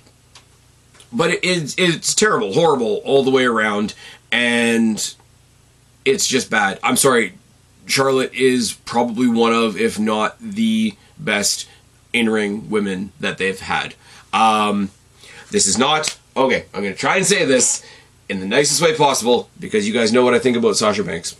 but 1.14 1.30
it, 1.30 1.40
it's, 1.44 1.76
it's 1.78 2.16
terrible, 2.16 2.54
horrible 2.54 2.96
all 3.06 3.24
the 3.24 3.30
way 3.30 3.46
around. 3.46 3.94
And 4.32 5.16
it's 6.04 6.28
just 6.28 6.50
bad. 6.50 6.80
I'm 6.82 6.98
sorry. 6.98 7.34
Charlotte 7.86 8.34
is 8.34 8.74
probably 8.74 9.28
one 9.28 9.54
of, 9.54 9.78
if 9.78 10.00
not 10.00 10.40
the 10.40 10.96
best 11.20 11.68
in 12.14 12.30
ring 12.30 12.70
women 12.70 13.12
that 13.20 13.38
they've 13.38 13.60
had. 13.60 13.94
Um, 14.34 14.90
this 15.52 15.68
is 15.68 15.78
not, 15.78 16.18
okay, 16.36 16.66
I'm 16.74 16.82
going 16.82 16.94
to 16.94 17.00
try 17.00 17.18
and 17.18 17.26
say 17.26 17.46
this 17.46 17.86
in 18.30 18.40
the 18.40 18.48
nicest 18.48 18.82
way 18.82 18.96
possible 18.96 19.50
because 19.60 19.88
you 19.88 19.94
guys 19.94 20.12
know 20.14 20.24
what 20.24 20.34
I 20.34 20.40
think 20.40 20.58
about 20.58 20.78
Sasha 20.78 21.04
Banks. 21.04 21.36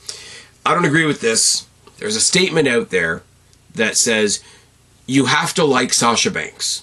I 0.66 0.76
don't 0.76 0.86
agree 0.86 1.06
with 1.06 1.22
this. 1.22 1.66
There's 2.02 2.16
a 2.16 2.22
statement 2.22 2.68
out 2.68 2.90
there 2.90 3.22
that 3.76 3.96
says 3.96 4.44
you 5.06 5.28
have 5.28 5.54
to 5.54 5.64
like 5.64 5.94
Sasha 5.94 6.32
Banks 6.32 6.82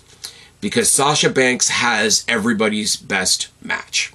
because 0.61 0.93
Sasha 0.93 1.29
Banks 1.29 1.71
has 1.71 2.25
everybody's 2.29 2.95
best 2.95 3.49
match. 3.61 4.13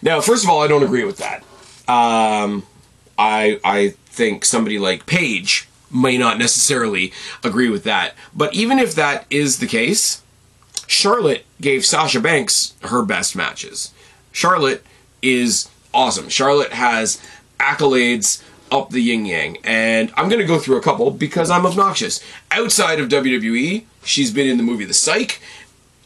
Now, 0.00 0.22
first 0.22 0.42
of 0.42 0.48
all, 0.48 0.62
I 0.62 0.68
don't 0.68 0.82
agree 0.82 1.04
with 1.04 1.18
that. 1.18 1.42
Um, 1.86 2.66
I 3.18 3.60
I 3.62 3.90
think 4.06 4.46
somebody 4.46 4.78
like 4.78 5.04
Paige 5.04 5.68
may 5.92 6.16
not 6.16 6.38
necessarily 6.38 7.12
agree 7.44 7.68
with 7.68 7.84
that. 7.84 8.14
But 8.34 8.54
even 8.54 8.78
if 8.78 8.94
that 8.94 9.26
is 9.28 9.58
the 9.58 9.66
case, 9.66 10.22
Charlotte 10.86 11.44
gave 11.60 11.84
Sasha 11.84 12.20
Banks 12.20 12.72
her 12.84 13.02
best 13.02 13.36
matches. 13.36 13.92
Charlotte 14.32 14.82
is 15.20 15.68
awesome. 15.92 16.30
Charlotte 16.30 16.72
has 16.72 17.20
accolades 17.58 18.42
up 18.70 18.90
the 18.90 19.00
yin 19.00 19.26
yang, 19.26 19.58
and 19.64 20.12
I'm 20.16 20.28
going 20.28 20.40
to 20.40 20.46
go 20.46 20.58
through 20.58 20.76
a 20.76 20.82
couple 20.82 21.10
because 21.10 21.50
I'm 21.50 21.66
obnoxious. 21.66 22.22
Outside 22.50 23.00
of 23.00 23.08
WWE, 23.08 23.84
she's 24.04 24.30
been 24.30 24.48
in 24.48 24.56
the 24.56 24.62
movie 24.62 24.84
The 24.84 24.94
Psych. 24.94 25.40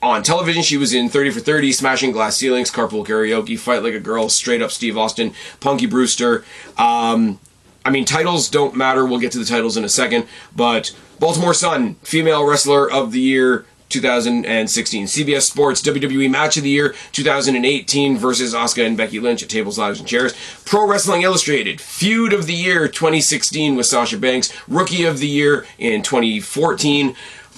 On 0.03 0.23
television, 0.23 0.63
she 0.63 0.77
was 0.77 0.93
in 0.93 1.09
30 1.09 1.31
for 1.31 1.41
30, 1.41 1.73
Smashing 1.73 2.13
Glass 2.13 2.37
Ceilings, 2.37 2.71
Carpool 2.71 3.07
Karaoke, 3.07 3.59
Fight 3.59 3.83
Like 3.83 3.95
a 3.95 4.01
Girl, 4.01 4.29
Straight 4.29 4.61
Up 4.61 4.71
Steve 4.71 4.99
Austin, 4.99 5.33
Punky 5.61 5.87
Brewster. 5.87 6.45
Um, 6.77 7.39
I 7.87 7.91
mean, 7.91 8.05
titles 8.05 8.49
don't 8.51 8.77
matter. 8.77 9.07
We'll 9.07 9.19
get 9.19 9.33
to 9.33 9.39
the 9.39 9.45
titles 9.45 9.77
in 9.77 9.85
a 9.85 9.89
second. 9.89 10.27
But 10.55 10.95
Baltimore 11.19 11.55
Sun, 11.55 11.95
Female 12.03 12.47
Wrestler 12.47 12.91
of 12.91 13.13
the 13.13 13.21
Year 13.21 13.65
2016. 13.95 15.07
CBS 15.07 15.43
Sports 15.43 15.81
WWE 15.83 16.29
Match 16.29 16.57
of 16.57 16.65
the 16.65 16.71
Year 16.71 16.95
2018 17.13 18.19
versus 18.19 18.53
Asuka 18.53 18.85
and 18.85 18.97
Becky 18.97 19.21
Lynch 19.21 19.43
at 19.43 19.49
Tables, 19.49 19.79
Ladders, 19.79 20.01
and 20.01 20.09
Chairs. 20.09 20.35
Pro 20.65 20.87
Wrestling 20.87 21.23
Illustrated 21.23 21.81
Feud 21.81 22.33
of 22.33 22.47
the 22.47 22.55
Year 22.55 22.89
2016 22.89 23.77
with 23.77 23.87
Sasha 23.87 24.19
Banks. 24.19 24.53
Rookie 24.67 25.05
of 25.05 25.19
the 25.19 25.29
Year 25.29 25.65
in 25.79 26.03
2014. 26.03 27.15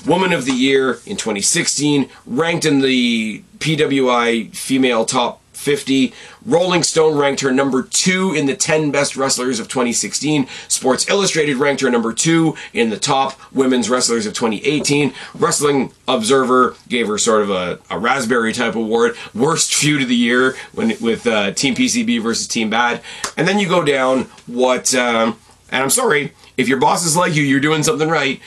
Woman 0.06 0.34
of 0.34 0.44
the 0.44 0.52
Year 0.52 1.00
in 1.06 1.16
2016. 1.16 2.10
Ranked 2.26 2.66
in 2.66 2.80
the 2.80 3.42
PWI 3.58 4.54
Female 4.54 5.06
Top 5.06 5.40
50. 5.66 6.14
Rolling 6.46 6.84
Stone 6.84 7.18
ranked 7.18 7.40
her 7.40 7.50
number 7.50 7.82
two 7.82 8.32
in 8.32 8.46
the 8.46 8.54
10 8.54 8.92
best 8.92 9.16
wrestlers 9.16 9.58
of 9.58 9.66
2016. 9.66 10.46
Sports 10.68 11.08
Illustrated 11.08 11.56
ranked 11.56 11.82
her 11.82 11.90
number 11.90 12.12
two 12.12 12.56
in 12.72 12.90
the 12.90 12.96
top 12.96 13.36
women's 13.52 13.90
wrestlers 13.90 14.26
of 14.26 14.32
2018. 14.32 15.12
Wrestling 15.34 15.92
Observer 16.06 16.76
gave 16.88 17.08
her 17.08 17.18
sort 17.18 17.42
of 17.42 17.50
a, 17.50 17.80
a 17.90 17.98
raspberry 17.98 18.52
type 18.52 18.76
award. 18.76 19.16
Worst 19.34 19.74
feud 19.74 20.02
of 20.02 20.08
the 20.08 20.14
year 20.14 20.54
when 20.72 20.94
with 21.00 21.26
uh, 21.26 21.50
Team 21.50 21.74
PCB 21.74 22.22
versus 22.22 22.46
Team 22.46 22.70
Bad. 22.70 23.02
And 23.36 23.48
then 23.48 23.58
you 23.58 23.68
go 23.68 23.82
down 23.82 24.26
what, 24.46 24.94
um, 24.94 25.36
and 25.72 25.82
I'm 25.82 25.90
sorry, 25.90 26.32
if 26.56 26.68
your 26.68 26.78
boss 26.78 27.04
is 27.04 27.16
like 27.16 27.34
you, 27.34 27.42
you're 27.42 27.58
doing 27.58 27.82
something 27.82 28.08
right. 28.08 28.40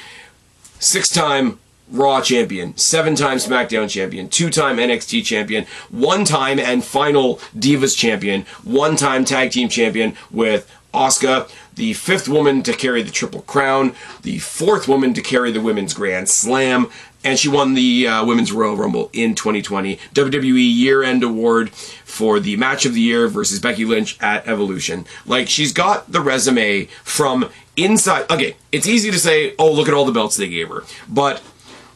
Six 0.79 1.09
time 1.09 1.59
Raw 1.91 2.21
champion, 2.21 2.77
seven 2.77 3.15
time 3.15 3.37
SmackDown 3.37 3.89
champion, 3.89 4.29
two 4.29 4.49
time 4.49 4.77
NXT 4.77 5.23
champion, 5.25 5.65
one 5.89 6.23
time 6.23 6.59
and 6.59 6.83
final 6.83 7.35
Divas 7.57 7.97
champion, 7.97 8.43
one 8.63 8.95
time 8.95 9.25
tag 9.25 9.51
team 9.51 9.69
champion 9.69 10.15
with 10.29 10.69
Asuka, 10.93 11.49
the 11.75 11.93
fifth 11.93 12.27
woman 12.27 12.63
to 12.63 12.73
carry 12.73 13.01
the 13.03 13.11
Triple 13.11 13.41
Crown, 13.41 13.93
the 14.23 14.39
fourth 14.39 14.87
woman 14.87 15.13
to 15.13 15.21
carry 15.21 15.51
the 15.51 15.61
Women's 15.61 15.93
Grand 15.93 16.27
Slam, 16.27 16.89
and 17.23 17.37
she 17.37 17.47
won 17.47 17.73
the 17.73 18.07
uh, 18.07 18.25
Women's 18.25 18.51
Royal 18.51 18.75
Rumble 18.75 19.09
in 19.13 19.35
2020. 19.35 19.97
WWE 20.13 20.75
Year 20.75 21.03
End 21.03 21.23
Award 21.23 21.71
for 21.71 22.39
the 22.39 22.55
Match 22.55 22.85
of 22.85 22.93
the 22.93 23.01
Year 23.01 23.27
versus 23.27 23.59
Becky 23.59 23.85
Lynch 23.85 24.17
at 24.21 24.47
Evolution. 24.47 25.05
Like, 25.25 25.47
she's 25.47 25.73
got 25.73 26.11
the 26.11 26.21
resume 26.21 26.85
from 27.03 27.49
inside. 27.75 28.29
Okay, 28.31 28.55
it's 28.71 28.87
easy 28.87 29.11
to 29.11 29.19
say, 29.19 29.53
oh, 29.59 29.71
look 29.71 29.87
at 29.87 29.93
all 29.93 30.05
the 30.05 30.11
belts 30.11 30.37
they 30.37 30.49
gave 30.49 30.69
her. 30.69 30.83
But 31.07 31.41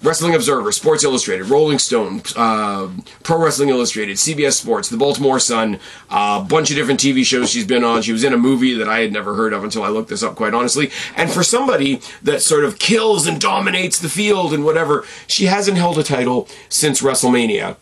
Wrestling 0.03 0.35
Observer, 0.35 0.71
Sports 0.73 1.05
Illustrated, 1.05 1.45
Rolling 1.45 1.79
Stone, 1.79 2.21
uh, 2.35 2.89
Pro 3.23 3.41
Wrestling 3.41 3.69
Illustrated, 3.69 4.17
CBS 4.17 4.53
Sports, 4.53 4.89
The 4.89 4.97
Baltimore 4.97 5.39
Sun, 5.39 5.79
a 6.11 6.13
uh, 6.13 6.43
bunch 6.43 6.69
of 6.69 6.75
different 6.75 6.99
TV 6.99 7.25
shows 7.25 7.49
she's 7.49 7.65
been 7.65 7.85
on. 7.85 8.01
She 8.01 8.11
was 8.11 8.25
in 8.25 8.33
a 8.33 8.37
movie 8.37 8.73
that 8.73 8.89
I 8.89 8.99
had 8.99 9.13
never 9.13 9.35
heard 9.35 9.53
of 9.53 9.63
until 9.63 9.81
I 9.81 9.87
looked 9.87 10.09
this 10.09 10.21
up, 10.21 10.35
quite 10.35 10.53
honestly. 10.53 10.91
And 11.15 11.31
for 11.31 11.41
somebody 11.41 12.01
that 12.21 12.41
sort 12.41 12.65
of 12.65 12.79
kills 12.79 13.25
and 13.25 13.39
dominates 13.39 13.97
the 13.97 14.09
field 14.09 14.53
and 14.53 14.65
whatever, 14.65 15.05
she 15.25 15.45
hasn't 15.45 15.77
held 15.77 15.97
a 15.97 16.03
title 16.03 16.49
since 16.67 17.01
WrestleMania 17.01 17.77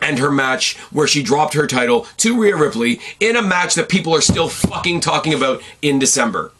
and 0.00 0.18
her 0.18 0.32
match 0.32 0.76
where 0.90 1.06
she 1.06 1.22
dropped 1.22 1.54
her 1.54 1.68
title 1.68 2.08
to 2.16 2.40
Rhea 2.40 2.56
Ripley 2.56 3.00
in 3.20 3.36
a 3.36 3.42
match 3.42 3.76
that 3.76 3.88
people 3.88 4.12
are 4.14 4.20
still 4.20 4.48
fucking 4.48 4.98
talking 4.98 5.32
about 5.32 5.62
in 5.80 6.00
December. 6.00 6.50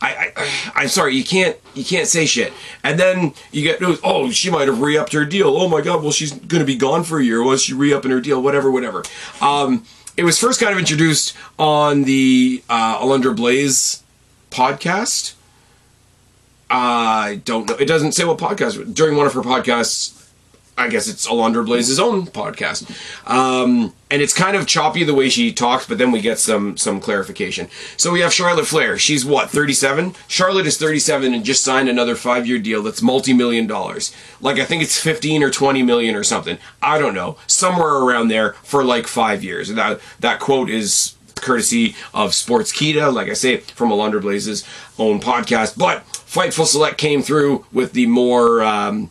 I, 0.00 0.32
I 0.74 0.82
am 0.82 0.88
sorry, 0.88 1.14
you 1.14 1.24
can't 1.24 1.56
you 1.74 1.84
can't 1.84 2.06
say 2.06 2.26
shit. 2.26 2.52
And 2.82 2.98
then 2.98 3.34
you 3.52 3.62
get 3.62 3.78
oh 4.04 4.30
she 4.30 4.50
might 4.50 4.68
have 4.68 4.80
re-upped 4.80 5.12
her 5.12 5.24
deal. 5.24 5.48
Oh 5.56 5.68
my 5.68 5.80
god, 5.80 6.02
well 6.02 6.12
she's 6.12 6.32
gonna 6.32 6.64
be 6.64 6.76
gone 6.76 7.04
for 7.04 7.18
a 7.18 7.24
year. 7.24 7.42
Was 7.42 7.62
she 7.62 7.74
re-upping 7.74 8.10
her 8.10 8.20
deal? 8.20 8.42
Whatever, 8.42 8.70
whatever. 8.70 9.04
Um, 9.40 9.84
it 10.16 10.24
was 10.24 10.38
first 10.38 10.60
kind 10.60 10.72
of 10.72 10.78
introduced 10.78 11.36
on 11.58 12.04
the 12.04 12.62
uh, 12.68 12.98
Alundra 12.98 13.36
Blayze 13.36 14.02
podcast. 14.50 15.34
I 16.70 17.40
don't 17.44 17.68
know. 17.68 17.76
It 17.76 17.86
doesn't 17.86 18.12
say 18.12 18.24
what 18.24 18.38
podcast. 18.38 18.94
During 18.94 19.16
one 19.16 19.26
of 19.26 19.34
her 19.34 19.42
podcasts, 19.42 20.25
I 20.78 20.88
guess 20.88 21.08
it's 21.08 21.26
Alundra 21.26 21.66
Blayze's 21.66 21.98
own 21.98 22.26
podcast. 22.26 22.90
Um, 23.26 23.94
and 24.10 24.20
it's 24.20 24.34
kind 24.34 24.56
of 24.56 24.66
choppy 24.66 25.04
the 25.04 25.14
way 25.14 25.30
she 25.30 25.52
talks, 25.52 25.86
but 25.86 25.96
then 25.96 26.10
we 26.10 26.20
get 26.20 26.38
some 26.38 26.76
some 26.76 27.00
clarification. 27.00 27.68
So 27.96 28.12
we 28.12 28.20
have 28.20 28.32
Charlotte 28.32 28.66
Flair. 28.66 28.98
She's 28.98 29.24
what, 29.24 29.48
37? 29.50 30.14
Charlotte 30.28 30.66
is 30.66 30.76
37 30.76 31.32
and 31.32 31.44
just 31.44 31.64
signed 31.64 31.88
another 31.88 32.14
five 32.14 32.46
year 32.46 32.58
deal 32.58 32.82
that's 32.82 33.00
multi 33.00 33.32
million 33.32 33.66
dollars. 33.66 34.14
Like 34.40 34.58
I 34.58 34.64
think 34.64 34.82
it's 34.82 35.00
15 35.00 35.42
or 35.42 35.50
20 35.50 35.82
million 35.82 36.14
or 36.14 36.22
something. 36.24 36.58
I 36.82 36.98
don't 36.98 37.14
know. 37.14 37.38
Somewhere 37.46 37.94
around 37.94 38.28
there 38.28 38.52
for 38.62 38.84
like 38.84 39.06
five 39.06 39.42
years. 39.42 39.72
That 39.72 40.00
that 40.20 40.40
quote 40.40 40.68
is 40.68 41.14
courtesy 41.36 41.94
of 42.12 42.32
Sportskeeda, 42.32 43.12
like 43.12 43.28
I 43.28 43.34
say, 43.34 43.58
from 43.58 43.90
Alundra 43.90 44.20
Blayze's 44.20 44.64
own 44.98 45.20
podcast. 45.20 45.78
But 45.78 46.04
Fightful 46.12 46.66
Select 46.66 46.98
came 46.98 47.22
through 47.22 47.64
with 47.72 47.92
the 47.92 48.06
more 48.06 48.62
um, 48.62 49.08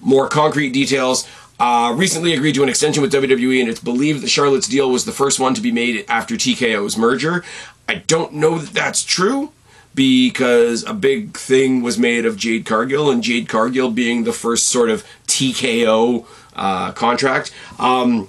more 0.00 0.28
concrete 0.28 0.70
details. 0.70 1.28
Uh, 1.60 1.92
recently 1.96 2.34
agreed 2.34 2.54
to 2.54 2.62
an 2.62 2.68
extension 2.68 3.02
with 3.02 3.12
WWE, 3.12 3.60
and 3.60 3.68
it's 3.68 3.80
believed 3.80 4.22
that 4.22 4.28
Charlotte's 4.28 4.68
deal 4.68 4.90
was 4.90 5.04
the 5.04 5.12
first 5.12 5.40
one 5.40 5.54
to 5.54 5.60
be 5.60 5.72
made 5.72 6.04
after 6.08 6.36
TKO's 6.36 6.96
merger. 6.96 7.44
I 7.88 7.96
don't 7.96 8.34
know 8.34 8.58
that 8.58 8.72
that's 8.72 9.04
true 9.04 9.52
because 9.94 10.84
a 10.84 10.94
big 10.94 11.36
thing 11.36 11.82
was 11.82 11.98
made 11.98 12.24
of 12.24 12.36
Jade 12.36 12.64
Cargill, 12.64 13.10
and 13.10 13.22
Jade 13.22 13.48
Cargill 13.48 13.90
being 13.90 14.22
the 14.22 14.32
first 14.32 14.68
sort 14.68 14.90
of 14.90 15.04
TKO 15.26 16.24
uh, 16.54 16.92
contract. 16.92 17.52
Um, 17.80 18.28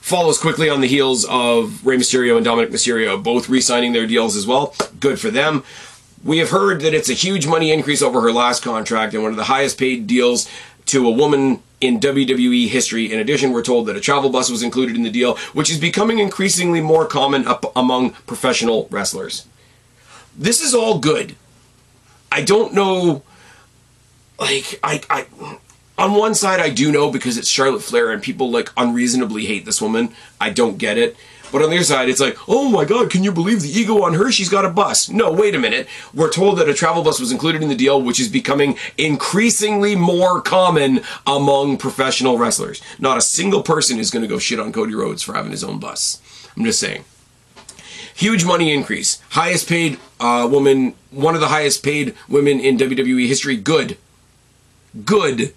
follows 0.00 0.38
quickly 0.38 0.68
on 0.70 0.80
the 0.80 0.86
heels 0.86 1.24
of 1.24 1.84
Rey 1.84 1.96
Mysterio 1.96 2.36
and 2.36 2.46
Dominik 2.46 2.68
Mysterio 2.68 3.22
both 3.22 3.48
re 3.48 3.60
signing 3.60 3.92
their 3.92 4.06
deals 4.06 4.36
as 4.36 4.46
well. 4.46 4.74
Good 5.00 5.18
for 5.18 5.30
them. 5.30 5.64
We 6.22 6.38
have 6.38 6.50
heard 6.50 6.82
that 6.82 6.94
it's 6.94 7.08
a 7.08 7.14
huge 7.14 7.46
money 7.46 7.72
increase 7.72 8.02
over 8.02 8.20
her 8.20 8.32
last 8.32 8.62
contract 8.62 9.14
and 9.14 9.22
one 9.22 9.32
of 9.32 9.38
the 9.38 9.44
highest 9.44 9.78
paid 9.78 10.06
deals 10.06 10.48
to 10.86 11.06
a 11.06 11.10
woman 11.10 11.62
in 11.80 11.98
WWE 11.98 12.68
history. 12.68 13.10
In 13.10 13.18
addition, 13.18 13.52
we're 13.52 13.62
told 13.62 13.86
that 13.86 13.96
a 13.96 14.00
travel 14.00 14.28
bus 14.28 14.50
was 14.50 14.62
included 14.62 14.96
in 14.96 15.02
the 15.02 15.10
deal, 15.10 15.36
which 15.54 15.70
is 15.70 15.78
becoming 15.78 16.18
increasingly 16.18 16.80
more 16.80 17.06
common 17.06 17.46
among 17.74 18.10
professional 18.26 18.86
wrestlers. 18.90 19.46
This 20.36 20.60
is 20.60 20.74
all 20.74 20.98
good. 20.98 21.36
I 22.30 22.42
don't 22.42 22.74
know 22.74 23.22
like 24.38 24.80
I 24.82 25.02
I 25.10 25.26
on 25.98 26.14
one 26.14 26.34
side 26.34 26.60
I 26.60 26.70
do 26.70 26.90
know 26.90 27.10
because 27.10 27.36
it's 27.36 27.48
Charlotte 27.48 27.82
Flair 27.82 28.10
and 28.10 28.22
people 28.22 28.50
like 28.50 28.70
unreasonably 28.76 29.46
hate 29.46 29.64
this 29.64 29.82
woman. 29.82 30.14
I 30.40 30.50
don't 30.50 30.78
get 30.78 30.96
it. 30.96 31.16
But 31.52 31.62
on 31.62 31.70
the 31.70 31.76
other 31.76 31.84
side, 31.84 32.08
it's 32.08 32.20
like, 32.20 32.36
oh 32.48 32.68
my 32.68 32.84
god, 32.84 33.10
can 33.10 33.24
you 33.24 33.32
believe 33.32 33.62
the 33.62 33.70
ego 33.70 34.02
on 34.02 34.14
her? 34.14 34.30
She's 34.30 34.48
got 34.48 34.64
a 34.64 34.70
bus. 34.70 35.08
No, 35.08 35.32
wait 35.32 35.54
a 35.54 35.58
minute. 35.58 35.88
We're 36.14 36.30
told 36.30 36.58
that 36.58 36.68
a 36.68 36.74
travel 36.74 37.02
bus 37.02 37.18
was 37.18 37.32
included 37.32 37.62
in 37.62 37.68
the 37.68 37.74
deal, 37.74 38.00
which 38.00 38.20
is 38.20 38.28
becoming 38.28 38.76
increasingly 38.96 39.96
more 39.96 40.40
common 40.40 41.02
among 41.26 41.78
professional 41.78 42.38
wrestlers. 42.38 42.80
Not 42.98 43.18
a 43.18 43.22
single 43.22 43.62
person 43.62 43.98
is 43.98 44.10
going 44.10 44.22
to 44.22 44.28
go 44.28 44.38
shit 44.38 44.60
on 44.60 44.72
Cody 44.72 44.94
Rhodes 44.94 45.22
for 45.22 45.34
having 45.34 45.50
his 45.50 45.64
own 45.64 45.78
bus. 45.78 46.20
I'm 46.56 46.64
just 46.64 46.80
saying. 46.80 47.04
Huge 48.14 48.44
money 48.44 48.72
increase. 48.72 49.20
Highest 49.30 49.68
paid 49.68 49.98
uh, 50.20 50.46
woman, 50.50 50.94
one 51.10 51.34
of 51.34 51.40
the 51.40 51.48
highest 51.48 51.82
paid 51.82 52.14
women 52.28 52.60
in 52.60 52.76
WWE 52.76 53.26
history. 53.26 53.56
Good. 53.56 53.96
Good. 55.04 55.54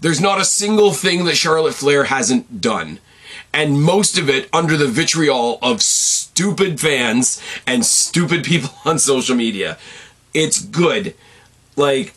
There's 0.00 0.20
not 0.20 0.40
a 0.40 0.44
single 0.44 0.92
thing 0.92 1.24
that 1.24 1.36
Charlotte 1.36 1.74
Flair 1.74 2.04
hasn't 2.04 2.60
done. 2.60 2.98
And 3.52 3.82
most 3.82 4.18
of 4.18 4.28
it 4.28 4.48
under 4.52 4.76
the 4.76 4.86
vitriol 4.86 5.58
of 5.62 5.82
stupid 5.82 6.80
fans 6.80 7.42
and 7.66 7.84
stupid 7.84 8.44
people 8.44 8.70
on 8.84 8.98
social 8.98 9.36
media. 9.36 9.78
It's 10.34 10.60
good. 10.62 11.14
Like, 11.76 12.14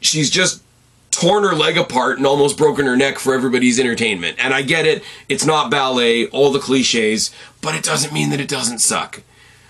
she's 0.00 0.30
just 0.30 0.62
torn 1.10 1.42
her 1.42 1.54
leg 1.54 1.76
apart 1.76 2.18
and 2.18 2.26
almost 2.26 2.56
broken 2.56 2.86
her 2.86 2.96
neck 2.96 3.18
for 3.18 3.34
everybody's 3.34 3.80
entertainment. 3.80 4.36
And 4.38 4.54
I 4.54 4.62
get 4.62 4.86
it, 4.86 5.02
it's 5.28 5.44
not 5.44 5.70
ballet, 5.70 6.28
all 6.28 6.52
the 6.52 6.60
cliches, 6.60 7.34
but 7.60 7.74
it 7.74 7.82
doesn't 7.82 8.12
mean 8.12 8.30
that 8.30 8.40
it 8.40 8.48
doesn't 8.48 8.78
suck. 8.78 9.22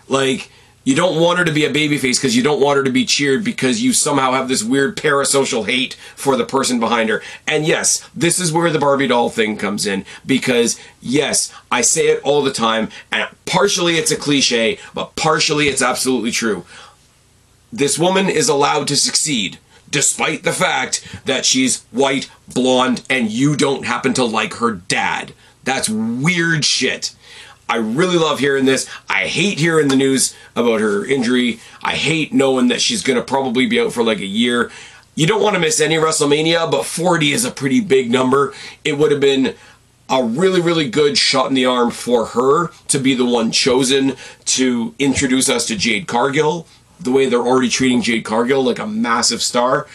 Like, 0.09 0.51
you 0.89 0.95
don't 0.95 1.20
want 1.20 1.39
her 1.39 1.45
to 1.45 1.53
be 1.53 1.66
a 1.66 1.70
babyface 1.70 2.16
because 2.16 2.34
you 2.34 2.43
don't 2.43 2.62
want 2.62 2.78
her 2.78 2.82
to 2.82 2.91
be 2.91 3.05
cheered 3.05 3.45
because 3.45 3.82
you 3.82 3.93
somehow 3.93 4.32
have 4.32 4.49
this 4.49 4.64
weird 4.64 4.97
parasocial 4.97 5.66
hate 5.66 5.93
for 6.16 6.34
the 6.34 6.47
person 6.47 6.80
behind 6.80 7.11
her. 7.11 7.20
And 7.47 7.66
yes, 7.66 8.09
this 8.14 8.41
is 8.41 8.55
where 8.55 8.70
the 8.70 8.78
Barbie 8.78 9.07
doll 9.07 9.28
thing 9.28 9.59
comes 9.59 9.86
in 9.86 10.07
because 10.24 10.80
yes, 11.03 11.53
I 11.70 11.82
say 11.82 12.07
it 12.07 12.22
all 12.22 12.41
the 12.41 12.55
time 12.55 12.89
and 13.12 13.28
partially 13.45 13.97
it's 13.97 14.11
a 14.11 14.16
cliche, 14.16 14.78
but 14.95 15.14
partially 15.14 15.68
it's 15.68 15.82
absolutely 15.82 16.30
true. 16.30 16.64
This 17.70 17.99
woman 17.99 18.30
is 18.30 18.49
allowed 18.49 18.89
to 18.89 18.97
succeed 18.97 19.59
despite 19.91 20.43
the 20.43 20.53
fact 20.53 21.07
that 21.26 21.45
she's 21.45 21.82
white, 21.91 22.30
blonde, 22.55 23.05
and 23.11 23.30
you 23.30 23.57
don't 23.57 23.84
happen 23.84 24.14
to 24.14 24.24
like 24.24 24.55
her 24.55 24.72
dad. 24.72 25.34
That's 25.64 25.91
weird 25.91 26.64
shit. 26.64 27.14
I 27.69 27.77
really 27.77 28.16
love 28.16 28.39
hearing 28.39 28.64
this. 28.64 28.89
I 29.09 29.27
hate 29.27 29.59
hearing 29.59 29.89
the 29.89 29.97
news 29.97 30.35
about 30.57 30.81
her 30.81 31.05
injury. 31.05 31.61
I 31.83 31.95
hate 31.95 32.33
knowing 32.33 32.69
that 32.69 32.81
she's 32.81 33.03
going 33.03 33.19
to 33.19 33.25
probably 33.25 33.66
be 33.66 33.81
out 33.81 33.93
for 33.93 34.03
like 34.03 34.19
a 34.19 34.27
year. 34.27 34.71
You 35.14 35.27
don't 35.27 35.43
want 35.43 35.55
to 35.55 35.61
miss 35.61 35.81
any 35.81 35.97
WrestleMania, 35.97 36.71
but 36.71 36.87
40 36.87 37.33
is 37.33 37.45
a 37.45 37.51
pretty 37.51 37.81
big 37.81 38.11
number. 38.11 38.55
It 38.85 38.97
would 38.97 39.11
have 39.11 39.21
been 39.21 39.55
a 40.09 40.25
really, 40.25 40.61
really 40.61 40.89
good 40.89 41.19
shot 41.19 41.49
in 41.49 41.55
the 41.55 41.66
arm 41.66 41.91
for 41.91 42.27
her 42.27 42.69
to 42.89 42.99
be 42.99 43.14
the 43.14 43.27
one 43.27 43.53
chosen 43.53 44.16
to 44.47 44.95
introduce 44.99 45.51
us 45.51 45.66
to 45.66 45.77
Jade 45.77 46.07
Cargill, 46.07 46.66
the 46.99 47.11
way 47.11 47.29
they're 47.29 47.41
already 47.41 47.69
treating 47.69 48.01
Jade 48.01 48.25
Cargill 48.25 48.64
like 48.64 48.79
a 48.79 48.87
massive 48.87 49.43
star 49.43 49.87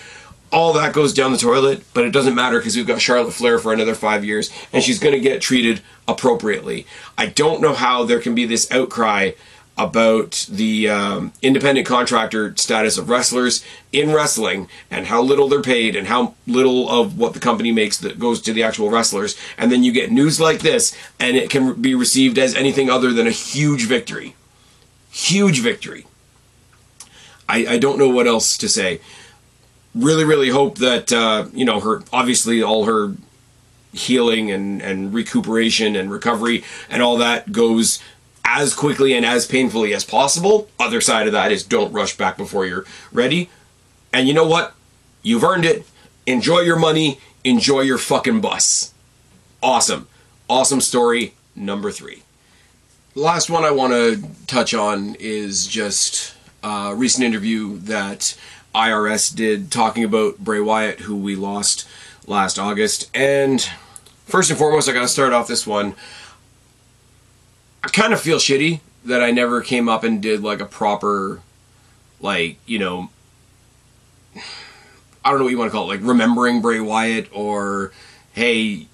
all 0.54 0.72
that 0.74 0.94
goes 0.94 1.14
down 1.14 1.32
the 1.32 1.38
toilet, 1.38 1.84
but 1.94 2.06
it 2.06 2.12
doesn't 2.12 2.36
matter 2.36 2.60
because 2.60 2.76
we've 2.76 2.88
got 2.88 3.02
Charlotte 3.02 3.34
Flair 3.34 3.58
for 3.58 3.74
another 3.74 3.96
five 3.96 4.24
years, 4.24 4.52
and 4.72 4.84
she's 4.84 5.00
going 5.00 5.16
to 5.16 5.20
get 5.20 5.42
treated 5.42 5.82
appropriately. 6.08 6.86
I 7.18 7.26
don't 7.26 7.60
know 7.60 7.74
how 7.74 8.04
there 8.04 8.22
can 8.22 8.36
be 8.36 8.46
this 8.46 8.72
outcry 8.72 9.32
about 9.76 10.46
the 10.52 10.88
um, 10.88 11.34
independent 11.42 11.88
contractor 11.88 12.56
status 12.56 13.00
of 13.00 13.10
wrestlers 13.10 13.66
in 13.92 14.14
wrestling 14.14 14.70
and 14.92 15.08
how 15.08 15.20
little 15.20 15.48
they're 15.48 15.64
paid 15.64 15.96
and 15.96 16.06
how 16.06 16.36
little 16.46 16.88
of 16.88 17.18
what 17.18 17.34
the 17.34 17.40
company 17.40 17.72
makes 17.72 17.98
that 17.98 18.20
goes 18.20 18.40
to 18.40 18.54
the 18.54 18.62
actual 18.62 18.92
wrestlers. 18.92 19.36
And 19.58 19.72
then 19.72 19.84
you 19.84 19.92
get 19.92 20.12
news 20.12 20.40
like 20.40 20.60
this, 20.60 20.96
and 21.20 21.36
it 21.36 21.50
can 21.50 21.82
be 21.82 21.96
received 21.96 22.38
as 22.38 22.54
anything 22.54 22.92
other 22.92 23.12
than 23.12 23.26
a 23.26 23.32
huge 23.32 23.88
victory. 23.88 24.36
Huge 25.10 25.62
victory. 25.62 26.06
I, 27.50 27.66
I 27.66 27.78
don't 27.80 27.98
know 27.98 28.10
what 28.10 28.28
else 28.28 28.56
to 28.60 28.70
say 28.70 29.02
really, 29.96 30.24
really 30.24 30.50
hope 30.50 30.78
that 30.80 31.12
uh, 31.12 31.46
you 31.54 31.66
know 31.66 31.80
her. 31.80 32.04
Obviously, 32.12 32.62
all 32.62 32.86
her 32.86 33.16
healing 33.94 34.52
and 34.52 34.82
and 34.82 35.14
recuperation 35.14 35.96
and 35.96 36.12
recovery 36.12 36.64
and 36.90 37.04
all 37.04 37.18
that 37.18 37.52
goes 37.52 38.00
as 38.44 38.74
quickly 38.74 39.14
and 39.14 39.26
as 39.26 39.46
painfully 39.46 39.94
as 39.94 40.04
possible. 40.04 40.70
Other 40.80 41.02
side 41.02 41.28
of 41.28 41.34
that 41.34 41.52
is 41.52 41.64
don't 41.64 41.94
rush 41.94 42.18
back 42.18 42.38
before 42.38 42.66
you're 42.66 42.86
ready. 43.12 43.50
And 44.12 44.28
you 44.28 44.34
know 44.34 44.48
what? 44.48 44.74
You've 45.22 45.44
earned 45.44 45.66
it. 45.66 45.86
Enjoy 46.26 46.60
your 46.60 46.78
money. 46.78 47.20
Enjoy 47.44 47.82
your 47.82 47.98
fucking 47.98 48.42
bus. 48.42 48.94
Awesome. 49.62 50.08
Awesome 50.50 50.82
story 50.82 51.34
number 51.56 51.92
three. 51.92 52.24
Last 53.16 53.50
one 53.50 53.64
I 53.64 53.72
want 53.72 53.94
to 53.94 54.24
touch 54.48 54.74
on 54.74 55.16
is 55.20 55.68
just 55.68 56.36
a 56.64 56.94
recent 56.96 57.24
interview 57.24 57.78
that 57.80 58.36
IRS 58.74 59.34
did 59.36 59.72
talking 59.72 60.04
about 60.04 60.40
Bray 60.40 60.60
Wyatt, 60.60 61.02
who 61.02 61.16
we 61.16 61.36
lost 61.36 61.88
last 62.28 62.58
August. 62.58 63.10
And 63.14 63.62
first 64.26 64.50
and 64.50 64.58
foremost, 64.58 64.90
I 64.90 64.94
got 64.94 65.02
to 65.02 65.08
start 65.08 65.34
off 65.34 65.48
this 65.48 65.68
one. 65.68 65.96
I 67.84 67.90
kind 67.90 68.14
of 68.14 68.22
feel 68.22 68.38
shitty 68.38 68.80
that 69.06 69.22
I 69.22 69.32
never 69.32 69.62
came 69.62 69.90
up 69.90 70.04
and 70.04 70.22
did 70.22 70.42
like 70.42 70.62
a 70.62 70.66
proper, 70.66 71.42
like, 72.22 72.58
you 72.66 72.80
know, 72.80 73.10
I 74.36 75.30
don't 75.30 75.40
know 75.40 75.46
what 75.46 75.52
you 75.52 75.58
want 75.58 75.72
to 75.72 75.76
call 75.76 75.90
it, 75.92 75.96
like 75.96 76.08
remembering 76.08 76.62
Bray 76.62 76.80
Wyatt 76.80 77.30
or, 77.34 77.92
hey, 78.34 78.88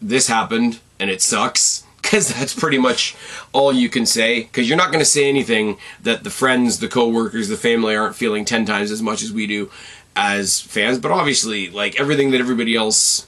this 0.00 0.28
happened 0.28 0.80
and 0.98 1.10
it 1.10 1.22
sucks 1.22 1.84
because 2.06 2.28
that's 2.28 2.54
pretty 2.54 2.78
much 2.78 3.16
all 3.52 3.72
you 3.72 3.88
can 3.88 4.06
say. 4.06 4.44
Because 4.44 4.68
you're 4.68 4.78
not 4.78 4.92
going 4.92 5.00
to 5.00 5.04
say 5.04 5.28
anything 5.28 5.76
that 6.02 6.22
the 6.22 6.30
friends, 6.30 6.78
the 6.78 6.88
coworkers, 6.88 7.48
the 7.48 7.56
family 7.56 7.96
aren't 7.96 8.14
feeling 8.14 8.44
ten 8.44 8.64
times 8.64 8.92
as 8.92 9.02
much 9.02 9.22
as 9.22 9.32
we 9.32 9.46
do 9.46 9.70
as 10.14 10.60
fans. 10.60 10.98
But 10.98 11.10
obviously, 11.10 11.68
like 11.68 11.98
everything 11.98 12.30
that 12.30 12.40
everybody 12.40 12.76
else 12.76 13.26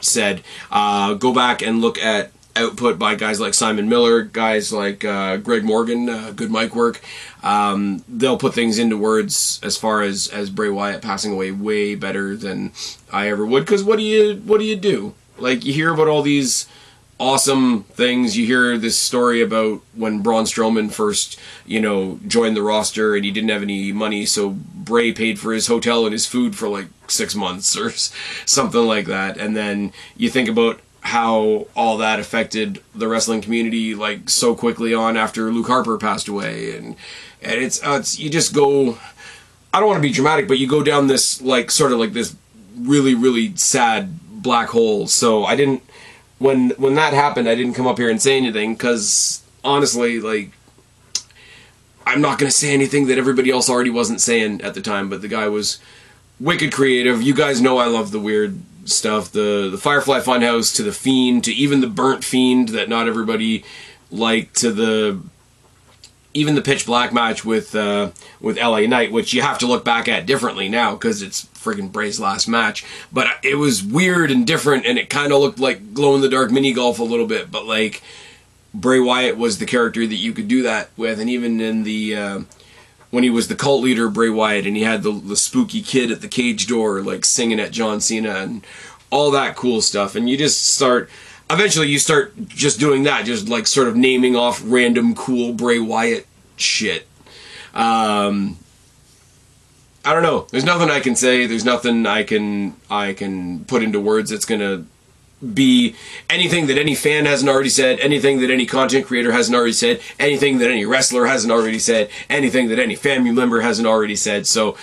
said, 0.00 0.42
uh, 0.70 1.14
go 1.14 1.32
back 1.32 1.62
and 1.62 1.80
look 1.80 1.98
at 1.98 2.32
output 2.54 2.98
by 2.98 3.14
guys 3.14 3.40
like 3.40 3.54
Simon 3.54 3.88
Miller, 3.88 4.22
guys 4.22 4.72
like 4.72 5.04
uh, 5.04 5.38
Greg 5.38 5.64
Morgan, 5.64 6.08
uh, 6.08 6.32
good 6.34 6.50
mic 6.50 6.74
work. 6.74 7.00
Um, 7.42 8.04
they'll 8.08 8.38
put 8.38 8.54
things 8.54 8.78
into 8.78 8.98
words 8.98 9.58
as 9.62 9.78
far 9.78 10.02
as 10.02 10.28
as 10.28 10.50
Bray 10.50 10.68
Wyatt 10.68 11.00
passing 11.00 11.32
away 11.32 11.50
way 11.50 11.94
better 11.94 12.36
than 12.36 12.72
I 13.10 13.28
ever 13.28 13.46
would. 13.46 13.64
Because 13.64 13.82
what 13.82 13.96
do 13.96 14.02
you 14.02 14.36
what 14.44 14.58
do 14.58 14.64
you 14.64 14.76
do? 14.76 15.14
Like 15.38 15.64
you 15.64 15.72
hear 15.72 15.94
about 15.94 16.08
all 16.08 16.22
these 16.22 16.66
awesome 17.18 17.84
things. 17.84 18.36
You 18.36 18.46
hear 18.46 18.76
this 18.78 18.98
story 18.98 19.40
about 19.40 19.80
when 19.94 20.20
Braun 20.20 20.44
Strowman 20.44 20.92
first, 20.92 21.38
you 21.64 21.80
know, 21.80 22.20
joined 22.26 22.56
the 22.56 22.62
roster 22.62 23.14
and 23.14 23.24
he 23.24 23.30
didn't 23.30 23.50
have 23.50 23.62
any 23.62 23.92
money, 23.92 24.26
so 24.26 24.50
Bray 24.50 25.12
paid 25.12 25.38
for 25.38 25.52
his 25.52 25.66
hotel 25.66 26.04
and 26.04 26.12
his 26.12 26.26
food 26.26 26.56
for 26.56 26.68
like 26.68 26.86
six 27.08 27.34
months 27.34 27.76
or 27.76 27.90
something 28.46 28.86
like 28.86 29.06
that. 29.06 29.36
And 29.38 29.56
then 29.56 29.92
you 30.16 30.28
think 30.28 30.48
about 30.48 30.80
how 31.06 31.68
all 31.76 31.98
that 31.98 32.18
affected 32.18 32.82
the 32.92 33.06
wrestling 33.06 33.40
community 33.40 33.94
like 33.94 34.28
so 34.28 34.56
quickly 34.56 34.92
on 34.92 35.16
after 35.16 35.52
Luke 35.52 35.68
Harper 35.68 35.96
passed 35.98 36.26
away 36.26 36.76
and 36.76 36.96
and 37.40 37.62
it's, 37.62 37.80
uh, 37.84 37.98
it's 38.00 38.18
you 38.18 38.28
just 38.28 38.52
go 38.52 38.98
I 39.72 39.78
don't 39.78 39.88
want 39.88 39.98
to 39.98 40.08
be 40.08 40.12
dramatic 40.12 40.48
but 40.48 40.58
you 40.58 40.66
go 40.66 40.82
down 40.82 41.06
this 41.06 41.40
like 41.40 41.70
sort 41.70 41.92
of 41.92 42.00
like 42.00 42.12
this 42.12 42.34
really 42.76 43.14
really 43.14 43.54
sad 43.54 44.18
black 44.42 44.70
hole 44.70 45.06
so 45.06 45.44
I 45.44 45.54
didn't 45.54 45.84
when 46.38 46.70
when 46.70 46.94
that 46.94 47.12
happened, 47.12 47.48
I 47.48 47.54
didn't 47.54 47.74
come 47.74 47.86
up 47.86 47.98
here 47.98 48.10
and 48.10 48.20
say 48.20 48.36
anything 48.36 48.74
because 48.74 49.42
honestly, 49.64 50.20
like 50.20 50.50
I'm 52.06 52.20
not 52.20 52.38
to 52.50 52.50
say 52.50 52.72
anything 52.72 53.06
that 53.06 53.18
everybody 53.18 53.50
else 53.50 53.68
already 53.68 53.90
wasn't 53.90 54.20
saying 54.20 54.60
at 54.62 54.74
the 54.74 54.80
time. 54.80 55.08
But 55.08 55.22
the 55.22 55.28
guy 55.28 55.48
was 55.48 55.78
wicked 56.38 56.72
creative. 56.72 57.22
You 57.22 57.34
guys 57.34 57.60
know 57.60 57.78
I 57.78 57.86
love 57.86 58.10
the 58.10 58.20
weird 58.20 58.60
stuff, 58.84 59.32
the 59.32 59.68
the 59.70 59.78
Firefly 59.78 60.20
Funhouse 60.20 60.74
to 60.76 60.82
the 60.82 60.92
Fiend 60.92 61.44
to 61.44 61.52
even 61.52 61.80
the 61.80 61.88
Burnt 61.88 62.24
Fiend 62.24 62.70
that 62.70 62.88
not 62.88 63.08
everybody 63.08 63.64
liked 64.10 64.56
to 64.56 64.72
the 64.72 65.20
even 66.36 66.54
the 66.54 66.62
pitch 66.62 66.86
black 66.86 67.12
match 67.12 67.44
with 67.44 67.74
uh, 67.74 68.10
with 68.40 68.58
LA 68.58 68.80
Knight, 68.80 69.10
which 69.10 69.32
you 69.32 69.42
have 69.42 69.58
to 69.58 69.66
look 69.66 69.84
back 69.84 70.06
at 70.06 70.26
differently 70.26 70.68
now 70.68 70.92
because 70.92 71.22
it's 71.22 71.46
friggin' 71.46 71.90
Bray's 71.90 72.20
last 72.20 72.46
match. 72.46 72.84
But 73.10 73.26
it 73.42 73.56
was 73.56 73.82
weird 73.82 74.30
and 74.30 74.46
different, 74.46 74.86
and 74.86 74.98
it 74.98 75.08
kind 75.10 75.32
of 75.32 75.40
looked 75.40 75.58
like 75.58 75.94
glow 75.94 76.14
in 76.14 76.20
the 76.20 76.28
dark 76.28 76.50
mini 76.50 76.72
golf 76.72 76.98
a 76.98 77.04
little 77.04 77.26
bit. 77.26 77.50
But 77.50 77.66
like 77.66 78.02
Bray 78.74 79.00
Wyatt 79.00 79.38
was 79.38 79.58
the 79.58 79.66
character 79.66 80.06
that 80.06 80.14
you 80.14 80.32
could 80.32 80.48
do 80.48 80.62
that 80.62 80.90
with, 80.96 81.18
and 81.18 81.30
even 81.30 81.60
in 81.60 81.82
the 81.82 82.14
uh, 82.14 82.40
when 83.10 83.24
he 83.24 83.30
was 83.30 83.48
the 83.48 83.56
cult 83.56 83.82
leader, 83.82 84.10
Bray 84.10 84.28
Wyatt, 84.28 84.66
and 84.66 84.76
he 84.76 84.82
had 84.82 85.02
the, 85.02 85.12
the 85.12 85.36
spooky 85.36 85.80
kid 85.80 86.10
at 86.10 86.20
the 86.20 86.28
cage 86.28 86.66
door, 86.66 87.02
like 87.02 87.24
singing 87.24 87.58
at 87.58 87.70
John 87.70 88.00
Cena 88.00 88.36
and 88.36 88.66
all 89.10 89.30
that 89.30 89.56
cool 89.56 89.80
stuff, 89.80 90.14
and 90.14 90.28
you 90.28 90.36
just 90.36 90.66
start 90.66 91.08
eventually 91.50 91.88
you 91.88 91.98
start 91.98 92.34
just 92.48 92.80
doing 92.80 93.04
that, 93.04 93.24
just 93.24 93.48
like 93.48 93.66
sort 93.66 93.88
of 93.88 93.96
naming 93.96 94.36
off 94.36 94.62
random 94.64 95.14
cool 95.14 95.52
Bray 95.52 95.78
Wyatt 95.78 96.26
shit. 96.56 97.06
Um, 97.74 98.58
I 100.04 100.12
don't 100.12 100.22
know. 100.22 100.46
There's 100.50 100.64
nothing 100.64 100.90
I 100.90 101.00
can 101.00 101.16
say. 101.16 101.46
There's 101.46 101.64
nothing 101.64 102.06
I 102.06 102.22
can 102.22 102.76
I 102.90 103.12
can 103.12 103.64
put 103.64 103.82
into 103.82 104.00
words 104.00 104.30
that's 104.30 104.44
gonna 104.44 104.84
be 105.52 105.94
anything 106.30 106.66
that 106.68 106.78
any 106.78 106.94
fan 106.94 107.26
hasn't 107.26 107.50
already 107.50 107.68
said, 107.68 108.00
anything 108.00 108.40
that 108.40 108.50
any 108.50 108.64
content 108.64 109.06
creator 109.06 109.32
hasn't 109.32 109.54
already 109.54 109.72
said, 109.72 110.00
anything 110.18 110.58
that 110.58 110.70
any 110.70 110.86
wrestler 110.86 111.26
hasn't 111.26 111.52
already 111.52 111.78
said, 111.78 112.08
anything 112.30 112.68
that 112.68 112.78
any 112.78 112.94
family 112.94 113.30
member 113.30 113.60
hasn't 113.60 113.86
already 113.86 114.16
said. 114.16 114.46
So 114.46 114.76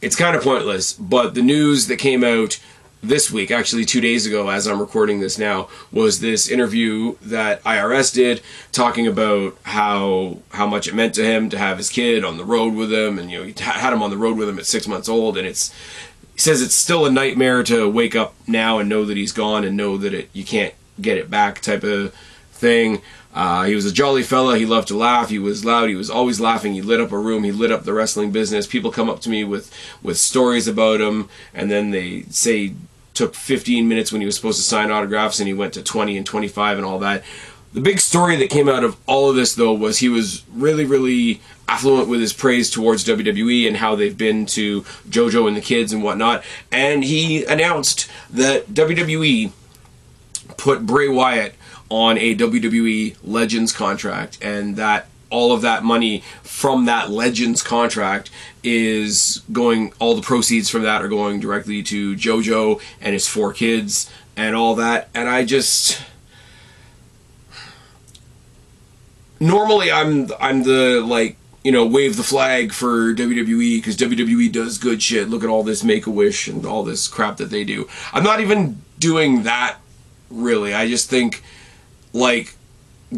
it's 0.00 0.16
kind 0.16 0.34
of 0.34 0.42
pointless. 0.42 0.92
But 0.92 1.34
the 1.34 1.42
news 1.42 1.86
that 1.86 1.98
came 1.98 2.24
out 2.24 2.58
this 3.02 3.32
week, 3.32 3.50
actually 3.50 3.84
two 3.84 4.00
days 4.00 4.26
ago, 4.26 4.48
as 4.48 4.66
I'm 4.66 4.80
recording 4.80 5.18
this 5.18 5.36
now, 5.36 5.68
was 5.90 6.20
this 6.20 6.48
interview 6.48 7.16
that 7.22 7.62
IRS 7.64 8.14
did 8.14 8.40
talking 8.70 9.06
about 9.06 9.56
how 9.64 10.38
how 10.50 10.66
much 10.66 10.86
it 10.86 10.94
meant 10.94 11.14
to 11.14 11.24
him 11.24 11.50
to 11.50 11.58
have 11.58 11.78
his 11.78 11.90
kid 11.90 12.24
on 12.24 12.36
the 12.36 12.44
road 12.44 12.74
with 12.74 12.92
him, 12.92 13.18
and 13.18 13.30
you 13.30 13.38
know 13.38 13.44
he 13.44 13.54
had 13.58 13.92
him 13.92 14.02
on 14.02 14.10
the 14.10 14.16
road 14.16 14.38
with 14.38 14.48
him 14.48 14.58
at 14.58 14.66
six 14.66 14.86
months 14.86 15.08
old, 15.08 15.36
and 15.36 15.46
it's 15.46 15.74
he 16.32 16.38
says 16.38 16.62
it's 16.62 16.74
still 16.74 17.04
a 17.04 17.10
nightmare 17.10 17.62
to 17.64 17.88
wake 17.90 18.14
up 18.14 18.34
now 18.46 18.78
and 18.78 18.88
know 18.88 19.04
that 19.04 19.16
he's 19.16 19.32
gone 19.32 19.64
and 19.64 19.76
know 19.76 19.98
that 19.98 20.14
it 20.14 20.30
you 20.32 20.44
can't 20.44 20.74
get 21.00 21.18
it 21.18 21.28
back 21.28 21.60
type 21.60 21.82
of 21.82 22.14
thing. 22.52 23.02
Uh, 23.34 23.64
he 23.64 23.74
was 23.74 23.86
a 23.86 23.92
jolly 23.92 24.22
fella. 24.22 24.58
He 24.58 24.66
loved 24.66 24.88
to 24.88 24.96
laugh. 24.96 25.30
He 25.30 25.38
was 25.38 25.64
loud. 25.64 25.88
He 25.88 25.94
was 25.94 26.10
always 26.10 26.38
laughing. 26.38 26.74
He 26.74 26.82
lit 26.82 27.00
up 27.00 27.12
a 27.12 27.18
room. 27.18 27.44
He 27.44 27.50
lit 27.50 27.72
up 27.72 27.84
the 27.84 27.94
wrestling 27.94 28.30
business. 28.30 28.66
People 28.66 28.92
come 28.92 29.08
up 29.10 29.20
to 29.20 29.30
me 29.30 29.42
with 29.42 29.74
with 30.02 30.18
stories 30.18 30.68
about 30.68 31.00
him, 31.00 31.28
and 31.52 31.70
then 31.70 31.90
they 31.90 32.22
say 32.30 32.74
took 33.14 33.34
15 33.34 33.88
minutes 33.88 34.12
when 34.12 34.20
he 34.20 34.26
was 34.26 34.36
supposed 34.36 34.58
to 34.58 34.64
sign 34.64 34.90
autographs, 34.90 35.38
and 35.38 35.46
he 35.46 35.54
went 35.54 35.74
to 35.74 35.82
20 35.82 36.16
and 36.16 36.26
25 36.26 36.78
and 36.78 36.86
all 36.86 36.98
that. 37.00 37.22
The 37.72 37.80
big 37.80 38.00
story 38.00 38.36
that 38.36 38.50
came 38.50 38.68
out 38.68 38.84
of 38.84 38.96
all 39.06 39.30
of 39.30 39.36
this, 39.36 39.54
though, 39.54 39.72
was 39.72 39.98
he 39.98 40.08
was 40.08 40.44
really, 40.52 40.84
really 40.84 41.40
affluent 41.68 42.06
with 42.08 42.20
his 42.20 42.32
praise 42.32 42.70
towards 42.70 43.04
WWE 43.04 43.66
and 43.66 43.78
how 43.78 43.96
they've 43.96 44.16
been 44.16 44.44
to 44.46 44.82
JoJo 45.08 45.48
and 45.48 45.56
the 45.56 45.62
kids 45.62 45.92
and 45.92 46.02
whatnot. 46.02 46.44
And 46.70 47.02
he 47.02 47.44
announced 47.44 48.10
that 48.30 48.68
WWE 48.68 49.52
put 50.58 50.84
Bray 50.84 51.08
Wyatt 51.08 51.54
on 51.88 52.18
a 52.18 52.34
WWE 52.34 53.16
Legends 53.22 53.72
contract, 53.72 54.38
and 54.42 54.76
that 54.76 55.08
all 55.32 55.52
of 55.52 55.62
that 55.62 55.82
money 55.82 56.22
from 56.42 56.84
that 56.84 57.10
Legends 57.10 57.62
contract 57.62 58.30
is 58.62 59.42
going, 59.50 59.92
all 59.98 60.14
the 60.14 60.22
proceeds 60.22 60.68
from 60.70 60.82
that 60.82 61.02
are 61.02 61.08
going 61.08 61.40
directly 61.40 61.82
to 61.82 62.14
JoJo 62.14 62.80
and 63.00 63.14
his 63.14 63.26
four 63.26 63.52
kids 63.52 64.08
and 64.36 64.54
all 64.54 64.76
that. 64.76 65.08
And 65.14 65.28
I 65.28 65.44
just 65.44 66.00
normally 69.40 69.90
I'm 69.90 70.28
I'm 70.40 70.62
the 70.62 71.02
like 71.04 71.36
you 71.64 71.72
know 71.72 71.84
wave 71.84 72.16
the 72.16 72.22
flag 72.22 72.72
for 72.72 73.12
WWE 73.12 73.78
because 73.78 73.96
WWE 73.96 74.52
does 74.52 74.78
good 74.78 75.02
shit. 75.02 75.28
Look 75.28 75.42
at 75.42 75.50
all 75.50 75.64
this 75.64 75.82
Make 75.82 76.06
a 76.06 76.10
Wish 76.10 76.46
and 76.46 76.64
all 76.64 76.84
this 76.84 77.08
crap 77.08 77.38
that 77.38 77.50
they 77.50 77.64
do. 77.64 77.88
I'm 78.12 78.22
not 78.22 78.40
even 78.40 78.80
doing 78.98 79.42
that 79.42 79.78
really. 80.30 80.74
I 80.74 80.88
just 80.88 81.10
think 81.10 81.42
like 82.12 82.54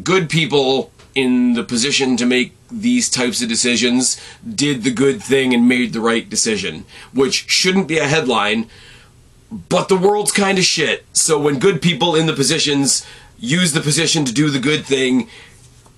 good 0.02 0.28
people 0.30 0.90
in 1.14 1.54
the 1.54 1.62
position 1.62 2.16
to 2.16 2.26
make 2.26 2.54
these 2.70 3.08
types 3.08 3.40
of 3.42 3.48
decisions 3.48 4.20
did 4.42 4.82
the 4.82 4.90
good 4.90 5.22
thing 5.22 5.54
and 5.54 5.68
made 5.68 5.92
the 5.92 6.00
right 6.00 6.28
decision, 6.28 6.84
which 7.12 7.48
shouldn't 7.48 7.88
be 7.88 7.98
a 7.98 8.06
headline. 8.06 8.68
But 9.50 9.88
the 9.88 9.96
world's 9.96 10.32
kind 10.32 10.58
of 10.58 10.64
shit. 10.64 11.04
So 11.12 11.38
when 11.38 11.58
good 11.58 11.80
people 11.80 12.16
in 12.16 12.26
the 12.26 12.32
positions 12.32 13.06
use 13.38 13.72
the 13.72 13.80
position 13.80 14.24
to 14.24 14.32
do 14.32 14.50
the 14.50 14.58
good 14.58 14.84
thing, 14.84 15.28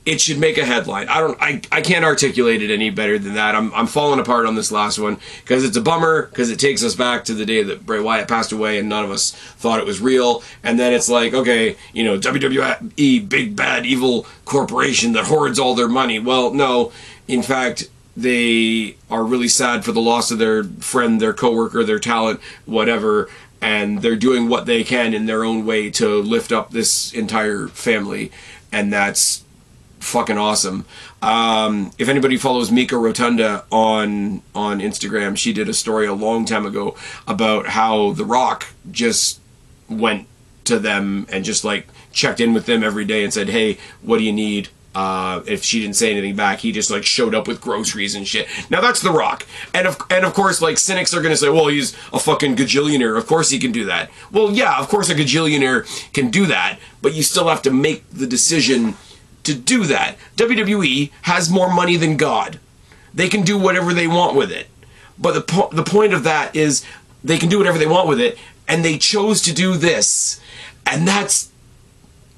it 0.06 0.20
should 0.20 0.38
make 0.38 0.56
a 0.56 0.64
headline. 0.64 1.08
I 1.08 1.20
don't 1.20 1.36
I, 1.42 1.60
I 1.72 1.80
can't 1.82 2.04
articulate 2.04 2.62
it 2.62 2.72
any 2.72 2.90
better 2.90 3.18
than 3.18 3.34
that. 3.34 3.56
I'm 3.56 3.74
I'm 3.74 3.88
falling 3.88 4.20
apart 4.20 4.46
on 4.46 4.54
this 4.54 4.70
last 4.70 5.00
one 5.00 5.18
because 5.42 5.64
it's 5.64 5.76
a 5.76 5.80
bummer 5.80 6.26
because 6.26 6.48
it 6.48 6.60
takes 6.60 6.84
us 6.84 6.94
back 6.94 7.24
to 7.24 7.34
the 7.34 7.44
day 7.44 7.64
that 7.64 7.84
Bray 7.84 7.98
Wyatt 7.98 8.28
passed 8.28 8.52
away 8.52 8.78
and 8.78 8.88
none 8.88 9.04
of 9.04 9.10
us 9.10 9.32
thought 9.32 9.80
it 9.80 9.84
was 9.84 10.00
real. 10.00 10.44
And 10.62 10.78
then 10.78 10.92
it's 10.92 11.08
like, 11.08 11.34
okay, 11.34 11.76
you 11.92 12.04
know, 12.04 12.18
WWE 12.18 13.28
big 13.28 13.56
bad 13.56 13.84
evil 13.84 14.26
corporation 14.44 15.12
that 15.12 15.24
hoards 15.24 15.58
all 15.58 15.74
their 15.74 15.88
money. 15.88 16.20
Well, 16.20 16.54
no, 16.54 16.92
in 17.26 17.42
fact, 17.42 17.88
they 18.16 18.96
are 19.10 19.24
really 19.24 19.48
sad 19.48 19.84
for 19.84 19.90
the 19.90 20.00
loss 20.00 20.30
of 20.30 20.38
their 20.38 20.62
friend, 20.62 21.20
their 21.20 21.34
coworker, 21.34 21.82
their 21.82 21.98
talent, 21.98 22.40
whatever, 22.64 23.28
and 23.60 24.02
they're 24.02 24.16
doing 24.16 24.48
what 24.48 24.66
they 24.66 24.84
can 24.84 25.12
in 25.12 25.26
their 25.26 25.44
own 25.44 25.66
way 25.66 25.90
to 25.90 26.22
lift 26.22 26.52
up 26.52 26.70
this 26.70 27.12
entire 27.12 27.66
family. 27.68 28.30
And 28.70 28.92
that's 28.92 29.44
fucking 30.06 30.38
awesome. 30.38 30.84
Um, 31.20 31.92
if 31.98 32.08
anybody 32.08 32.36
follows 32.36 32.70
Mika 32.70 32.96
Rotunda 32.96 33.64
on 33.70 34.42
on 34.54 34.80
Instagram, 34.80 35.36
she 35.36 35.52
did 35.52 35.68
a 35.68 35.74
story 35.74 36.06
a 36.06 36.14
long 36.14 36.44
time 36.44 36.64
ago 36.64 36.96
about 37.26 37.66
how 37.68 38.12
The 38.12 38.24
Rock 38.24 38.68
just 38.90 39.40
went 39.88 40.26
to 40.64 40.78
them 40.78 41.26
and 41.30 41.44
just 41.44 41.64
like 41.64 41.88
checked 42.12 42.40
in 42.40 42.54
with 42.54 42.66
them 42.66 42.82
every 42.82 43.04
day 43.04 43.24
and 43.24 43.32
said, 43.32 43.48
"Hey, 43.48 43.78
what 44.02 44.18
do 44.18 44.24
you 44.24 44.32
need?" 44.32 44.68
Uh, 44.94 45.42
if 45.46 45.62
she 45.62 45.80
didn't 45.82 45.94
say 45.94 46.10
anything 46.10 46.34
back, 46.34 46.60
he 46.60 46.72
just 46.72 46.90
like 46.90 47.04
showed 47.04 47.34
up 47.34 47.46
with 47.46 47.60
groceries 47.60 48.14
and 48.14 48.26
shit. 48.26 48.48
Now 48.70 48.80
that's 48.80 49.02
The 49.02 49.10
Rock, 49.10 49.46
and 49.74 49.86
of 49.86 49.98
and 50.08 50.24
of 50.24 50.32
course, 50.32 50.62
like 50.62 50.78
cynics 50.78 51.12
are 51.12 51.20
gonna 51.20 51.36
say, 51.36 51.50
well, 51.50 51.66
he's 51.66 51.94
a 52.14 52.18
fucking 52.18 52.56
gajillionaire. 52.56 53.18
Of 53.18 53.26
course 53.26 53.50
he 53.50 53.58
can 53.58 53.72
do 53.72 53.84
that. 53.84 54.10
Well, 54.32 54.52
yeah, 54.52 54.78
of 54.78 54.88
course 54.88 55.10
a 55.10 55.14
gajillionaire 55.14 55.84
can 56.14 56.30
do 56.30 56.46
that, 56.46 56.78
but 57.02 57.12
you 57.12 57.22
still 57.22 57.48
have 57.48 57.60
to 57.62 57.70
make 57.70 58.08
the 58.10 58.26
decision 58.26 58.94
to 59.46 59.54
do 59.54 59.84
that. 59.84 60.16
WWE 60.36 61.10
has 61.22 61.50
more 61.50 61.72
money 61.72 61.96
than 61.96 62.16
God. 62.16 62.60
They 63.14 63.28
can 63.28 63.42
do 63.42 63.58
whatever 63.58 63.94
they 63.94 64.06
want 64.06 64.36
with 64.36 64.52
it. 64.52 64.68
But 65.18 65.32
the, 65.32 65.40
po- 65.40 65.70
the 65.72 65.82
point 65.82 66.12
of 66.12 66.24
that 66.24 66.54
is 66.54 66.84
they 67.24 67.38
can 67.38 67.48
do 67.48 67.58
whatever 67.58 67.78
they 67.78 67.86
want 67.86 68.08
with 68.08 68.20
it, 68.20 68.38
and 68.68 68.84
they 68.84 68.98
chose 68.98 69.40
to 69.42 69.54
do 69.54 69.76
this. 69.76 70.40
And 70.84 71.08
that's 71.08 71.50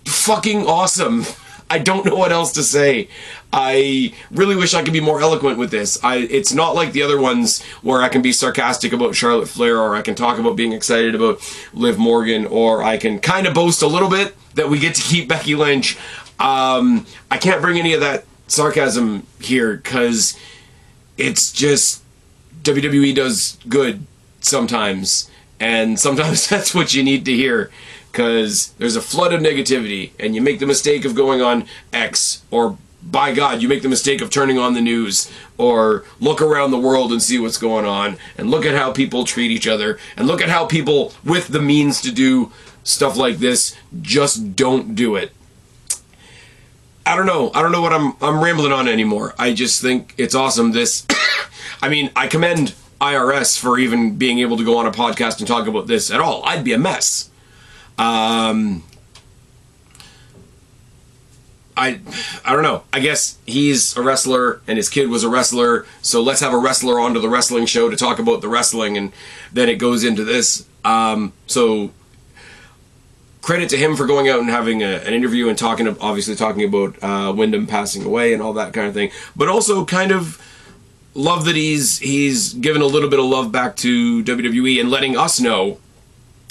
fucking 0.05 0.67
awesome. 0.67 1.25
I 1.71 1.79
don't 1.79 2.07
know 2.07 2.15
what 2.15 2.33
else 2.33 2.53
to 2.53 2.63
say. 2.63 3.09
I 3.53 4.15
really 4.31 4.57
wish 4.57 4.73
I 4.73 4.83
could 4.83 4.93
be 4.93 5.01
more 5.01 5.21
eloquent 5.21 5.59
with 5.59 5.71
this. 5.71 6.03
I 6.03 6.17
it's 6.17 6.53
not 6.53 6.75
like 6.75 6.93
the 6.93 7.03
other 7.03 7.21
ones 7.21 7.63
where 7.83 8.01
I 8.01 8.09
can 8.09 8.23
be 8.23 8.33
sarcastic 8.33 8.93
about 8.93 9.15
Charlotte 9.15 9.49
Flair 9.49 9.79
or 9.79 9.95
I 9.95 10.03
can 10.03 10.15
talk 10.15 10.39
about 10.39 10.57
being 10.57 10.73
excited 10.73 11.15
about 11.15 11.41
Liv 11.75 11.99
Morgan 11.99 12.47
or 12.47 12.83
I 12.83 12.97
can 12.97 13.19
kind 13.19 13.47
of 13.47 13.53
boast 13.53 13.83
a 13.83 13.87
little 13.87 14.09
bit 14.09 14.35
that 14.55 14.71
we 14.71 14.79
get 14.79 14.95
to 14.95 15.03
keep 15.03 15.29
Becky 15.29 15.55
Lynch. 15.55 15.99
Um, 16.39 17.07
I 17.31 17.39
can't 17.39 17.61
bring 17.61 17.79
any 17.79 17.95
of 17.95 18.01
that 18.01 18.25
sarcasm 18.47 19.27
here 19.41 19.77
because 19.77 20.39
it's 21.17 21.53
just 21.53 22.03
WWE 22.63 23.15
does 23.15 23.59
good 23.69 24.07
sometimes, 24.41 25.31
and 25.59 25.99
sometimes 25.99 26.49
that's 26.51 26.75
what 26.75 26.95
you 26.95 27.03
need 27.03 27.25
to 27.25 27.33
hear 27.33 27.71
because 28.11 28.69
there's 28.79 28.97
a 28.97 29.03
flood 29.03 29.33
of 29.33 29.41
negativity, 29.41 30.13
and 30.19 30.35
you 30.35 30.41
make 30.41 30.59
the 30.59 30.67
mistake 30.67 31.05
of 31.05 31.15
going 31.15 31.43
on 31.43 31.67
X 31.93 32.43
or 32.51 32.79
by 33.03 33.33
God, 33.33 33.63
you 33.63 33.69
make 33.69 33.83
the 33.83 33.89
mistake 33.89 34.21
of 34.21 34.31
turning 34.31 34.59
on 34.59 34.75
the 34.75 34.81
news 34.81 35.31
or 35.57 36.05
look 36.21 36.43
around 36.43 36.73
the 36.73 36.79
world 36.79 37.13
and 37.13 37.23
see 37.23 37.39
what's 37.39 37.59
going 37.59 37.85
on 37.85 38.17
and 38.37 38.51
look 38.51 38.67
at 38.67 38.75
how 38.75 38.93
people 38.93 39.25
treat 39.25 39.51
each 39.51 39.67
other 39.67 39.99
and 40.17 40.27
look 40.27 40.43
at 40.43 40.49
how 40.49 40.67
people 40.67 41.13
with 41.25 41.49
the 41.49 41.61
means 41.61 42.01
to 42.03 42.13
do 42.13 42.53
stuff 42.83 43.17
like 43.17 43.39
this 43.39 43.77
just 44.03 44.57
don't 44.57 44.95
do 44.95 45.17
it. 45.17 45.33
I 47.09 47.17
don't 47.17 47.25
know. 47.25 47.51
I 47.55 47.63
don't 47.63 47.73
know 47.73 47.81
what 47.81 47.95
I'm 47.95 48.13
I'm 48.21 48.45
rambling 48.45 48.71
on 48.71 48.87
anymore. 48.87 49.35
I 49.39 49.55
just 49.55 49.81
think 49.81 50.15
it's 50.19 50.35
awesome. 50.35 50.73
This, 50.73 51.07
I 51.83 51.89
mean, 51.89 52.11
I 52.15 52.27
commend 52.27 52.75
IRS 53.01 53.59
for 53.59 53.79
even 53.79 54.17
being 54.17 54.41
able 54.41 54.59
to 54.59 54.65
go 54.65 54.77
on 54.77 54.85
a 54.85 54.91
podcast 54.91 55.39
and 55.39 55.49
talk 55.49 55.67
about 55.67 55.87
this 55.87 56.11
at 56.11 56.21
all. 56.21 56.45
I'd 56.45 56.65
be 56.65 56.75
a 56.75 56.79
mess. 56.79 57.31
Um, 57.97 58.83
I 61.79 62.01
I 62.45 62.53
don't 62.53 62.63
know. 62.63 62.83
I 62.93 63.01
guess 63.01 63.39
he's 63.47 63.97
a 63.97 64.03
wrestler 64.03 64.61
and 64.67 64.77
his 64.77 64.91
kid 64.91 65.09
was 65.09 65.25
a 65.25 65.31
wrestler, 65.31 65.87
so 66.03 66.21
let's 66.23 66.41
have 66.41 66.53
a 66.53 66.59
wrestler 66.59 67.01
onto 67.01 67.21
the 67.21 67.31
wrestling 67.31 67.65
show 67.65 67.89
to 67.89 67.97
talk 67.97 68.19
about 68.19 68.43
the 68.43 68.49
wrestling, 68.49 68.99
and 68.99 69.13
then 69.51 69.71
it 69.71 69.77
goes 69.77 70.05
into 70.05 70.25
this. 70.25 70.67
Um, 70.85 71.33
so 71.47 71.91
credit 73.49 73.71
to 73.71 73.79
him 73.79 73.97
for 73.97 74.05
going 74.05 74.29
out 74.29 74.41
and 74.41 74.51
having 74.51 74.83
a, 74.83 74.97
an 75.07 75.15
interview 75.15 75.49
and 75.49 75.57
talking, 75.57 75.89
obviously 76.03 76.37
talking 76.37 76.65
about 76.65 77.03
uh, 77.03 77.33
Windham 77.33 77.67
passing 77.67 78.05
away 78.05 78.35
and 78.35 78.43
all 78.43 78.53
that 78.53 78.75
kind 78.75 78.87
of 78.87 78.93
thing, 78.93 79.11
but 79.35 79.49
also 79.49 79.87
kind 79.87 80.13
of 80.13 80.39
love 81.15 81.47
that 81.47 81.57
he's 81.57 81.99
he's 81.99 82.53
given 82.53 82.83
a 82.83 82.87
little 82.87 83.09
bit 83.09 83.19
of 83.19 83.25
love 83.25 83.51
back 83.51 83.75
to 83.77 84.23
WWE 84.23 84.79
and 84.79 84.91
letting 84.91 85.17
us 85.17 85.41
know 85.41 85.79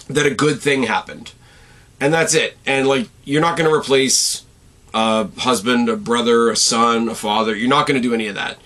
that 0.07 0.25
a 0.25 0.33
good 0.33 0.59
thing 0.59 0.83
happened, 0.83 1.33
and 1.99 2.11
that's 2.11 2.33
it. 2.33 2.57
And 2.65 2.87
like 2.87 3.09
you're 3.23 3.41
not 3.41 3.57
going 3.57 3.69
to 3.69 3.75
replace 3.75 4.43
a 4.91 5.27
husband, 5.37 5.89
a 5.89 5.97
brother, 5.97 6.49
a 6.49 6.55
son, 6.55 7.09
a 7.09 7.13
father. 7.13 7.55
You're 7.55 7.69
not 7.69 7.85
going 7.85 8.01
to 8.01 8.07
do 8.07 8.15
any 8.15 8.25
of 8.25 8.33
that. 8.33 8.57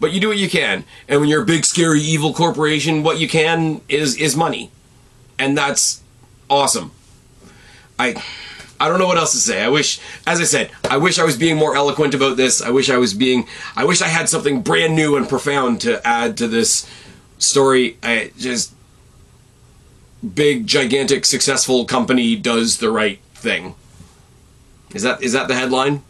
But 0.00 0.12
you 0.12 0.20
do 0.20 0.28
what 0.28 0.38
you 0.38 0.48
can. 0.48 0.84
And 1.06 1.20
when 1.20 1.28
you're 1.28 1.42
a 1.42 1.46
big, 1.46 1.66
scary, 1.66 2.00
evil 2.00 2.32
corporation, 2.32 3.02
what 3.02 3.18
you 3.18 3.28
can 3.28 3.82
is 3.90 4.16
is 4.16 4.34
money, 4.34 4.70
and 5.38 5.54
that's 5.54 6.00
awesome. 6.48 6.90
I 7.98 8.22
I 8.80 8.88
don't 8.88 8.98
know 8.98 9.06
what 9.06 9.18
else 9.18 9.32
to 9.32 9.38
say. 9.38 9.62
I 9.62 9.68
wish, 9.68 10.00
as 10.26 10.40
I 10.40 10.44
said, 10.44 10.70
I 10.90 10.96
wish 10.96 11.18
I 11.18 11.24
was 11.24 11.36
being 11.36 11.56
more 11.56 11.76
eloquent 11.76 12.12
about 12.12 12.36
this. 12.36 12.60
I 12.60 12.70
wish 12.70 12.90
I 12.90 12.98
was 12.98 13.14
being, 13.14 13.46
I 13.76 13.84
wish 13.84 14.02
I 14.02 14.08
had 14.08 14.28
something 14.28 14.62
brand 14.62 14.96
new 14.96 15.16
and 15.16 15.28
profound 15.28 15.80
to 15.82 16.04
add 16.06 16.36
to 16.38 16.48
this 16.48 16.86
story. 17.38 17.96
I 18.02 18.32
just, 18.36 18.74
big, 20.34 20.66
gigantic, 20.66 21.24
successful 21.24 21.84
company 21.84 22.34
does 22.36 22.78
the 22.78 22.90
right 22.90 23.20
thing. 23.34 23.74
Is 24.92 25.02
that 25.02 25.22
is 25.22 25.32
that 25.32 25.48
the 25.48 25.54
headline? 25.54 26.02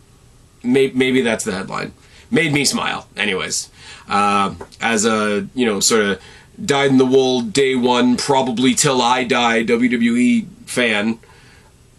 Maybe, 0.62 0.97
maybe 0.97 1.20
that's 1.20 1.45
the 1.45 1.53
headline. 1.53 1.93
Made 2.30 2.53
me 2.53 2.64
smile. 2.64 3.09
Anyways, 3.16 3.70
uh, 4.09 4.55
as 4.80 5.05
a 5.07 5.49
you 5.55 5.64
know 5.64 5.80
sort 5.80 6.03
of 6.03 6.22
dyed 6.64 6.91
in 6.91 6.99
the 6.99 7.07
wool 7.07 7.41
day 7.41 7.74
one, 7.74 8.16
probably 8.16 8.74
till 8.74 9.01
I 9.01 9.24
die 9.24 9.64
WWE 9.64 10.47
fan 10.66 11.18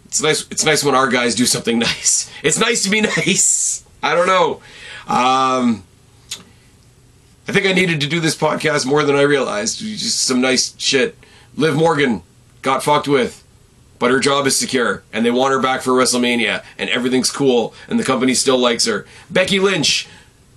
it's 0.06 0.22
nice. 0.22 0.46
It's 0.50 0.64
nice 0.64 0.82
when 0.84 0.94
our 0.94 1.08
guys 1.08 1.34
do 1.34 1.46
something 1.46 1.78
nice. 1.90 2.30
It's 2.42 2.58
nice 2.58 2.82
to 2.84 2.90
be 2.90 3.00
nice. 3.16 3.84
I 4.02 4.14
don't 4.14 4.26
know. 4.26 4.60
Um, 5.08 5.84
I 7.48 7.52
think 7.52 7.66
I 7.66 7.72
needed 7.72 8.00
to 8.00 8.08
do 8.08 8.18
this 8.20 8.36
podcast 8.36 8.86
more 8.86 9.04
than 9.04 9.16
I 9.16 9.22
realized. 9.22 9.78
Just 9.78 10.22
some 10.22 10.40
nice 10.40 10.74
shit. 10.78 11.16
Liv 11.56 11.76
Morgan 11.76 12.22
got 12.62 12.82
fucked 12.82 13.08
with. 13.08 13.42
but 13.98 14.10
her 14.10 14.20
job 14.20 14.46
is 14.46 14.54
secure, 14.56 15.02
and 15.12 15.24
they 15.24 15.30
want 15.30 15.52
her 15.52 15.60
back 15.60 15.80
for 15.80 15.92
WrestleMania, 15.92 16.62
and 16.76 16.90
everything's 16.90 17.30
cool, 17.30 17.72
and 17.88 17.98
the 17.98 18.04
company 18.04 18.34
still 18.34 18.58
likes 18.58 18.84
her. 18.86 19.06
Becky 19.30 19.58
Lynch 19.58 20.06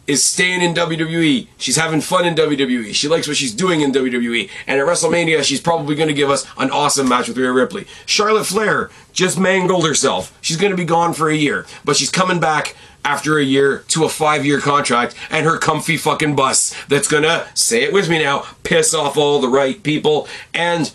is 0.10 0.26
staying 0.26 0.62
in 0.64 0.74
WWE. 0.74 1.47
She's 1.60 1.76
having 1.76 2.01
fun 2.01 2.26
in 2.26 2.34
WWE. 2.34 2.95
She 2.95 3.07
likes 3.07 3.28
what 3.28 3.38
she's 3.38 3.53
doing 3.53 3.82
in 3.82 3.91
WWE. 3.91 4.49
And 4.66 4.80
at 4.80 4.88
WrestleMania, 4.88 5.43
she's 5.43 5.62
probably 5.62 5.95
going 5.95 6.07
to 6.07 6.16
give 6.16 6.32
us 6.32 6.47
an 6.57 6.72
awesome 6.72 7.07
match 7.07 7.28
with 7.28 7.38
Rhea 7.38 7.51
Ripley. 7.51 7.86
Charlotte 8.07 8.45
Flair 8.45 8.89
just 9.14 9.38
mangled 9.38 9.86
herself. 9.86 10.36
She's 10.41 10.57
going 10.57 10.72
to 10.72 10.78
be 10.78 10.84
gone 10.84 11.14
for 11.14 11.30
a 11.30 11.36
year, 11.36 11.68
but 11.86 11.95
she's 11.95 12.10
coming 12.10 12.39
back 12.39 12.76
after 13.05 13.38
a 13.38 13.43
year 13.43 13.84
to 13.89 14.03
a 14.03 14.10
five 14.10 14.47
year 14.47 14.60
contract 14.60 15.14
and 15.30 15.45
her 15.45 15.60
comfy 15.60 15.95
fucking 15.95 16.36
bus 16.36 16.76
that's 16.88 17.07
gonna, 17.07 17.47
say 17.53 17.84
it 17.84 17.93
with 17.93 18.10
me 18.10 18.18
now, 18.18 18.45
piss 18.64 18.95
off 18.95 19.16
all 19.16 19.39
the 19.39 19.47
right 19.47 19.84
people. 19.84 20.28
And 20.55 20.91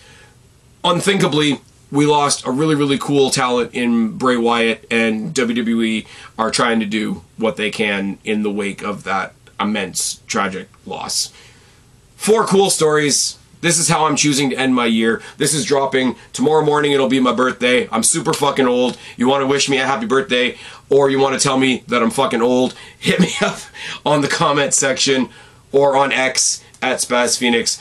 unthinkably, 0.82 1.60
we 1.94 2.06
lost 2.06 2.44
a 2.44 2.50
really, 2.50 2.74
really 2.74 2.98
cool 2.98 3.30
talent 3.30 3.72
in 3.72 4.18
Bray 4.18 4.36
Wyatt, 4.36 4.84
and 4.90 5.32
WWE 5.32 6.04
are 6.36 6.50
trying 6.50 6.80
to 6.80 6.86
do 6.86 7.22
what 7.36 7.56
they 7.56 7.70
can 7.70 8.18
in 8.24 8.42
the 8.42 8.50
wake 8.50 8.82
of 8.82 9.04
that 9.04 9.32
immense 9.60 10.20
tragic 10.26 10.68
loss. 10.84 11.32
Four 12.16 12.46
cool 12.46 12.68
stories. 12.70 13.38
This 13.60 13.78
is 13.78 13.88
how 13.88 14.06
I'm 14.06 14.16
choosing 14.16 14.50
to 14.50 14.56
end 14.56 14.74
my 14.74 14.86
year. 14.86 15.22
This 15.38 15.54
is 15.54 15.64
dropping 15.64 16.16
tomorrow 16.32 16.64
morning. 16.64 16.90
It'll 16.90 17.08
be 17.08 17.20
my 17.20 17.32
birthday. 17.32 17.88
I'm 17.92 18.02
super 18.02 18.32
fucking 18.32 18.66
old. 18.66 18.98
You 19.16 19.28
want 19.28 19.42
to 19.42 19.46
wish 19.46 19.70
me 19.70 19.78
a 19.78 19.86
happy 19.86 20.06
birthday, 20.06 20.58
or 20.90 21.10
you 21.10 21.20
want 21.20 21.40
to 21.40 21.42
tell 21.42 21.58
me 21.58 21.84
that 21.86 22.02
I'm 22.02 22.10
fucking 22.10 22.42
old? 22.42 22.74
Hit 22.98 23.20
me 23.20 23.30
up 23.40 23.60
on 24.04 24.20
the 24.20 24.28
comment 24.28 24.74
section 24.74 25.28
or 25.70 25.96
on 25.96 26.10
X 26.10 26.60
at 26.82 26.98
Spaz 26.98 27.38
Phoenix. 27.38 27.80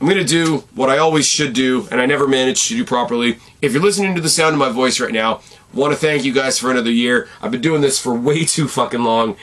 I'm 0.00 0.08
going 0.08 0.18
to 0.18 0.24
do 0.24 0.64
what 0.74 0.90
I 0.90 0.98
always 0.98 1.26
should 1.26 1.52
do, 1.52 1.88
and 1.90 2.00
I 2.00 2.06
never 2.06 2.26
managed 2.26 2.68
to 2.68 2.76
do 2.76 2.84
properly. 2.84 3.38
If 3.62 3.72
you're 3.72 3.82
listening 3.82 4.14
to 4.16 4.20
the 4.20 4.28
sound 4.28 4.54
of 4.54 4.58
my 4.58 4.70
voice 4.70 5.00
right 5.00 5.12
now, 5.12 5.40
want 5.72 5.92
to 5.92 5.98
thank 5.98 6.24
you 6.24 6.32
guys 6.32 6.58
for 6.58 6.70
another 6.70 6.90
year. 6.90 7.28
I've 7.40 7.50
been 7.50 7.60
doing 7.60 7.80
this 7.80 7.98
for 7.98 8.14
way 8.14 8.44
too 8.44 8.68
fucking 8.68 9.02
long. 9.02 9.36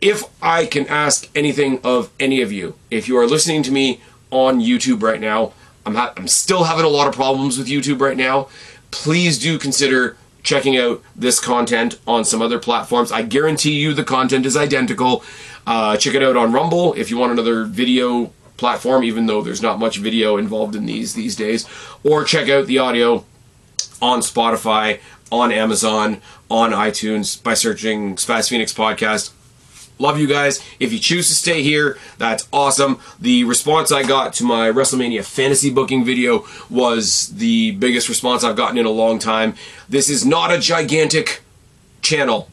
If 0.00 0.24
I 0.42 0.66
can 0.66 0.86
ask 0.88 1.28
anything 1.34 1.80
of 1.84 2.10
any 2.18 2.42
of 2.42 2.52
you, 2.52 2.74
if 2.90 3.08
you 3.08 3.16
are 3.18 3.26
listening 3.26 3.62
to 3.64 3.70
me 3.70 4.00
on 4.30 4.60
YouTube 4.60 5.02
right 5.02 5.20
now, 5.20 5.52
I'm, 5.84 5.94
ha- 5.94 6.12
I'm 6.16 6.28
still 6.28 6.64
having 6.64 6.84
a 6.84 6.88
lot 6.88 7.06
of 7.06 7.14
problems 7.14 7.56
with 7.58 7.68
YouTube 7.68 8.00
right 8.00 8.16
now. 8.16 8.48
Please 8.90 9.38
do 9.38 9.58
consider 9.58 10.16
checking 10.42 10.76
out 10.76 11.02
this 11.14 11.40
content 11.40 11.98
on 12.06 12.24
some 12.24 12.40
other 12.40 12.58
platforms. 12.58 13.10
I 13.10 13.22
guarantee 13.22 13.72
you 13.72 13.94
the 13.94 14.04
content 14.04 14.46
is 14.46 14.56
identical. 14.56 15.24
Uh, 15.66 15.96
check 15.96 16.14
it 16.14 16.22
out 16.22 16.36
on 16.36 16.52
Rumble 16.52 16.94
if 16.94 17.10
you 17.10 17.16
want 17.16 17.32
another 17.32 17.64
video 17.64 18.32
platform, 18.56 19.04
even 19.04 19.26
though 19.26 19.42
there's 19.42 19.62
not 19.62 19.78
much 19.78 19.98
video 19.98 20.36
involved 20.36 20.74
in 20.74 20.86
these 20.86 21.14
these 21.14 21.36
days. 21.36 21.66
Or 22.04 22.24
check 22.24 22.48
out 22.48 22.66
the 22.66 22.78
audio 22.78 23.24
on 24.00 24.20
Spotify, 24.20 25.00
on 25.30 25.52
Amazon, 25.52 26.20
on 26.50 26.70
iTunes 26.70 27.42
by 27.42 27.54
searching 27.54 28.16
Spaz 28.16 28.48
Phoenix 28.48 28.72
Podcast. 28.72 29.32
Love 29.98 30.18
you 30.18 30.26
guys. 30.26 30.62
If 30.78 30.92
you 30.92 30.98
choose 30.98 31.28
to 31.28 31.34
stay 31.34 31.62
here, 31.62 31.96
that's 32.18 32.46
awesome. 32.52 33.00
The 33.18 33.44
response 33.44 33.90
I 33.90 34.02
got 34.02 34.34
to 34.34 34.44
my 34.44 34.70
WrestleMania 34.70 35.24
fantasy 35.24 35.70
booking 35.70 36.04
video 36.04 36.44
was 36.68 37.28
the 37.28 37.70
biggest 37.72 38.10
response 38.10 38.44
I've 38.44 38.56
gotten 38.56 38.76
in 38.76 38.84
a 38.84 38.90
long 38.90 39.18
time. 39.18 39.54
This 39.88 40.10
is 40.10 40.26
not 40.26 40.52
a 40.52 40.58
gigantic 40.58 41.40
channel, 42.02 42.50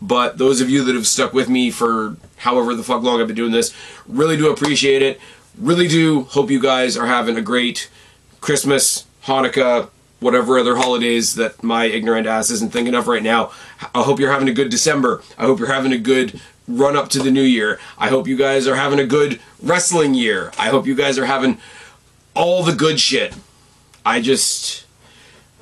but 0.00 0.38
those 0.38 0.62
of 0.62 0.70
you 0.70 0.82
that 0.84 0.94
have 0.94 1.06
stuck 1.06 1.34
with 1.34 1.50
me 1.50 1.70
for 1.70 2.16
however 2.42 2.74
the 2.74 2.82
fuck 2.82 3.02
long 3.02 3.20
I've 3.20 3.28
been 3.28 3.36
doing 3.36 3.52
this, 3.52 3.74
really 4.06 4.36
do 4.36 4.50
appreciate 4.50 5.02
it. 5.02 5.20
Really 5.58 5.86
do 5.86 6.22
hope 6.24 6.50
you 6.50 6.60
guys 6.60 6.96
are 6.96 7.06
having 7.06 7.36
a 7.36 7.42
great 7.42 7.88
Christmas, 8.40 9.06
Hanukkah, 9.24 9.88
whatever 10.18 10.58
other 10.58 10.76
holidays 10.76 11.34
that 11.36 11.62
my 11.62 11.84
ignorant 11.84 12.26
ass 12.26 12.50
isn't 12.50 12.72
thinking 12.72 12.94
of 12.94 13.06
right 13.06 13.22
now. 13.22 13.52
I 13.94 14.02
hope 14.02 14.18
you're 14.18 14.32
having 14.32 14.48
a 14.48 14.52
good 14.52 14.70
December. 14.70 15.22
I 15.38 15.44
hope 15.44 15.58
you're 15.58 15.72
having 15.72 15.92
a 15.92 15.98
good 15.98 16.40
run 16.66 16.96
up 16.96 17.08
to 17.10 17.22
the 17.22 17.30
new 17.30 17.42
year. 17.42 17.78
I 17.98 18.08
hope 18.08 18.26
you 18.26 18.36
guys 18.36 18.66
are 18.66 18.76
having 18.76 18.98
a 18.98 19.06
good 19.06 19.40
wrestling 19.62 20.14
year. 20.14 20.52
I 20.58 20.68
hope 20.68 20.86
you 20.86 20.94
guys 20.94 21.18
are 21.18 21.26
having 21.26 21.58
all 22.34 22.62
the 22.62 22.74
good 22.74 22.98
shit. 22.98 23.34
I 24.04 24.20
just, 24.20 24.84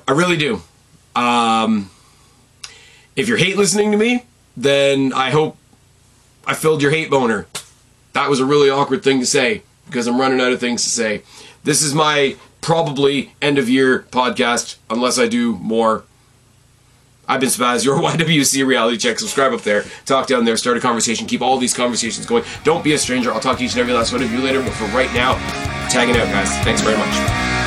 I 0.07 0.13
really 0.13 0.37
do. 0.37 0.61
Um, 1.15 1.89
if 3.15 3.27
you're 3.27 3.37
hate 3.37 3.57
listening 3.57 3.91
to 3.91 3.97
me, 3.97 4.25
then 4.55 5.13
I 5.13 5.31
hope 5.31 5.57
I 6.45 6.53
filled 6.55 6.81
your 6.81 6.91
hate 6.91 7.09
boner. 7.09 7.47
That 8.13 8.29
was 8.29 8.39
a 8.39 8.45
really 8.45 8.69
awkward 8.69 9.03
thing 9.03 9.19
to 9.19 9.25
say 9.25 9.63
because 9.85 10.07
I'm 10.07 10.19
running 10.19 10.41
out 10.41 10.51
of 10.51 10.59
things 10.59 10.83
to 10.83 10.89
say. 10.89 11.23
This 11.63 11.81
is 11.81 11.93
my 11.93 12.35
probably 12.61 13.33
end 13.41 13.57
of 13.57 13.69
year 13.69 14.05
podcast 14.11 14.77
unless 14.89 15.19
I 15.19 15.27
do 15.27 15.55
more. 15.57 16.03
I've 17.27 17.39
been 17.39 17.49
Spaz, 17.49 17.85
your 17.85 17.97
YWC 18.01 18.65
reality 18.65 18.97
check. 18.97 19.19
Subscribe 19.19 19.53
up 19.53 19.61
there, 19.61 19.83
talk 20.05 20.27
down 20.27 20.45
there, 20.45 20.57
start 20.57 20.77
a 20.77 20.81
conversation, 20.81 21.27
keep 21.27 21.41
all 21.41 21.57
these 21.57 21.73
conversations 21.73 22.25
going. 22.25 22.43
Don't 22.63 22.83
be 22.83 22.93
a 22.93 22.97
stranger. 22.97 23.31
I'll 23.31 23.39
talk 23.39 23.57
to 23.59 23.63
each 23.63 23.71
and 23.71 23.81
every 23.81 23.93
last 23.93 24.11
one 24.11 24.21
of 24.21 24.31
you 24.31 24.39
later, 24.39 24.61
but 24.61 24.73
for 24.73 24.85
right 24.85 25.11
now, 25.13 25.35
tagging 25.89 26.15
out, 26.17 26.27
guys. 26.27 26.49
Thanks 26.63 26.81
very 26.81 26.97
much. 26.97 27.60